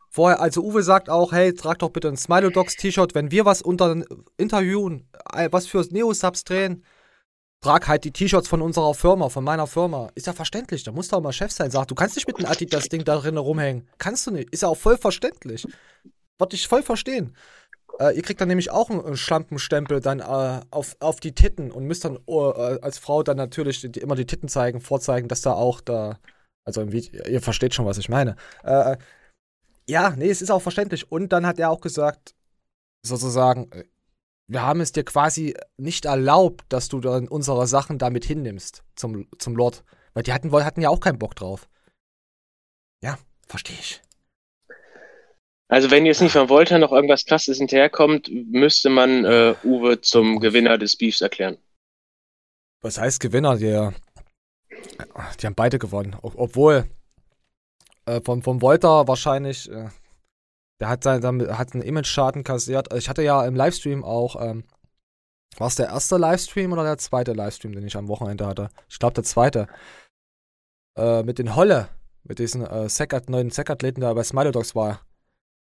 [0.09, 3.45] Vorher, also Uwe sagt auch, hey, trag doch bitte ein Smilo Dogs T-Shirt, wenn wir
[3.45, 4.01] was unter
[4.37, 6.85] interviewen, äh, was für Neo-Subs drehen,
[7.65, 10.09] trag halt die T-Shirts von unserer Firma, von meiner Firma.
[10.15, 11.71] Ist ja verständlich, da musst du auch mal Chef sein.
[11.71, 13.89] Sag, du kannst nicht mit einem Adidas-Ding da drin rumhängen.
[13.97, 14.51] Kannst du nicht.
[14.51, 15.65] Ist ja auch voll verständlich.
[16.37, 17.35] Wollte ich voll verstehen.
[17.99, 21.85] Äh, ihr kriegt dann nämlich auch einen Schlampenstempel dann äh, auf, auf die Titten und
[21.85, 25.53] müsst dann uh, als Frau dann natürlich die, immer die Titten zeigen, vorzeigen, dass da
[25.53, 26.19] auch da.
[26.65, 28.35] Also ihr versteht schon, was ich meine.
[28.63, 28.97] Äh,
[29.87, 31.11] ja, nee, es ist auch verständlich.
[31.11, 32.35] Und dann hat er auch gesagt,
[33.05, 33.85] sozusagen, äh,
[34.47, 39.27] wir haben es dir quasi nicht erlaubt, dass du dann unsere Sachen damit hinnimmst zum,
[39.39, 39.83] zum Lord.
[40.13, 41.67] Weil die hatten, hatten ja auch keinen Bock drauf.
[43.03, 43.17] Ja,
[43.47, 44.04] verstehe ich.
[45.67, 50.39] Also wenn jetzt nicht von Volta noch irgendwas krasses hinterherkommt, müsste man äh, Uwe zum
[50.39, 51.57] Gewinner des Beefs erklären.
[52.81, 53.57] Was heißt Gewinner?
[53.57, 53.89] Die,
[55.39, 56.15] die haben beide gewonnen.
[56.21, 56.85] Obwohl
[58.05, 59.89] äh, von, von Volta wahrscheinlich, äh,
[60.79, 62.93] der hat, sein, hat einen Image-Schaden kassiert.
[62.93, 64.65] Ich hatte ja im Livestream auch, ähm,
[65.57, 68.69] war es der erste Livestream oder der zweite Livestream, den ich am Wochenende hatte?
[68.87, 69.67] Ich glaube, der zweite.
[70.97, 71.89] Äh, mit den Holle,
[72.23, 75.01] mit diesen äh, Second, neuen Sack-Athleten, der bei Smiley Dogs war.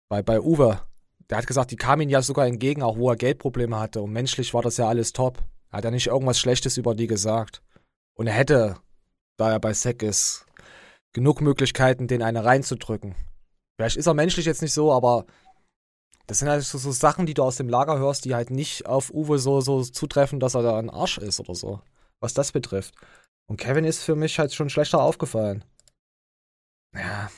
[0.10, 0.82] Bei, bei Uwe.
[1.30, 4.02] Der hat gesagt, die kamen ihm ja sogar entgegen, auch wo er Geldprobleme hatte.
[4.02, 5.44] Und menschlich war das ja alles top.
[5.70, 7.62] Er hat ja nicht irgendwas Schlechtes über die gesagt.
[8.18, 8.78] Und er hätte,
[9.38, 10.46] da er bei Sack ist,
[11.14, 13.16] genug Möglichkeiten, den eine reinzudrücken.
[13.78, 15.26] Vielleicht ist er menschlich jetzt nicht so, aber
[16.28, 18.86] das sind halt so, so, Sachen, die du aus dem Lager hörst, die halt nicht
[18.86, 21.82] auf Uwe so, so zutreffen, dass er da ein Arsch ist oder so.
[22.20, 22.94] Was das betrifft.
[23.48, 25.64] Und Kevin ist für mich halt schon schlechter aufgefallen.
[26.94, 27.32] Ja.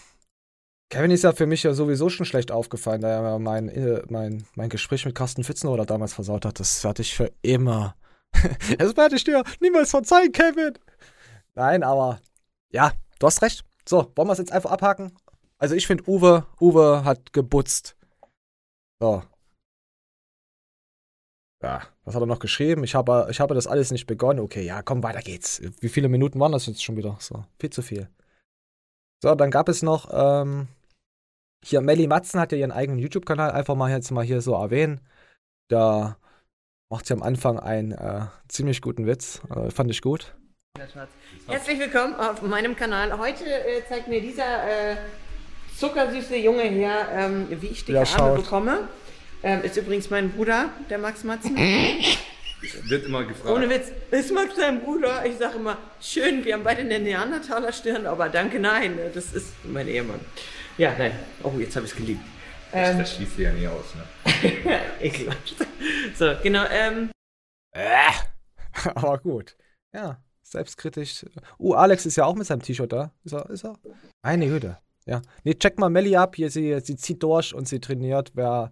[0.91, 4.45] Kevin ist ja für mich ja sowieso schon schlecht aufgefallen, da er mein, äh, mein,
[4.55, 6.59] mein Gespräch mit Carsten Pfitzenow damals versaut hat.
[6.59, 7.95] Das werde ich für immer.
[8.77, 10.77] das werde ich dir niemals verzeihen, Kevin.
[11.55, 12.19] Nein, aber
[12.71, 13.63] ja, du hast recht.
[13.87, 15.13] So, wollen wir es jetzt einfach abhaken?
[15.57, 17.95] Also ich finde, Uwe, Uwe hat gebutzt.
[18.99, 19.23] So.
[21.63, 22.83] Ja, was hat er noch geschrieben?
[22.83, 24.41] Ich habe, ich habe das alles nicht begonnen.
[24.41, 25.61] Okay, ja, komm, weiter geht's.
[25.79, 27.15] Wie viele Minuten waren das jetzt schon wieder?
[27.21, 28.09] So, viel zu viel.
[29.23, 30.67] So, dann gab es noch, ähm,
[31.64, 34.99] Hier, Melly Matzen hat ja ihren eigenen YouTube-Kanal, einfach mal jetzt mal hier so erwähnen.
[35.70, 36.18] Da
[36.89, 39.41] macht sie am Anfang einen äh, ziemlich guten Witz.
[39.55, 40.34] Äh, fand ich gut.
[41.47, 43.18] Herzlich willkommen auf meinem Kanal.
[43.20, 44.95] Heute äh, zeigt mir dieser äh,
[45.78, 48.36] zuckersüße Junge hier, ähm, wie ich dicke Ja, Arme schaut.
[48.43, 48.88] bekomme.
[49.43, 51.55] Ähm, ist übrigens mein Bruder, der Max Matzen.
[51.55, 53.49] Wird immer gefragt.
[53.49, 55.26] Ohne Witz, ist Max dein Bruder?
[55.26, 59.88] Ich sage immer, schön, wir haben beide eine Neandertaler-Stirn, aber danke, nein, das ist mein
[59.88, 60.20] Ehemann.
[60.78, 61.11] Ja, nein.
[61.43, 62.22] Oh, jetzt habe ich es geliebt.
[62.72, 64.82] Das, Ähm, das schließt sie ja nie aus, ne?
[65.01, 65.55] Ekelhaft.
[66.17, 67.11] So, genau, ähm,
[67.74, 68.11] Äh.
[68.95, 69.57] Aber gut.
[69.93, 71.26] Ja, selbstkritisch.
[71.59, 73.11] Uh, Alex ist ja auch mit seinem T-Shirt da.
[73.24, 73.49] Ist er?
[73.49, 73.78] Ist er?
[74.22, 74.78] Eine Güte.
[75.05, 75.22] Ja.
[75.43, 76.36] Nee, check mal Melly ab.
[76.36, 78.32] Hier, sie, sie zieht durch und sie trainiert.
[78.36, 78.72] Wer,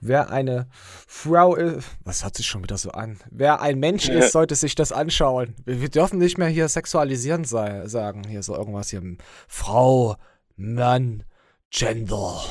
[0.00, 0.68] wer eine
[1.06, 1.86] Frau ist.
[2.04, 3.18] Was hört sich schon wieder so an?
[3.30, 5.54] Wer ein Mensch ist, sollte sich das anschauen.
[5.64, 8.22] Wir, wir dürfen nicht mehr hier sexualisierend sei, sagen.
[8.28, 9.02] Hier so irgendwas hier.
[9.48, 10.16] Frau,
[10.56, 11.24] Mann,
[11.70, 12.42] Gender.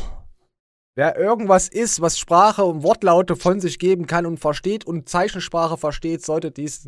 [0.96, 5.78] Wer irgendwas ist, was Sprache und Wortlaute von sich geben kann und versteht und Zeichensprache
[5.78, 6.88] versteht, sollte dies.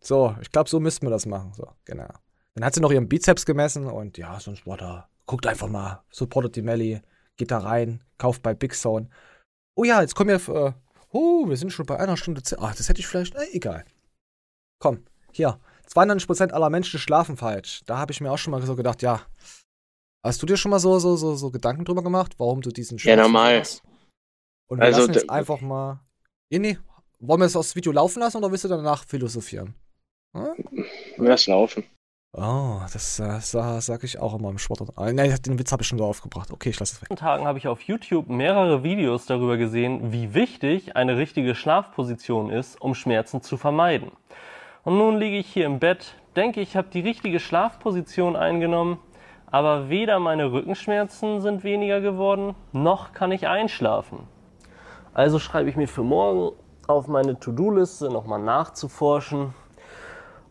[0.00, 1.52] So, ich glaube, so müssten wir das machen.
[1.54, 2.08] So, genau.
[2.54, 5.08] Dann hat sie noch ihren Bizeps gemessen und ja, sonst war da.
[5.26, 7.00] Guckt einfach mal, supportet die Melly,
[7.36, 9.08] geht da rein, kauft bei Big Zone.
[9.76, 10.54] Oh ja, jetzt kommen wir.
[10.54, 10.72] Äh,
[11.10, 12.42] oh, wir sind schon bei einer Stunde.
[12.58, 13.34] Ach, das hätte ich vielleicht.
[13.34, 13.84] Äh, egal.
[14.78, 15.60] Komm, hier.
[15.88, 17.82] 92% aller Menschen schlafen falsch.
[17.86, 19.22] Da habe ich mir auch schon mal so gedacht, ja.
[20.24, 22.98] Hast du dir schon mal so, so, so, so Gedanken drüber gemacht, warum du diesen
[22.98, 23.60] Ja, Schlaf normal.
[23.60, 23.82] hast?
[24.68, 26.00] Und wir Also, lassen jetzt einfach mal.
[26.50, 26.78] Nee, nee.
[27.20, 29.74] Wollen wir es aus Video laufen lassen oder willst du danach philosophieren?
[30.36, 30.54] Hm?
[31.16, 31.84] Lass laufen.
[32.36, 34.82] Oh, das äh, sa- sag ich auch immer im Sport.
[34.96, 36.50] Ah, nein, den Witz habe ich schon so aufgebracht.
[36.52, 37.08] Okay, ich lasse es weg.
[37.10, 42.50] letzten Tagen habe ich auf YouTube mehrere Videos darüber gesehen, wie wichtig eine richtige Schlafposition
[42.50, 44.12] ist, um Schmerzen zu vermeiden.
[44.84, 48.98] Und nun liege ich hier im Bett, denke, ich habe die richtige Schlafposition eingenommen,
[49.50, 54.28] aber weder meine Rückenschmerzen sind weniger geworden, noch kann ich einschlafen.
[55.14, 56.52] Also schreibe ich mir für morgen
[56.86, 59.54] auf meine To-Do-Liste nochmal nachzuforschen,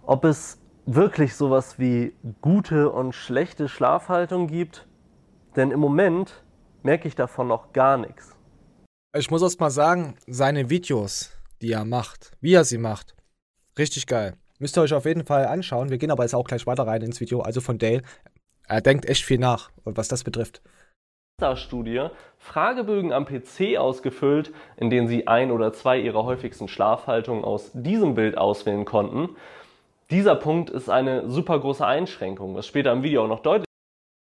[0.06, 4.88] ob es wirklich sowas wie gute und schlechte Schlafhaltung gibt.
[5.56, 6.44] Denn im Moment
[6.84, 8.36] merke ich davon noch gar nichts.
[9.16, 11.32] Ich muss erst mal sagen, seine Videos,
[11.62, 13.16] die er macht, wie er sie macht,
[13.78, 14.36] richtig geil.
[14.60, 15.90] Müsst ihr euch auf jeden Fall anschauen.
[15.90, 18.02] Wir gehen aber jetzt auch gleich weiter rein ins Video, also von Dale.
[18.68, 20.62] Er denkt echt viel nach, was das betrifft.
[21.56, 22.08] Studie
[22.40, 28.16] Fragebögen am PC ausgefüllt, in denen sie ein oder zwei ihrer häufigsten Schlafhaltungen aus diesem
[28.16, 29.36] Bild auswählen konnten.
[30.10, 33.68] Dieser Punkt ist eine super große Einschränkung, was später im Video auch noch deutlich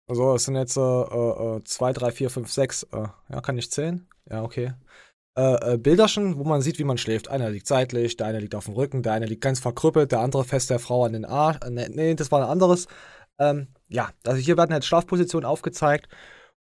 [0.08, 1.64] Also, es sind jetzt 2,
[1.94, 2.88] 3, 4, 5, 6.
[2.94, 4.08] Ja, kann ich zählen?
[4.30, 4.74] Ja, okay.
[5.38, 7.30] Äh, äh, Bilderchen, wo man sieht, wie man schläft.
[7.30, 10.20] Einer liegt seitlich, der eine liegt auf dem Rücken, der eine liegt ganz verkrüppelt, der
[10.20, 11.58] andere fest der Frau an den Arsch.
[11.64, 12.88] Äh, nee, nee, das war ein anderes.
[13.40, 16.08] Ähm, ja, also hier werden halt Schlafpositionen aufgezeigt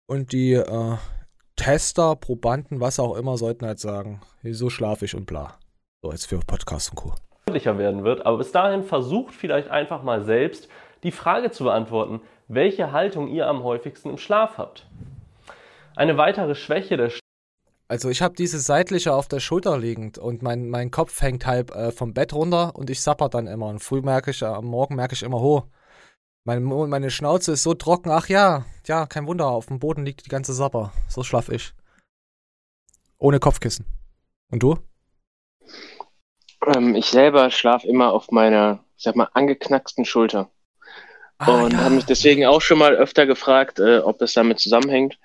[0.06, 0.96] und die äh,
[1.56, 5.58] Tester, Probanden, was auch immer, sollten halt sagen, so schlafe ich und bla.
[6.02, 7.14] So, jetzt für Podcast und Co.
[7.46, 8.26] werden wird.
[8.26, 10.68] Aber bis dahin versucht vielleicht einfach mal selbst
[11.02, 14.86] die Frage zu beantworten, welche Haltung ihr am häufigsten im Schlaf habt.
[15.96, 17.10] Eine weitere Schwäche der
[17.88, 21.74] Also ich habe diese seitliche auf der Schulter liegend und mein, mein Kopf hängt halb
[21.74, 23.68] äh, vom Bett runter und ich sapper dann immer.
[23.68, 25.64] Und früh merke ich, äh, am Morgen merke ich immer, ho,
[26.44, 28.10] mein, meine Schnauze ist so trocken.
[28.10, 30.92] Ach ja, ja, kein Wunder, auf dem Boden liegt die ganze Sapper.
[31.08, 31.72] So schlaf ich.
[33.18, 33.86] Ohne Kopfkissen.
[34.50, 34.78] Und du?
[36.66, 40.50] Ähm, ich selber schlafe immer auf meiner, ich sag mal, angeknacksten Schulter.
[41.46, 45.18] und habe mich deswegen auch schon mal öfter gefragt, äh, ob das damit zusammenhängt.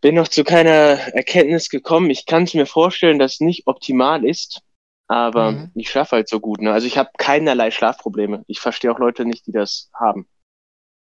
[0.00, 2.08] Bin noch zu keiner Erkenntnis gekommen.
[2.08, 4.62] Ich kann es mir vorstellen, dass es nicht optimal ist,
[5.10, 5.70] aber Mhm.
[5.74, 6.60] ich schlafe halt so gut.
[6.60, 6.72] Ne?
[6.72, 8.44] Also ich habe keinerlei Schlafprobleme.
[8.46, 10.28] Ich verstehe auch Leute nicht, die das haben.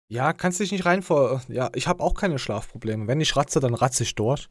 [0.09, 1.41] Ja, kannst dich nicht rein vor.
[1.49, 3.07] Ja, ich habe auch keine Schlafprobleme.
[3.07, 4.49] Wenn ich ratze, dann ratze ich durch.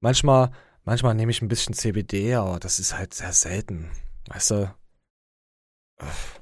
[0.00, 0.50] Manchmal,
[0.84, 3.90] manchmal nehme ich ein bisschen CBD, aber das ist halt sehr selten.
[4.28, 4.74] Weißt du?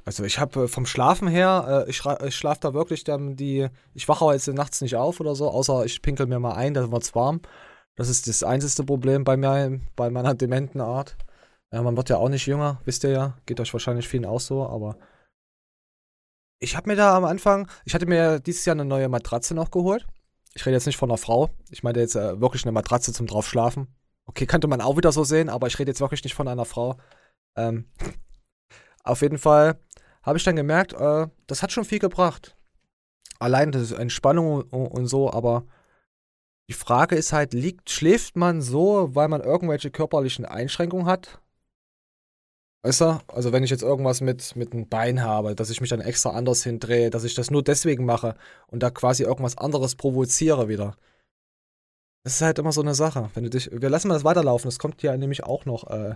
[0.04, 4.06] Also ich habe vom Schlafen her, äh, ich, ich schlafe da wirklich dann die, ich
[4.06, 6.92] wache auch jetzt nachts nicht auf oder so, außer ich pinkel mir mal ein, dann
[6.92, 7.40] wird's warm.
[7.96, 11.16] Das ist das einzige Problem bei mir, bei meiner dementen Art.
[11.72, 14.40] Ja, man wird ja auch nicht jünger, wisst ihr ja, geht euch wahrscheinlich vielen auch
[14.40, 14.96] so, aber
[16.58, 19.70] ich habe mir da am Anfang, ich hatte mir dieses Jahr eine neue Matratze noch
[19.70, 20.06] geholt.
[20.54, 23.26] Ich rede jetzt nicht von einer Frau, ich meine jetzt äh, wirklich eine Matratze zum
[23.26, 23.94] drauf schlafen.
[24.24, 26.64] Okay, könnte man auch wieder so sehen, aber ich rede jetzt wirklich nicht von einer
[26.64, 26.96] Frau.
[27.56, 27.90] Ähm,
[29.04, 29.78] auf jeden Fall
[30.22, 32.56] habe ich dann gemerkt, äh, das hat schon viel gebracht.
[33.38, 35.66] Allein das Entspannung und, und so, aber
[36.68, 41.40] die Frage ist halt, liegt, schläft man so, weil man irgendwelche körperlichen Einschränkungen hat?
[42.86, 43.18] Weißt du?
[43.26, 46.30] Also wenn ich jetzt irgendwas mit, mit einem Bein habe, dass ich mich dann extra
[46.30, 48.36] anders hindrehe, dass ich das nur deswegen mache
[48.68, 50.94] und da quasi irgendwas anderes provoziere wieder.
[52.22, 53.28] Das ist halt immer so eine Sache.
[53.34, 56.14] Wenn du dich, wir lassen mal das weiterlaufen, das kommt ja nämlich auch noch äh,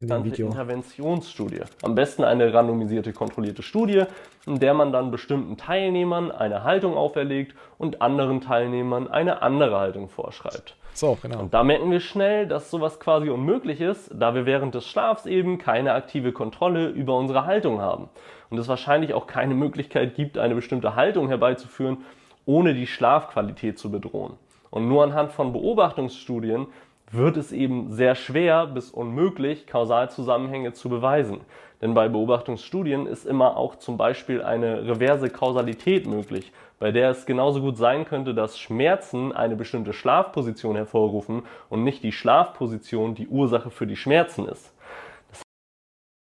[0.00, 0.48] in dem Video.
[0.48, 1.62] Interventionsstudie.
[1.80, 4.04] Am besten eine randomisierte, kontrollierte Studie,
[4.44, 10.10] in der man dann bestimmten Teilnehmern eine Haltung auferlegt und anderen Teilnehmern eine andere Haltung
[10.10, 10.76] vorschreibt.
[10.94, 11.40] So, genau.
[11.40, 15.26] Und da merken wir schnell, dass sowas quasi unmöglich ist, da wir während des Schlafs
[15.26, 18.08] eben keine aktive Kontrolle über unsere Haltung haben.
[18.48, 21.98] Und es wahrscheinlich auch keine Möglichkeit gibt, eine bestimmte Haltung herbeizuführen,
[22.46, 24.34] ohne die Schlafqualität zu bedrohen.
[24.70, 26.68] Und nur anhand von Beobachtungsstudien
[27.10, 31.40] wird es eben sehr schwer bis unmöglich, Kausalzusammenhänge zu beweisen.
[31.84, 37.26] Denn bei Beobachtungsstudien ist immer auch zum Beispiel eine reverse Kausalität möglich, bei der es
[37.26, 43.28] genauso gut sein könnte, dass Schmerzen eine bestimmte Schlafposition hervorrufen und nicht die Schlafposition die
[43.28, 44.72] Ursache für die Schmerzen ist.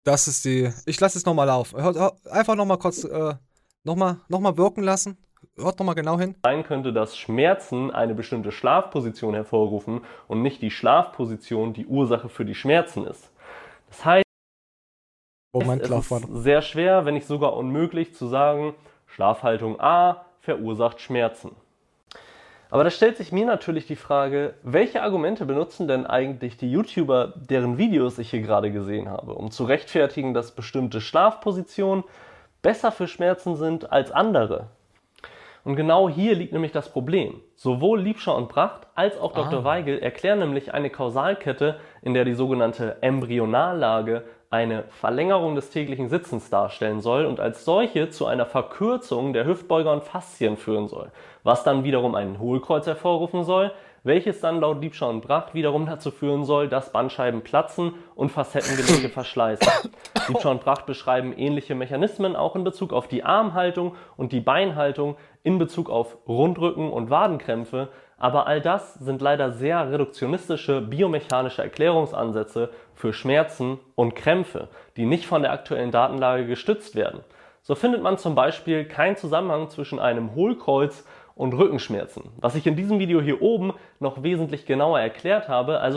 [0.05, 0.71] Das ist die.
[0.85, 1.81] Ich lasse es nochmal laufen.
[2.31, 3.35] Einfach nochmal kurz äh,
[3.85, 5.17] nochmal noch mal wirken lassen.
[5.57, 6.35] Hört nochmal genau hin.
[6.45, 12.45] sein könnte, dass Schmerzen eine bestimmte Schlafposition hervorrufen und nicht die Schlafposition die Ursache für
[12.45, 13.33] die Schmerzen ist.
[13.89, 14.28] Das heißt,
[15.53, 18.75] Moment, es lauf ist sehr schwer, wenn nicht sogar unmöglich zu sagen,
[19.07, 21.57] Schlafhaltung A verursacht Schmerzen.
[22.71, 27.33] Aber da stellt sich mir natürlich die Frage, welche Argumente benutzen denn eigentlich die YouTuber,
[27.37, 32.05] deren Videos ich hier gerade gesehen habe, um zu rechtfertigen, dass bestimmte Schlafpositionen
[32.61, 34.67] besser für Schmerzen sind als andere?
[35.65, 37.41] Und genau hier liegt nämlich das Problem.
[37.55, 39.61] Sowohl Liebscher und Bracht als auch Dr.
[39.61, 39.65] Ah.
[39.65, 46.49] Weigel erklären nämlich eine Kausalkette, in der die sogenannte Embryonallage eine Verlängerung des täglichen Sitzens
[46.49, 51.11] darstellen soll und als solche zu einer Verkürzung der Hüftbeuger und Faszien führen soll,
[51.43, 53.73] was dann wiederum einen Hohlkreuz hervorrufen soll,
[54.05, 59.09] welches dann laut Liebscher und Bracht wiederum dazu führen soll, dass Bandscheiben platzen und Facettengelenke
[59.13, 59.91] verschleißen.
[60.29, 65.17] Liebscher und Bracht beschreiben ähnliche Mechanismen auch in Bezug auf die Armhaltung und die Beinhaltung,
[65.43, 67.89] in Bezug auf Rundrücken und Wadenkrämpfe,
[68.19, 75.27] aber all das sind leider sehr reduktionistische biomechanische Erklärungsansätze für Schmerzen und Krämpfe, die nicht
[75.27, 77.21] von der aktuellen Datenlage gestützt werden.
[77.63, 81.05] So findet man zum Beispiel keinen Zusammenhang zwischen einem Hohlkreuz
[81.37, 85.79] und Rückenschmerzen, was ich in diesem Video hier oben noch wesentlich genauer erklärt habe.
[85.79, 85.97] Also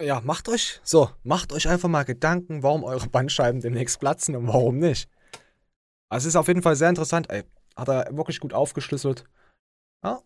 [0.00, 4.46] Ja, macht euch, so, macht euch einfach mal Gedanken, warum eure Bandscheiben demnächst platzen und
[4.46, 5.10] warum nicht.
[6.08, 7.42] Also es ist auf jeden Fall sehr interessant, ey.
[7.76, 9.24] Hat er wirklich gut aufgeschlüsselt.
[10.04, 10.20] Ja.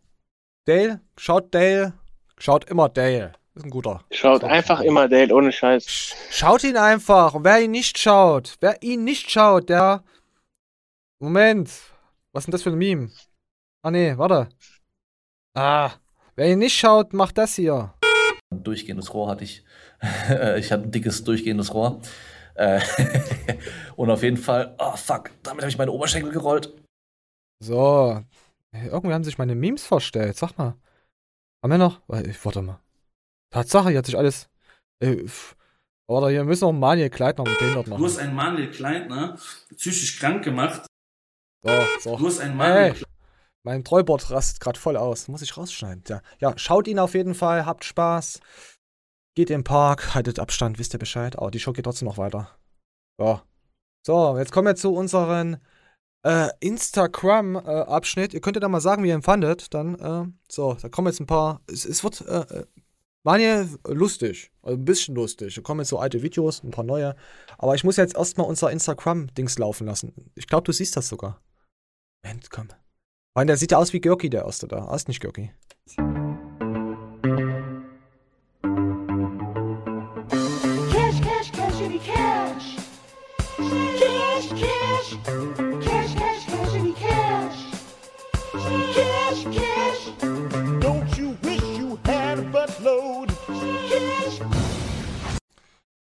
[0.67, 1.95] Dale, schaut Dale,
[2.37, 3.33] schaut immer Dale.
[3.55, 4.03] Ist ein guter.
[4.11, 6.15] Schaut einfach immer Dale ohne Scheiß.
[6.31, 7.35] Schaut ihn einfach.
[7.35, 10.03] Und wer ihn nicht schaut, wer ihn nicht schaut, der.
[11.21, 11.71] Moment.
[12.33, 13.11] Was ist denn das für ein Meme?
[13.83, 14.49] Ah, nee, warte.
[15.55, 15.91] Ah.
[16.35, 17.93] Wer ihn nicht schaut, macht das hier.
[18.51, 19.65] durchgehendes Rohr hatte ich.
[20.57, 22.01] ich hatte ein dickes durchgehendes Rohr.
[22.55, 22.81] Äh,
[23.97, 26.73] Und auf jeden Fall, oh fuck, damit habe ich meine Oberschenkel gerollt.
[27.61, 28.23] So.
[28.73, 30.37] Irgendwie haben sich meine Memes verstellt.
[30.37, 30.75] Sag mal.
[31.63, 32.01] Haben wir noch?
[32.09, 32.82] Warte mal.
[33.53, 34.49] Tatsache, hier hat sich alles.
[35.01, 35.25] Äh.
[36.09, 38.05] Oder hier müssen wir noch Manuel Kleidner mit denen dort Du machen.
[38.05, 39.39] hast einen Manuel Kleitner
[39.77, 40.87] psychisch krank gemacht.
[41.65, 42.17] So, so.
[42.17, 43.03] Du hast einen Manuel Hey,
[43.65, 45.29] mein Trollbot rastet gerade voll aus.
[45.29, 46.03] Muss ich rausschneiden.
[46.09, 46.21] Ja.
[46.41, 48.41] ja, schaut ihn auf jeden Fall, habt Spaß.
[49.35, 51.39] Geht im Park, haltet Abstand, wisst ihr Bescheid.
[51.39, 52.51] Aber die Show geht trotzdem noch weiter.
[53.19, 53.41] So.
[54.05, 55.59] So, jetzt kommen wir zu unseren
[56.25, 58.35] äh, Instagram-Abschnitt.
[58.35, 59.73] ihr könnt ja da mal sagen, wie ihr ihn fandet.
[59.73, 61.61] Dann, äh, so, da kommen jetzt ein paar.
[61.69, 62.21] Es, es wird,
[63.25, 64.51] äh, Manje, lustig.
[64.63, 65.55] Also ein bisschen lustig.
[65.55, 67.15] Da kommen jetzt so alte Videos, ein paar neue.
[67.59, 70.13] Aber ich muss jetzt erstmal unser Instagram-Dings laufen lassen.
[70.35, 71.41] Ich glaube, du siehst das sogar.
[72.25, 72.69] Moment, komm.
[73.35, 74.87] Mann, der sieht ja aus wie Görki, der erste da.
[74.87, 75.51] Ah, ist nicht Görki.
[80.93, 81.53] Cash, cash.
[81.53, 82.77] Cash, cash.
[83.99, 85.72] Cash, cash,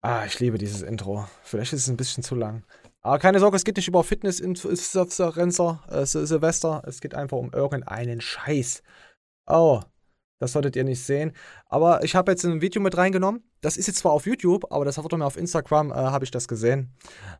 [0.02, 1.26] Ah, ich liebe dieses Intro.
[1.42, 2.64] Vielleicht ist es ein bisschen zu lang.
[3.00, 6.82] Aber keine Sorge, es geht nicht über Fitness-Influencer, äh, Sil- Silvester.
[6.86, 8.82] Es geht einfach um irgendeinen Scheiß.
[9.46, 9.80] Oh,
[10.40, 11.32] das solltet ihr nicht sehen.
[11.66, 13.42] Aber ich habe jetzt ein Video mit reingenommen.
[13.60, 16.30] Das ist jetzt zwar auf YouTube, aber das wurde mir auf Instagram, äh, habe ich
[16.30, 16.94] das gesehen.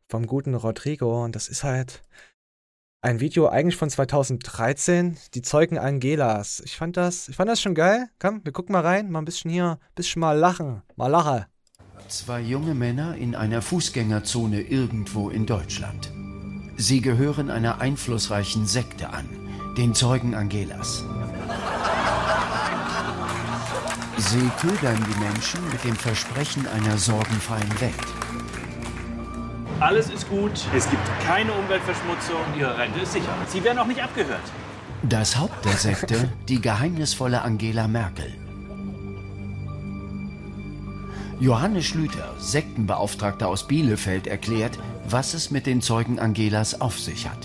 [0.09, 1.24] Vom guten Rodrigo.
[1.24, 2.02] Und das ist halt
[3.02, 5.16] ein Video eigentlich von 2013.
[5.35, 6.60] Die Zeugen Angelas.
[6.64, 8.09] Ich fand das, ich fand das schon geil.
[8.18, 9.10] Komm, wir gucken mal rein.
[9.12, 10.82] Mal ein bisschen hier, bisschen mal lachen.
[10.97, 11.44] Mal lachen.
[12.06, 16.10] Zwei junge Männer in einer Fußgängerzone irgendwo in Deutschland.
[16.76, 19.28] Sie gehören einer einflussreichen Sekte an,
[19.76, 21.04] den Zeugen Angelas.
[24.16, 27.94] Sie ködern die Menschen mit dem Versprechen einer sorgenfreien Welt.
[29.80, 30.52] Alles ist gut.
[30.74, 32.40] Es gibt keine Umweltverschmutzung.
[32.58, 33.34] Ihre Rente ist sicher.
[33.48, 34.42] Sie werden auch nicht abgehört.
[35.02, 38.38] Das Haupt der Sekte, die geheimnisvolle Angela Merkel.
[41.40, 44.77] Johannes Schlüter, Sektenbeauftragter aus Bielefeld, erklärt,
[45.09, 47.39] was es mit den Zeugen Angelas auf sich hat.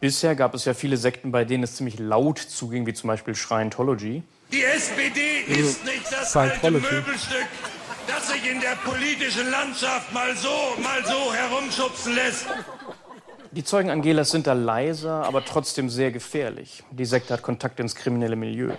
[0.00, 3.34] Bisher gab es ja viele Sekten, bei denen es ziemlich laut zuging, wie zum Beispiel
[3.34, 4.22] Scientology.
[4.50, 6.70] Die SPD ist nicht das alte.
[6.70, 7.46] Möbelstück,
[8.06, 10.48] das sich in der politischen Landschaft mal so,
[10.82, 12.46] mal so herumschubsen lässt.
[13.50, 16.82] Die Zeugen Angelas sind da leiser, aber trotzdem sehr gefährlich.
[16.90, 18.72] Die Sekte hat Kontakt ins kriminelle Milieu.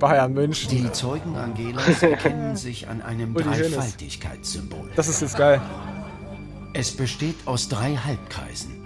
[0.00, 0.68] Bayern München.
[0.70, 3.34] Die Zeugen Angelas erkennen sich an einem.
[3.34, 4.90] Dreifaltigkeitssymbol.
[4.96, 5.60] Das ist jetzt geil.
[6.72, 8.80] Es besteht aus drei Halbkreisen.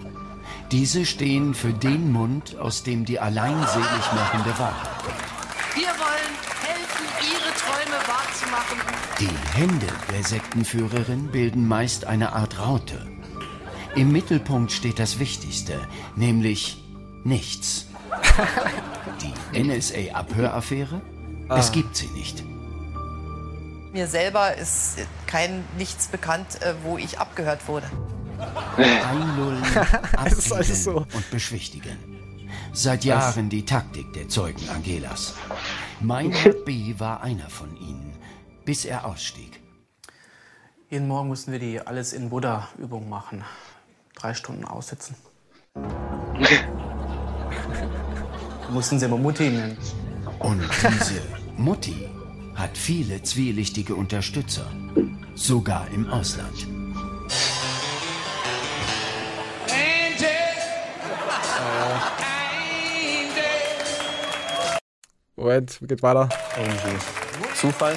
[0.71, 4.91] Diese stehen für den Mund, aus dem die allein selig machende Wahrheit.
[5.75, 8.79] Wir wollen helfen, Ihre Träume wahrzumachen.
[9.21, 13.07] Die Hände der Sektenführerin bilden meist eine Art Raute.
[13.95, 15.79] Im Mittelpunkt steht das Wichtigste,
[16.17, 16.83] nämlich
[17.23, 17.87] nichts.
[19.21, 21.01] Die NSA-Abhöraffäre?
[21.49, 21.73] Es Ah.
[21.73, 22.43] gibt sie nicht.
[23.93, 27.87] Mir selber ist kein nichts bekannt, äh, wo ich abgehört wurde.
[28.77, 29.63] Einlullen,
[30.25, 31.07] Es ist alles so.
[31.15, 31.97] und beschwichtigen.
[32.73, 35.35] Seit Jahren die Taktik der Zeugen Angelas.
[36.01, 36.95] Meinhard B.
[36.99, 38.13] war einer von ihnen,
[38.65, 39.61] bis er ausstieg.
[40.91, 43.45] Jeden Morgen mussten wir die Alles in Buddha-Übung machen.
[44.17, 45.15] Drei Stunden aussitzen.
[48.75, 49.79] Mussten sie immer Mutti nennen.
[50.41, 51.23] Und diese
[51.57, 52.09] Mutti
[52.57, 54.67] hat viele zwielichtige Unterstützer,
[55.37, 56.67] sogar im Ausland.
[65.37, 66.29] Moment, geht weiter.
[66.57, 67.05] Irgendwie.
[67.55, 67.97] Zufall?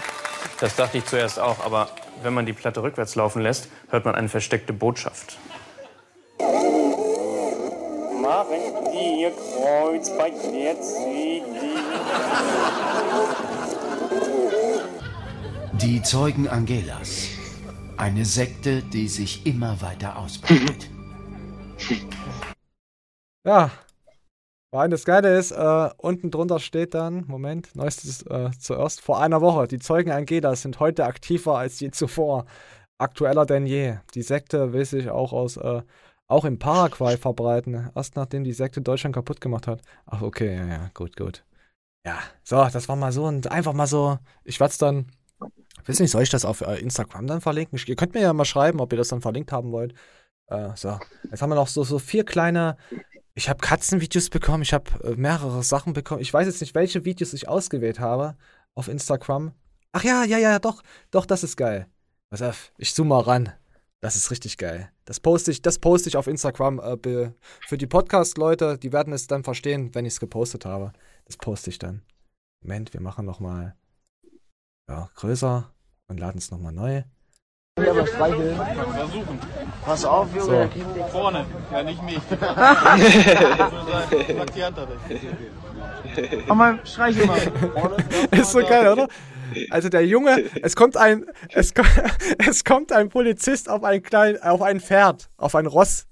[0.59, 1.89] Das dachte ich zuerst auch, aber
[2.21, 5.39] wenn man die Platte rückwärts laufen lässt, hört man eine versteckte Botschaft.
[8.27, 10.97] Machen dir Kreuzbein jetzt
[15.81, 17.29] Die Zeugen Angelas.
[17.95, 20.89] Eine Sekte, die sich immer weiter ausbreitet.
[23.45, 23.71] Ja.
[24.71, 29.21] Vor allem das Geile ist, äh, unten drunter steht dann, Moment, neuestes äh, zuerst, vor
[29.21, 29.69] einer Woche.
[29.69, 32.45] Die Zeugen Angelas sind heute aktiver als je zuvor.
[32.97, 33.99] Aktueller denn je.
[34.15, 35.81] Die Sekte will sich auch aus, äh,
[36.27, 37.89] auch in Paraguay verbreiten.
[37.95, 39.81] Erst nachdem die Sekte Deutschland kaputt gemacht hat.
[40.05, 41.43] Ach, okay, ja, ja, gut, gut.
[42.05, 44.19] Ja, so, das war mal so und einfach mal so.
[44.43, 45.07] Ich werde es dann,
[45.85, 47.79] weiß nicht, soll ich das auf äh, Instagram dann verlinken?
[47.85, 49.93] Ihr könnt mir ja mal schreiben, ob ihr das dann verlinkt haben wollt.
[50.47, 50.99] Äh, so,
[51.29, 52.77] jetzt haben wir noch so, so vier kleine.
[53.33, 56.21] Ich habe Katzenvideos bekommen, ich habe äh, mehrere Sachen bekommen.
[56.21, 58.35] Ich weiß jetzt nicht, welche Videos ich ausgewählt habe
[58.73, 59.53] auf Instagram.
[59.91, 61.87] Ach ja, ja, ja, doch, doch, das ist geil.
[62.29, 63.53] Pass auf, ich zoome mal ran.
[63.99, 64.91] Das ist richtig geil.
[65.05, 68.77] Das poste ich, das poste ich auf Instagram äh, für die Podcast-Leute.
[68.77, 70.93] Die werden es dann verstehen, wenn ich es gepostet habe.
[71.25, 72.03] Das poste ich dann.
[72.63, 73.75] Moment, wir machen noch mal
[74.87, 75.73] ja, größer
[76.07, 77.03] und laden es noch mal neu.
[77.79, 78.55] Ja, aber streicheln.
[78.55, 79.39] Versuchen.
[79.83, 81.07] Pass auf, Junge, So.
[81.09, 82.19] Vorne, ja nicht mich.
[86.49, 87.37] Aber streichel mal.
[88.31, 89.07] ist so geil, oder?
[89.69, 91.73] Also der Junge, es kommt ein, es,
[92.47, 96.05] es kommt ein Polizist auf ein klein, auf ein Pferd, auf ein Ross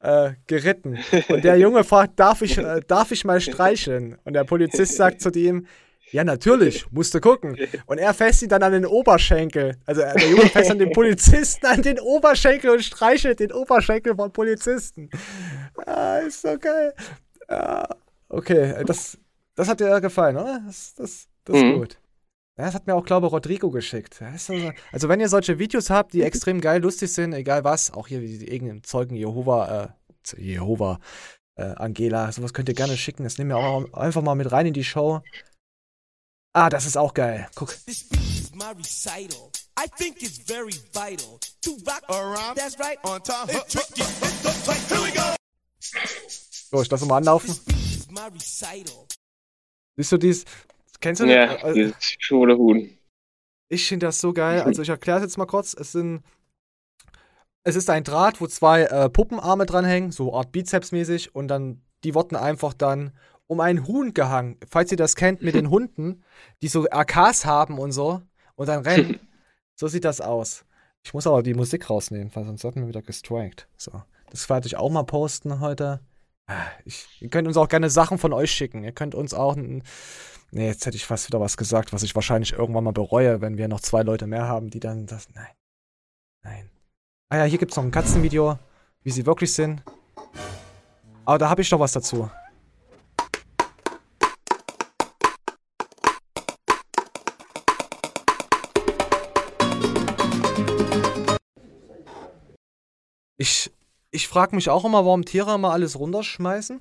[0.00, 0.98] äh, geritten.
[1.28, 4.16] Und der Junge fragt, darf ich, äh, darf ich mal streicheln?
[4.24, 5.66] Und der Polizist sagt zu ihm,
[6.10, 7.54] ja, natürlich, musst du gucken.
[7.84, 9.76] Und er fässt ihn dann an den Oberschenkel.
[9.84, 14.14] Also äh, der Junge fässt an den Polizisten an den Oberschenkel und streichelt den Oberschenkel
[14.16, 15.10] vom Polizisten.
[15.84, 16.94] Ah, ist so geil.
[17.48, 17.94] Ah,
[18.30, 19.18] okay, das,
[19.54, 20.62] das hat dir gefallen, oder?
[20.66, 21.74] Das, das, das ist Mhm.
[21.80, 21.98] gut.
[22.58, 24.18] Das hat mir auch, glaube ich, Rodrigo geschickt.
[24.20, 27.62] Ja, ist so- Also, wenn ihr solche Videos habt, die extrem geil, lustig sind, egal
[27.62, 30.98] was, auch hier wie die irgendeinen Zeugen Jehova, äh, Jehova,
[31.54, 33.22] äh, Angela, sowas könnt ihr gerne schicken.
[33.22, 35.20] Das nehmen wir auch einfach mal mit rein in die Show.
[36.52, 37.48] Ah, das ist auch geil.
[37.54, 37.76] Guck.
[39.80, 42.56] I think it's very vital to rock around.
[42.58, 42.98] That's right.
[43.04, 43.46] On time.
[43.48, 44.02] It's tricky.
[44.02, 45.36] Here we go.
[46.70, 47.54] So, ich lasse mal anlaufen.
[49.96, 50.44] Siehst du dies?
[51.00, 51.62] Kennst du Ja, das?
[51.62, 52.90] Äh, dieses schwule Huhn.
[53.68, 54.62] Ich finde das so geil.
[54.62, 55.74] Also ich erkläre es jetzt mal kurz.
[55.74, 56.22] Es sind
[57.64, 62.14] es ist ein Draht, wo zwei äh, Puppenarme dranhängen, so Art Bizeps-mäßig, und dann die
[62.14, 63.12] wurden einfach dann
[63.46, 64.56] um ein Huhn gehangen.
[64.70, 66.22] Falls ihr das kennt mit den Hunden,
[66.62, 68.22] die so AKs haben und so
[68.54, 69.18] und dann rennen.
[69.74, 70.64] so sieht das aus.
[71.04, 73.68] Ich muss aber die Musik rausnehmen, weil sonst sollten wir wieder gestrikt.
[73.76, 76.00] So, das werde ich auch mal posten heute.
[76.46, 78.82] Ah, Ich, ihr könnt uns auch gerne Sachen von euch schicken.
[78.84, 79.56] Ihr könnt uns auch.
[79.56, 79.82] n-
[80.50, 83.58] Nee, jetzt hätte ich fast wieder was gesagt, was ich wahrscheinlich irgendwann mal bereue, wenn
[83.58, 85.28] wir noch zwei Leute mehr haben, die dann das.
[85.34, 85.54] Nein.
[86.42, 86.70] Nein.
[87.28, 88.58] Ah ja, hier gibt's noch ein Katzenvideo,
[89.02, 89.82] wie sie wirklich sind.
[91.26, 92.30] Aber da habe ich doch was dazu.
[103.36, 103.70] Ich,
[104.10, 106.80] ich frage mich auch immer, warum Tiere immer alles runterschmeißen.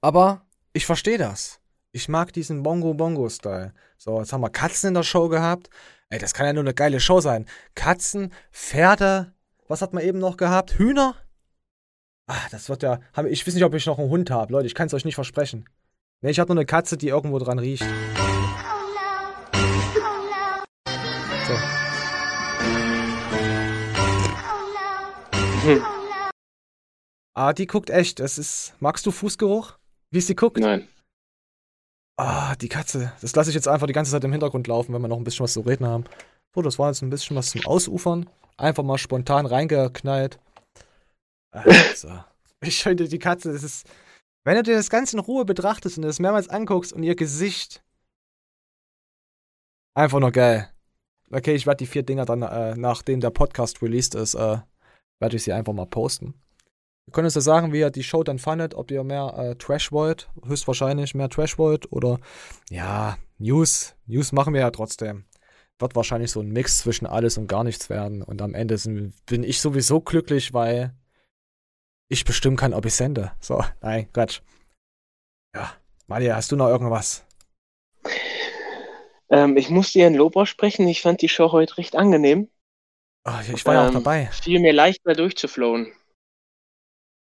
[0.00, 1.60] Aber ich verstehe das.
[1.94, 3.72] Ich mag diesen Bongo-Bongo-Style.
[3.98, 5.70] So, jetzt haben wir Katzen in der Show gehabt.
[6.10, 7.46] Ey, das kann ja nur eine geile Show sein.
[7.76, 9.32] Katzen, Pferde,
[9.68, 10.76] was hat man eben noch gehabt?
[10.76, 11.14] Hühner?
[12.26, 12.98] Ah, das wird ja.
[13.28, 14.52] Ich weiß nicht, ob ich noch einen Hund habe.
[14.52, 15.68] Leute, ich kann es euch nicht versprechen.
[16.20, 17.84] Nee, ich habe nur eine Katze, die irgendwo dran riecht.
[21.46, 21.58] So.
[27.34, 28.18] Ah, die guckt echt.
[28.18, 28.74] Es ist.
[28.80, 29.78] Magst du Fußgeruch?
[30.10, 30.58] Wie sie guckt?
[30.58, 30.88] Nein.
[32.16, 33.12] Ah, die Katze.
[33.20, 35.24] Das lasse ich jetzt einfach die ganze Zeit im Hintergrund laufen, wenn wir noch ein
[35.24, 36.04] bisschen was zu reden haben.
[36.54, 38.30] So, das war jetzt ein bisschen was zum Ausufern.
[38.56, 40.38] Einfach mal spontan reingeknallt.
[41.52, 41.64] Ah,
[41.94, 42.08] so.
[42.60, 43.86] Ich finde die Katze, das ist.
[44.44, 47.82] Wenn du dir das Ganze in Ruhe betrachtest und das mehrmals anguckst und ihr Gesicht.
[49.94, 50.70] Einfach nur geil.
[51.30, 54.58] Okay, ich werde die vier Dinger dann, äh, nachdem der Podcast released ist, äh,
[55.20, 56.34] werde ich sie einfach mal posten.
[57.06, 59.54] Ihr könnt uns ja sagen, wie ihr die Show dann fandet, ob ihr mehr äh,
[59.56, 62.18] Trash wollt, höchstwahrscheinlich mehr Trash wollt oder
[62.70, 63.94] ja, News.
[64.06, 65.26] News machen wir ja trotzdem.
[65.78, 68.22] Wird wahrscheinlich so ein Mix zwischen alles und gar nichts werden.
[68.22, 70.94] Und am Ende sind, bin ich sowieso glücklich, weil
[72.08, 73.32] ich bestimmen kann, ob ich sende.
[73.40, 74.40] So, nein, Quatsch.
[75.54, 75.72] Ja,
[76.06, 77.26] Malia, hast du noch irgendwas?
[79.30, 80.88] Ähm, ich muss dir ein Lob aussprechen.
[80.88, 82.48] Ich fand die Show heute recht angenehm.
[83.24, 84.28] Ah, ich war ja auch Ähm, dabei.
[84.32, 85.92] Fiel mir leichter durchzuflowen.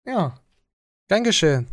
[0.05, 0.35] Ja.
[1.09, 1.67] Dankeschön.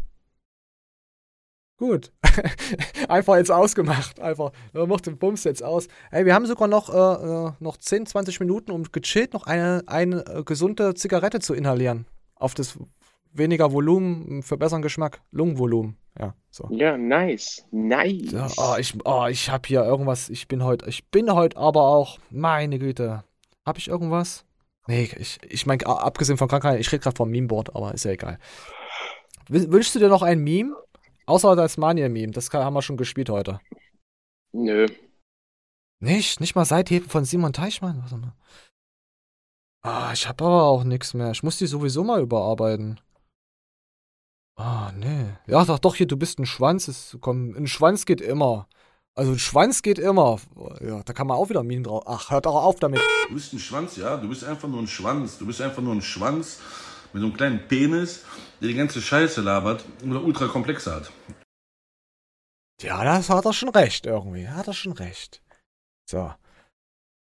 [1.77, 2.11] Gut.
[3.07, 4.19] Einfach jetzt ausgemacht.
[4.19, 4.51] Einfach.
[4.73, 5.87] Macht den Bums jetzt aus.
[6.11, 9.83] Ey, wir haben sogar noch, äh, äh, noch 10, 20 Minuten, um gechillt noch eine,
[9.87, 12.05] eine äh, gesunde Zigarette zu inhalieren.
[12.35, 12.77] Auf das
[13.31, 15.21] weniger Volumen für besseren Geschmack.
[15.31, 15.95] Lungenvolumen.
[16.19, 16.67] Ja, so.
[16.69, 17.65] Ja, nice.
[17.71, 18.31] Nice.
[18.31, 20.29] Ja, oh, ich, oh, ich hab hier irgendwas.
[20.29, 23.23] Ich bin heute, ich bin heute aber auch, meine Güte.
[23.65, 24.45] Hab ich irgendwas?
[24.89, 28.11] Nee, ich, ich meine, abgesehen von Krankheit, ich rede gerade vom Memeboard, aber ist ja
[28.11, 28.39] egal.
[29.47, 30.75] Wün- Wünschst du dir noch ein Meme?
[31.27, 33.59] Außer das Mania-Meme, das haben wir schon gespielt heute.
[34.51, 34.87] Nö.
[35.99, 36.39] Nicht?
[36.39, 38.01] Nicht mal Seitheben von Simon Teichmann?
[38.01, 38.33] Warte mal.
[39.83, 41.29] Ah, ich hab aber auch nichts mehr.
[41.29, 42.99] Ich muss die sowieso mal überarbeiten.
[44.55, 45.27] Ah, nee.
[45.45, 46.87] Ja, doch, doch, hier, du bist ein Schwanz.
[46.87, 48.67] Es, komm, ein Schwanz geht immer.
[49.19, 50.39] Also ein Schwanz geht immer.
[50.79, 52.05] Ja, da kann man auch wieder Meme drauf.
[52.05, 53.01] Ach, hört auch auf damit.
[53.27, 54.15] Du bist ein Schwanz, ja.
[54.15, 55.37] Du bist einfach nur ein Schwanz.
[55.37, 56.61] Du bist einfach nur ein Schwanz
[57.11, 58.23] mit so einem kleinen Penis,
[58.61, 61.11] der die ganze Scheiße labert oder ultra komplexe hat.
[62.81, 64.47] Ja, das hat er schon recht irgendwie.
[64.47, 65.41] Hat er schon recht.
[66.09, 66.33] So.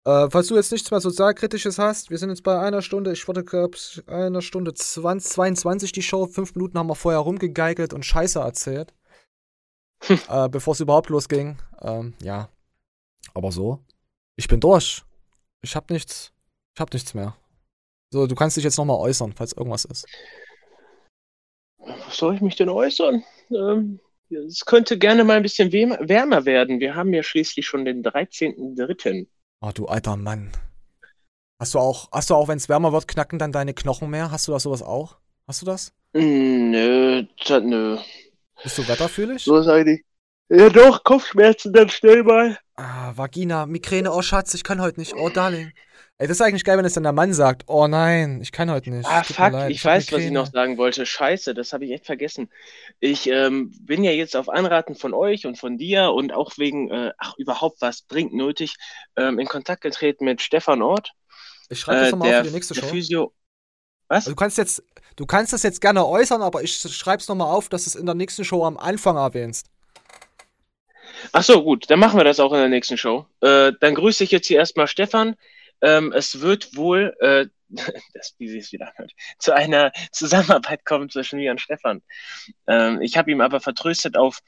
[0.05, 3.27] Äh, falls du jetzt nichts mehr Sozialkritisches hast, wir sind jetzt bei einer Stunde, ich
[3.27, 8.05] wollte glaube einer Stunde 20, 22 die Show, fünf Minuten haben wir vorher rumgegeigelt und
[8.05, 8.93] Scheiße erzählt.
[10.29, 11.59] äh, bevor es überhaupt losging.
[11.81, 12.49] Ähm, ja.
[13.35, 13.81] Aber so.
[14.37, 15.03] Ich bin durch.
[15.63, 16.33] Ich hab nichts.
[16.75, 17.37] Ich hab nichts mehr.
[18.13, 20.07] So, du kannst dich jetzt nochmal äußern, falls irgendwas ist.
[21.79, 23.25] Was soll ich mich denn äußern?
[23.51, 24.01] Ähm,
[24.31, 26.81] es könnte gerne mal ein bisschen wärmer werden.
[26.81, 29.27] Wir haben ja schließlich schon den 13.03.
[29.61, 30.53] Oh, du alter Mann.
[31.61, 34.31] Hast du auch, hast du auch, wenn es wärmer wird, knacken dann deine Knochen mehr?
[34.31, 35.17] Hast du das sowas auch?
[35.47, 35.93] Hast du das?
[36.15, 37.99] Hm, Nö, da, nö.
[38.63, 39.45] Bist du wetterfühlig?
[39.45, 40.05] So ist eigentlich.
[40.49, 42.59] Ja doch, Kopfschmerzen dann schnell mal.
[42.77, 45.15] Ah, Vagina, Migräne, oh Schatz, ich kann heute nicht.
[45.17, 45.73] Oh, Darling.
[46.19, 48.71] Ey, das ist eigentlich geil, wenn es dann der Mann sagt, oh nein, ich kann
[48.71, 49.07] heute nicht.
[49.07, 51.05] Ah, Tut fuck, ich hab weiß, was ich noch sagen wollte.
[51.05, 52.49] Scheiße, das habe ich echt vergessen.
[53.01, 56.91] Ich ähm, bin ja jetzt auf Anraten von euch und von dir und auch wegen,
[56.91, 58.77] äh, ach, überhaupt was dringend nötig,
[59.17, 61.11] ähm, in Kontakt getreten mit Stefan Ort.
[61.69, 62.89] Ich schreibe das äh, nochmal der- auf für die nächste der Show.
[62.89, 63.33] Physio.
[64.09, 64.25] Was?
[64.25, 64.83] Du kannst jetzt,
[65.17, 68.07] du kannst das jetzt gerne äußern, aber ich schreib's nochmal auf, dass du es in
[68.07, 69.67] der nächsten Show am Anfang erwähnst.
[71.33, 73.27] Ach so, gut, dann machen wir das auch in der nächsten Show.
[73.41, 75.37] Äh, dann grüße ich jetzt hier erstmal Stefan.
[75.81, 77.47] Ähm, es wird wohl, äh,
[78.15, 82.03] das, wie sie es wieder anhört, zu einer Zusammenarbeit kommen zwischen mir und Stefan.
[82.67, 84.39] Ähm, ich habe ihm aber vertröstet auf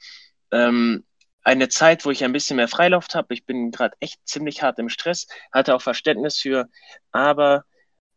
[0.51, 1.03] ähm,
[1.43, 3.33] eine Zeit, wo ich ein bisschen mehr Freilauf habe.
[3.33, 6.67] Ich bin gerade echt ziemlich hart im Stress, hatte auch Verständnis für,
[7.11, 7.65] aber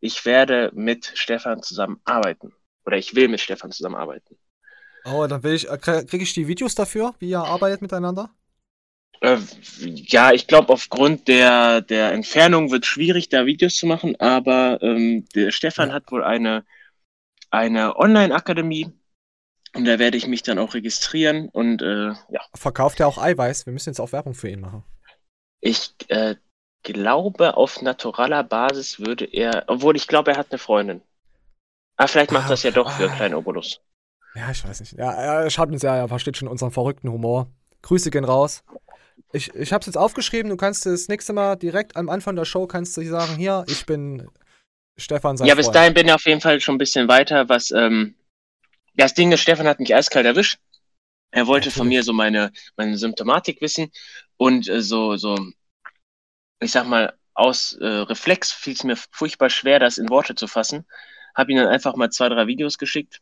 [0.03, 2.53] ich werde mit Stefan zusammenarbeiten.
[2.85, 4.37] Oder ich will mit Stefan zusammenarbeiten.
[5.05, 8.31] Oh, dann will ich, äh, kriege ich die Videos dafür, wie ihr arbeitet miteinander?
[9.20, 9.39] Äh,
[9.79, 14.83] ja, ich glaube, aufgrund der, der Entfernung wird es schwierig, da Videos zu machen, aber
[14.83, 16.65] ähm, der Stefan hat wohl eine,
[17.51, 18.93] eine Online-Akademie
[19.74, 23.66] und da werde ich mich dann auch registrieren und äh, ja, Verkauft er auch Eiweiß?
[23.66, 24.83] Wir müssen jetzt auch Werbung für ihn machen.
[25.61, 26.35] ich, äh,
[26.82, 31.02] glaube, auf naturaler Basis würde er, obwohl ich glaube, er hat eine Freundin.
[31.96, 33.14] Aber vielleicht macht Ah, das ja doch für ah.
[33.14, 33.80] kleinen Obolus.
[34.34, 34.92] Ja, ich weiß nicht.
[34.94, 37.48] Ja, er schaut uns ja, er versteht schon unseren verrückten Humor.
[37.82, 38.64] Grüße gehen raus.
[39.32, 42.66] Ich, ich hab's jetzt aufgeschrieben, du kannst das nächste Mal direkt am Anfang der Show
[42.66, 44.28] kannst du sagen, hier, ich bin
[44.96, 45.76] Stefan sein Ja, bis Freund.
[45.76, 48.14] dahin bin ich auf jeden Fall schon ein bisschen weiter, was, ähm,
[48.94, 50.59] das Ding ist, Stefan hat mich eiskalt erwischt.
[51.30, 53.90] Er wollte von mir so meine, meine Symptomatik wissen
[54.36, 55.36] und äh, so, so,
[56.62, 60.47] ich sag mal, aus äh, Reflex fiel es mir furchtbar schwer, das in Worte zu
[60.47, 60.86] fassen.
[61.34, 63.20] Hab ihm dann einfach mal zwei, drei Videos geschickt,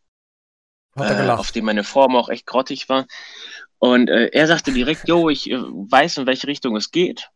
[0.97, 3.07] äh, auf denen meine Form auch echt grottig war.
[3.79, 7.31] Und äh, er sagte direkt, jo, ich äh, weiß, in welche Richtung es geht.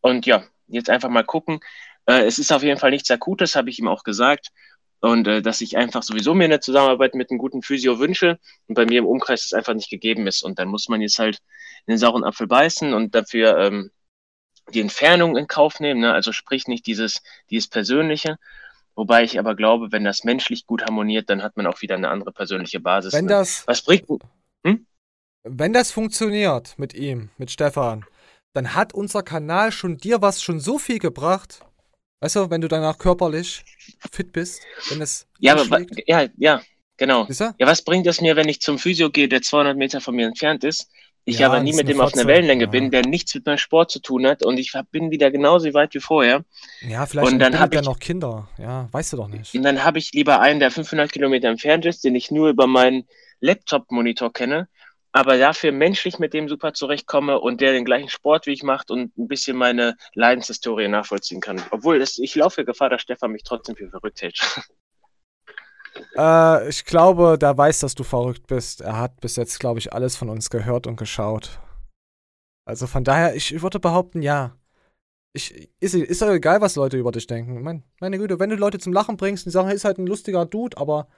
[0.00, 1.60] Und ja, jetzt einfach mal gucken.
[2.06, 4.50] Äh, es ist auf jeden Fall nichts Akutes, habe ich ihm auch gesagt.
[5.00, 8.38] Und äh, dass ich einfach sowieso mir eine Zusammenarbeit mit einem guten Physio wünsche
[8.68, 10.42] und bei mir im Umkreis es einfach nicht gegeben ist.
[10.42, 11.40] Und dann muss man jetzt halt
[11.86, 13.90] in den sauren Apfel beißen und dafür ähm,
[14.72, 16.00] die Entfernung in Kauf nehmen.
[16.00, 16.12] Ne?
[16.12, 18.36] Also sprich nicht dieses, dieses Persönliche.
[18.94, 22.08] Wobei ich aber glaube, wenn das menschlich gut harmoniert, dann hat man auch wieder eine
[22.08, 23.12] andere persönliche Basis.
[23.12, 23.30] Wenn ne?
[23.32, 24.06] das- Was bringt.
[25.46, 28.06] Wenn das funktioniert mit ihm, mit Stefan,
[28.54, 31.60] dann hat unser Kanal schon dir was schon so viel gebracht.
[32.20, 33.62] Weißt du, wenn du danach körperlich
[34.10, 36.62] fit bist, wenn es Ja, aber ja, ja,
[36.96, 37.26] genau.
[37.58, 40.26] Ja, was bringt es mir, wenn ich zum Physio gehe, der 200 Meter von mir
[40.26, 40.90] entfernt ist,
[41.24, 42.26] ich Ja, aber das nie mit dem auf einer.
[42.26, 42.70] Wellenlänge Ja.
[42.70, 45.94] bin, der nichts mit meinem Sport zu tun hat und ich bin wieder genauso weit
[45.94, 46.44] wie vorher.
[46.82, 48.48] Ja, vielleicht und dann habe ich, noch Kinder.
[48.58, 49.54] Ja, weißt du doch nicht.
[49.54, 52.66] und dann habe ich lieber einen, der 500 Kilometer entfernt ist, den ich nur über
[52.66, 53.08] meinen
[53.40, 54.68] Laptop-Monitor kenne,
[55.12, 58.90] aber dafür menschlich mit dem super zurechtkomme und der den gleichen Sport wie ich macht
[58.90, 61.62] und ein bisschen meine Leidenshistorie nachvollziehen kann.
[61.70, 64.38] Obwohl es, ich laufe Gefahr, dass Stefan mich trotzdem für verrückt hält.
[66.16, 68.80] Äh, ich glaube, der weiß, dass du verrückt bist.
[68.80, 71.58] Er hat bis jetzt, glaube ich, alles von uns gehört und geschaut.
[72.66, 74.56] Also von daher, ich würde behaupten, ja.
[75.36, 77.60] Ich, ist, ist doch egal, was Leute über dich denken.
[77.62, 79.98] Mein, meine Güte, wenn du Leute zum Lachen bringst und die sagen, er ist halt
[79.98, 81.08] ein lustiger Dude, aber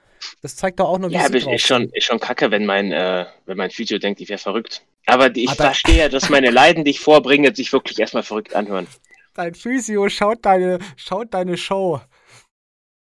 [0.41, 2.91] das zeigt doch auch nur, wie Ja, aber ist schon, ist schon kacke, wenn mein,
[2.91, 4.83] äh, wenn mein Physio denkt, ich wäre verrückt.
[5.05, 8.23] Aber die- ich Aber- verstehe ja, dass meine Leiden, die ich vorbringe, sich wirklich erstmal
[8.23, 8.87] verrückt anhören.
[9.35, 12.01] Dein Physio schaut deine, schaut deine Show.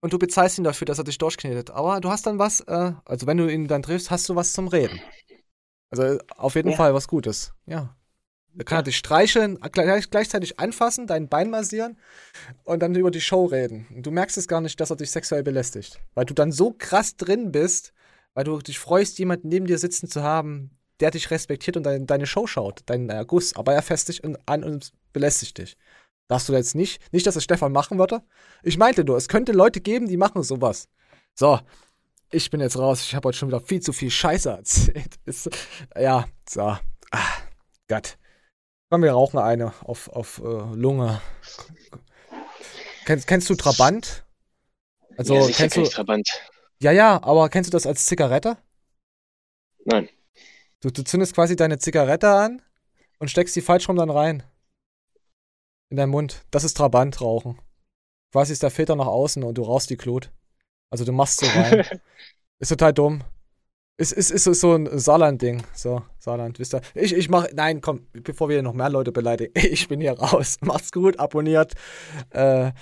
[0.01, 1.71] Und du bezahlst ihn dafür, dass er dich durchknetet.
[1.71, 4.53] Aber du hast dann was, äh, also wenn du ihn dann triffst, hast du was
[4.53, 4.99] zum Reden.
[5.91, 6.77] Also äh, auf jeden Ja.
[6.77, 7.53] Fall was Gutes.
[7.67, 7.95] Ja.
[8.55, 11.99] Da kann er dich streicheln, gleich, gleichzeitig anfassen, dein Bein massieren
[12.65, 13.87] und dann über die Show reden.
[13.95, 16.01] Und du merkst es gar nicht, dass er dich sexuell belästigt.
[16.15, 17.93] Weil du dann so krass drin bist,
[18.35, 22.07] weil du dich freust, jemanden neben dir sitzen zu haben, der dich respektiert und dein,
[22.07, 23.55] deine Show schaut, deinen äh, Guss.
[23.55, 25.77] Aber er fässt dich an und belästigt dich.
[26.31, 27.02] Darfst du jetzt nicht?
[27.12, 28.23] Nicht, dass es Stefan machen würde?
[28.62, 30.89] Ich meinte nur, es könnte Leute geben, die machen sowas.
[31.35, 31.59] So,
[32.31, 33.02] ich bin jetzt raus.
[33.02, 35.16] Ich habe heute schon wieder viel zu viel Scheiße erzählt.
[35.24, 35.51] Ist,
[35.98, 36.61] ja, so.
[36.61, 36.78] Ah,
[37.89, 38.16] Gott.
[38.90, 41.20] Komm, wir rauchen eine auf, auf äh, Lunge.
[43.07, 44.24] Kennst, kennst du Trabant?
[45.16, 45.90] Also, ja, kennst kenn du.
[45.90, 46.28] Trabant.
[46.81, 48.57] Ja, ja, aber kennst du das als Zigarette?
[49.85, 50.09] Nein.
[50.81, 52.62] Du, du zündest quasi deine Zigarette an
[53.19, 54.44] und steckst die falsch rum dann rein.
[55.91, 56.45] In deinen Mund.
[56.51, 57.59] Das ist Trabant rauchen.
[58.33, 60.31] Quasi ist der Filter nach außen und du rauchst die Glut.
[60.91, 61.85] Also du machst so rein.
[62.61, 63.23] ist total dumm.
[63.99, 65.62] Ist, ist, ist so- so ein Saarland-Ding.
[65.75, 66.81] So, Saarland, wisst ihr.
[66.95, 69.53] Ich, ich mach, nein, komm, bevor wir noch mehr Leute beleidigen.
[69.57, 70.57] Ich bin hier raus.
[70.61, 71.75] Macht's gut, abonniert,
[72.31, 72.73] äh,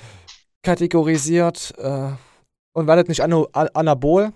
[0.62, 2.10] kategorisiert, äh,
[2.72, 4.32] und werdet nicht ano, a- anabol.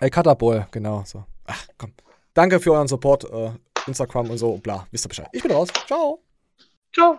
[0.00, 1.24] Äh, Katabol, genau, so.
[1.46, 1.94] Ach, komm.
[2.34, 3.52] Danke für euren Support, äh,
[3.86, 4.86] Instagram und so, bla.
[4.90, 5.28] Wisst ihr Bescheid.
[5.32, 5.68] Ich bin raus.
[5.86, 6.22] Ciao.
[6.92, 7.18] Ciao.